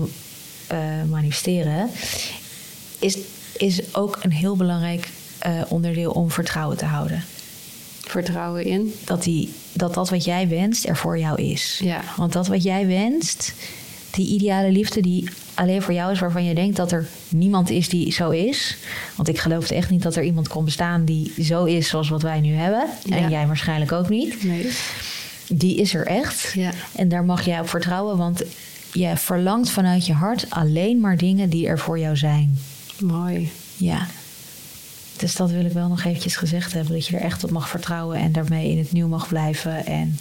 eh, 0.66 0.78
manifesteren, 1.10 1.90
is, 2.98 3.18
is 3.56 3.94
ook 3.94 4.18
een 4.22 4.32
heel 4.32 4.56
belangrijk 4.56 5.08
eh, 5.38 5.60
onderdeel 5.68 6.10
om 6.10 6.30
vertrouwen 6.30 6.76
te 6.76 6.84
houden. 6.84 7.24
Vertrouwen 8.00 8.64
in. 8.64 8.94
Dat, 9.04 9.22
die, 9.22 9.52
dat 9.72 9.94
dat 9.94 10.10
wat 10.10 10.24
jij 10.24 10.48
wenst 10.48 10.86
er 10.86 10.96
voor 10.96 11.18
jou 11.18 11.42
is. 11.42 11.80
Ja. 11.82 12.00
Want 12.16 12.32
dat 12.32 12.46
wat 12.46 12.62
jij 12.62 12.86
wenst, 12.86 13.52
die 14.10 14.26
ideale 14.28 14.70
liefde 14.70 15.00
die 15.00 15.28
alleen 15.57 15.82
voor 15.82 15.94
jou 15.94 16.12
is, 16.12 16.20
waarvan 16.20 16.44
je 16.44 16.54
denkt 16.54 16.76
dat 16.76 16.92
er 16.92 17.07
niemand 17.28 17.70
is 17.70 17.88
die 17.88 18.12
zo 18.12 18.30
is. 18.30 18.76
Want 19.16 19.28
ik 19.28 19.38
geloofde 19.38 19.74
echt 19.74 19.90
niet 19.90 20.02
dat 20.02 20.16
er 20.16 20.24
iemand 20.24 20.48
kon 20.48 20.64
bestaan 20.64 21.04
die 21.04 21.32
zo 21.42 21.64
is 21.64 21.88
zoals 21.88 22.09
wat 22.09 22.22
wij 22.22 22.40
nu 22.40 22.54
hebben. 22.54 22.86
Ja. 23.04 23.16
En 23.16 23.30
jij 23.30 23.46
waarschijnlijk 23.46 23.92
ook 23.92 24.09
niet. 24.09 24.44
Nee. 24.44 24.70
Die 25.48 25.76
is 25.76 25.94
er 25.94 26.07
echt. 26.07 26.52
Ja. 26.54 26.70
En 26.94 27.09
daar 27.09 27.24
mag 27.24 27.44
jij 27.44 27.61
op 27.61 27.68
vertrouwen, 27.68 28.16
want 28.16 28.42
je 28.92 29.16
verlangt 29.16 29.70
vanuit 29.70 30.07
je 30.07 30.12
hart 30.12 30.46
alleen 30.48 31.00
maar 31.00 31.16
dingen 31.16 31.50
die 31.50 31.66
er 31.66 31.78
voor 31.78 31.98
jou 31.98 32.16
zijn. 32.16 32.59
Mooi. 33.00 33.50
Ja. 33.76 34.07
Dus 35.16 35.36
dat 35.36 35.50
wil 35.50 35.64
ik 35.64 35.72
wel 35.72 35.88
nog 35.88 36.04
eventjes 36.04 36.36
gezegd 36.36 36.72
hebben. 36.72 36.92
Dat 36.92 37.07
je 37.07 37.16
er 37.16 37.22
echt 37.22 37.44
op 37.44 37.50
mag 37.50 37.68
vertrouwen 37.68 38.18
en 38.18 38.32
daarmee 38.32 38.70
in 38.70 38.78
het 38.78 38.92
nieuw 38.92 39.09
mag 39.09 39.28
blijven. 39.28 39.86
En 39.86 40.18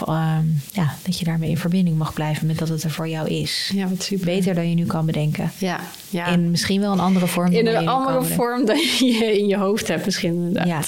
of 0.00 0.08
ehm, 0.08 0.44
ja, 0.72 0.94
dat 1.02 1.18
je 1.18 1.24
daarmee 1.24 1.50
in 1.50 1.58
verbinding 1.58 1.98
mag 1.98 2.12
blijven 2.12 2.46
met 2.46 2.58
dat 2.58 2.68
het 2.68 2.82
er 2.82 2.90
voor 2.90 3.08
jou 3.08 3.28
is. 3.28 3.70
Ja, 3.74 3.88
wat 3.88 4.02
super. 4.02 4.26
Beter 4.26 4.54
dan 4.54 4.68
je 4.68 4.74
nu 4.74 4.86
kan 4.86 5.06
bedenken. 5.06 5.52
Ja, 5.58 5.80
ja. 6.10 6.26
In 6.26 6.50
misschien 6.50 6.80
wel 6.80 6.92
een 6.92 7.00
andere 7.00 7.26
vorm. 7.26 7.52
in 7.52 7.66
een 7.66 7.88
andere 7.88 8.22
vorm 8.22 8.66
dan 8.66 8.76
je 8.98 9.38
in 9.38 9.46
je 9.46 9.56
hoofd 9.56 9.88
hebt 9.88 10.04
misschien 10.04 10.34
inderdaad. 10.34 10.66
Ja. 10.66 10.80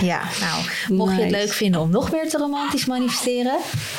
ja, 0.12 0.22
nou, 0.40 0.64
mocht 0.88 1.16
je 1.16 1.22
het 1.22 1.30
leuk 1.30 1.52
vinden 1.52 1.80
om 1.80 1.90
nog 1.90 2.10
meer 2.12 2.28
te 2.28 2.38
romantisch 2.38 2.86
manifesteren. 2.86 3.56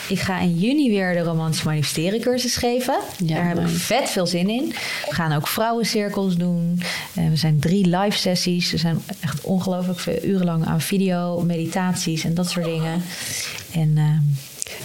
Ik 0.07 0.19
ga 0.19 0.39
in 0.39 0.57
juni 0.57 0.89
weer 0.89 1.13
de 1.13 1.19
romantisch 1.19 1.63
manifesteren 1.63 2.19
cursus 2.19 2.55
geven. 2.55 2.95
Ja, 3.17 3.35
Daar 3.35 3.47
heb 3.47 3.59
ik 3.59 3.67
vet 3.67 4.09
veel 4.09 4.27
zin 4.27 4.49
in. 4.49 4.73
We 5.09 5.15
gaan 5.15 5.33
ook 5.33 5.47
vrouwencirkels 5.47 6.35
doen. 6.35 6.81
Eh, 7.13 7.29
we 7.29 7.35
zijn 7.35 7.59
drie 7.59 7.97
live 7.97 8.17
sessies. 8.17 8.73
Er 8.73 8.79
zijn 8.79 9.01
echt 9.19 9.41
ongelooflijk 9.41 9.99
veel 9.99 10.23
uren 10.23 10.45
lang 10.45 10.65
aan 10.65 10.81
video, 10.81 11.41
meditaties 11.41 12.23
en 12.23 12.33
dat 12.33 12.49
soort 12.49 12.65
dingen. 12.65 13.03
En 13.75 13.97
ehm, 13.97 14.23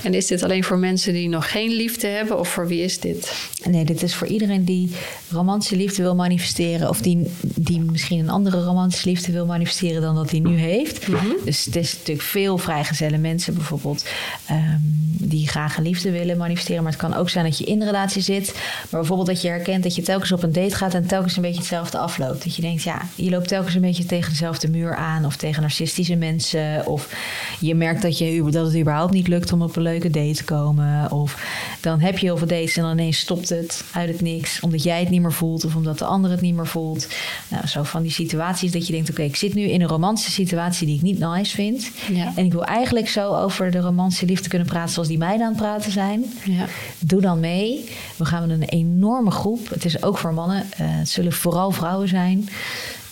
En 0.03 0.15
is 0.15 0.27
dit 0.27 0.43
alleen 0.43 0.65
voor 0.65 0.79
mensen 0.79 1.13
die 1.13 1.29
nog 1.29 1.51
geen 1.51 1.71
liefde 1.73 2.07
hebben 2.07 2.39
of 2.39 2.49
voor 2.49 2.67
wie 2.67 2.83
is 2.83 3.01
dit? 3.01 3.49
Nee, 3.65 3.85
dit 3.85 4.03
is 4.03 4.15
voor 4.15 4.27
iedereen 4.27 4.65
die 4.65 4.91
romantische 5.31 5.77
liefde 5.77 6.03
wil 6.03 6.15
manifesteren. 6.15 6.89
Of 6.89 7.01
die, 7.01 7.31
die 7.43 7.81
misschien 7.81 8.19
een 8.19 8.31
andere 8.31 8.63
romantische 8.63 9.09
liefde 9.09 9.33
wil 9.33 9.47
manifesteren 9.47 10.03
dan 10.03 10.15
dat 10.15 10.31
hij 10.31 10.41
nu 10.41 10.59
heeft. 10.59 11.07
Dus 11.45 11.65
het 11.65 11.77
is 11.77 11.93
natuurlijk 11.93 12.27
veel 12.27 12.59
vrijgezelle 12.59 13.19
mensen 13.19 13.55
bijvoorbeeld. 13.55 14.05
ehm, 14.47 14.79
die 15.23 15.49
graag 15.49 15.77
een 15.77 15.83
liefde 15.83 16.11
willen 16.11 16.37
manifesteren. 16.37 16.83
Maar 16.83 16.93
het 16.93 17.01
kan 17.01 17.15
ook 17.15 17.31
zijn 17.31 17.45
dat 17.45 17.59
je 17.59 17.65
in 17.65 17.81
een 17.81 17.87
relatie 17.87 18.23
zit. 18.23 18.53
Maar 18.91 19.01
bijvoorbeeld 19.01 19.29
dat 19.29 19.43
je 19.43 19.49
herkent 19.49 19.83
dat 19.83 19.95
je 19.95 20.03
telkens 20.03 20.33
op 20.33 20.43
een 20.43 20.53
date 20.53 20.75
gaat. 20.75 20.95
En 20.95 21.07
telkens 21.07 21.37
een 21.37 21.43
beetje 21.43 21.59
hetzelfde 21.59 21.99
afloopt. 21.99 22.45
Dat 22.45 22.57
je 22.57 22.63
denkt, 22.63 22.83
ja, 22.83 23.03
je 23.15 23.31
loopt 23.31 23.49
telkens 23.49 23.75
een 23.75 23.81
beetje 23.81 24.05
tegen 24.07 24.31
dezelfde 24.31 24.69
muur 24.69 24.95
aan. 24.95 25.25
Of 25.25 25.37
tegen 25.37 25.63
narcistische 25.63 26.17
mensen. 26.17 26.87
Of 26.87 27.15
je 27.61 27.75
merkt 27.75 28.03
dat, 28.03 28.19
je, 28.19 28.47
dat 28.51 28.67
het 28.67 28.77
überhaupt 28.77 29.13
niet 29.13 29.29
lukt 29.29 29.53
om 29.53 29.63
op 29.63 29.70
een 29.77 29.83
leuke 29.83 30.11
date 30.11 30.35
te 30.35 30.45
komen. 30.45 31.11
Of 31.11 31.45
dan 31.81 32.01
heb 32.01 32.19
je 32.19 32.27
heel 32.27 32.37
veel 32.37 32.47
dates 32.47 32.77
en 32.77 32.83
dan 32.83 32.93
ineens 32.93 33.19
stopt 33.19 33.49
het 33.49 33.85
uit 33.93 34.09
het 34.09 34.21
niks. 34.21 34.61
Omdat 34.61 34.83
jij 34.83 35.01
het 35.01 35.11
niet 35.11 35.21
meer 35.21 35.33
voelt 35.33 35.65
of 35.65 35.75
omdat 35.75 35.99
de 35.99 36.05
ander 36.05 36.31
het 36.31 36.41
niet 36.41 36.55
meer 36.55 36.67
voelt. 36.67 37.09
Nou, 37.49 37.67
zo 37.67 37.83
van 37.83 38.03
die 38.03 38.11
situaties 38.11 38.73
dat 38.73 38.87
je 38.87 38.93
denkt... 38.93 39.11
oké, 39.11 39.23
ik 39.23 39.37
zit 39.37 39.55
nu 39.55 39.63
in 39.63 39.81
een 39.81 39.89
romantische 39.89 40.31
situatie 40.31 40.87
die 40.87 40.97
ik 40.97 41.03
niet 41.03 41.19
nice 41.19 41.55
vind. 41.55 41.91
Ja. 42.13 42.33
En 42.37 42.45
ik 42.45 42.53
wil 42.53 42.65
eigenlijk 42.65 43.09
zo 43.09 43.35
over 43.35 43.71
de 43.71 43.81
romantische 43.81 44.27
liefde 44.27 44.49
kunnen 44.49 44.69
praten... 44.69 44.93
zoals 44.93 45.09
die 45.09 45.19
meiden 45.19 45.47
aan 45.47 45.53
het 45.53 45.61
praten 45.63 45.93
zijn. 45.93 46.25
Ja. 46.45 46.67
Doe 46.99 47.21
dan 47.21 47.41
mee. 47.41 47.89
We 48.17 48.25
gaan 48.25 48.49
met 48.49 48.61
een 48.61 48.69
enorme 48.69 49.31
groep. 49.31 49.69
Het 49.69 49.85
is 49.85 50.03
ook 50.03 50.19
voor 50.19 50.35
mannen. 50.35 50.65
eh, 50.71 50.87
het 50.87 51.09
zullen 51.09 51.33
vooral 51.33 51.71
vrouwen 51.71 52.09
zijn. 52.09 52.49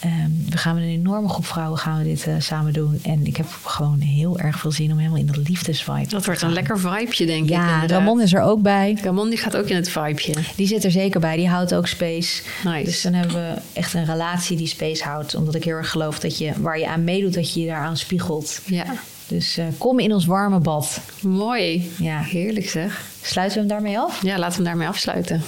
Ehm, 0.01 0.30
we 0.51 0.57
gaan 0.57 0.74
met 0.74 0.82
een 0.84 0.88
enorme 0.90 1.28
groep 1.28 1.46
vrouwen 1.46 1.78
gaan 1.78 1.99
we 1.99 2.05
dit 2.05 2.26
eh, 2.26 2.34
samen 2.38 2.72
doen. 2.72 3.01
En 3.03 3.26
ik 3.26 3.36
heb 3.36 3.46
gewoon 3.64 4.01
heel 4.01 4.38
erg 4.38 4.59
veel 4.59 4.70
zin 4.72 4.92
om 4.92 4.99
helemaal 4.99 5.18
in 5.18 5.26
dat 5.26 5.49
liefdesvibe 5.49 6.09
Dat 6.09 6.24
wordt 6.26 6.42
een 6.42 6.53
lekker 6.53 6.78
vibeje, 6.78 7.26
denk 7.26 7.42
ik. 7.44 7.49
Ja, 7.49 7.72
inderdaad. 7.74 7.90
Ramon 7.90 8.20
is 8.20 8.32
er 8.34 8.40
ook 8.40 8.62
bij. 8.62 8.99
Ramon 9.03 9.28
die 9.28 9.38
gaat 9.38 9.57
ook 9.57 9.68
in 9.68 9.76
het 9.76 9.90
vibeje. 9.90 10.34
Die 10.57 10.66
zit 10.66 10.84
er 10.84 10.90
zeker 10.90 11.20
bij. 11.20 11.36
Die 11.36 11.49
houdt 11.49 11.74
ook 11.74 11.86
space. 11.86 12.42
Nice. 12.64 12.84
Dus 12.84 13.03
dan 13.03 13.12
hebben 13.12 13.36
we 13.36 13.61
echt 13.72 13.94
een 13.94 14.05
relatie 14.05 14.57
die 14.57 14.66
space 14.66 15.05
houdt. 15.05 15.34
Omdat 15.34 15.55
ik 15.55 15.64
heel 15.64 15.76
erg 15.76 15.90
geloof 15.90 16.18
dat 16.18 16.38
je 16.38 16.53
waar 16.61 16.78
je 16.78 16.88
aan 16.88 17.05
meedoet, 17.05 17.34
dat 17.34 17.55
je 17.55 17.61
je 17.61 17.66
daaraan 17.66 17.96
spiegelt. 17.96 18.61
Ja, 18.66 18.84
Dus 19.26 19.57
eh, 19.57 19.64
kom 19.78 19.99
in 19.99 20.12
ons 20.12 20.26
warme 20.26 20.59
bad. 20.59 21.01
mooi. 21.22 21.90
Ja. 21.99 22.20
Heerlijk 22.20 22.68
zeg. 22.68 23.03
Sluiten 23.22 23.55
we 23.55 23.61
hem 23.66 23.68
daarmee 23.68 23.99
af? 23.99 24.22
Ja, 24.22 24.38
laten 24.38 24.49
we 24.49 24.55
hem 24.55 24.64
daarmee 24.64 24.88
afsluiten. 24.88 25.42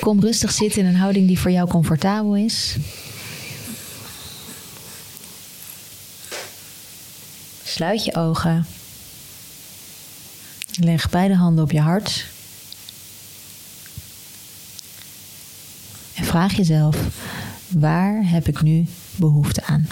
Kom 0.00 0.20
rustig 0.20 0.50
zitten 0.52 0.80
in 0.80 0.86
een 0.86 0.96
houding 0.96 1.26
die 1.26 1.38
voor 1.38 1.50
jou 1.50 1.68
comfortabel 1.68 2.36
is. 2.36 2.76
Sluit 7.76 8.04
je 8.04 8.14
ogen. 8.14 8.66
Leg 10.80 11.10
beide 11.10 11.34
handen 11.34 11.64
op 11.64 11.70
je 11.72 11.80
hart. 11.80 12.26
En 16.14 16.24
vraag 16.24 16.52
jezelf: 16.52 16.96
waar 17.68 18.28
heb 18.28 18.48
ik 18.48 18.62
nu 18.62 18.86
behoefte 19.16 19.64
aan? 19.64 19.88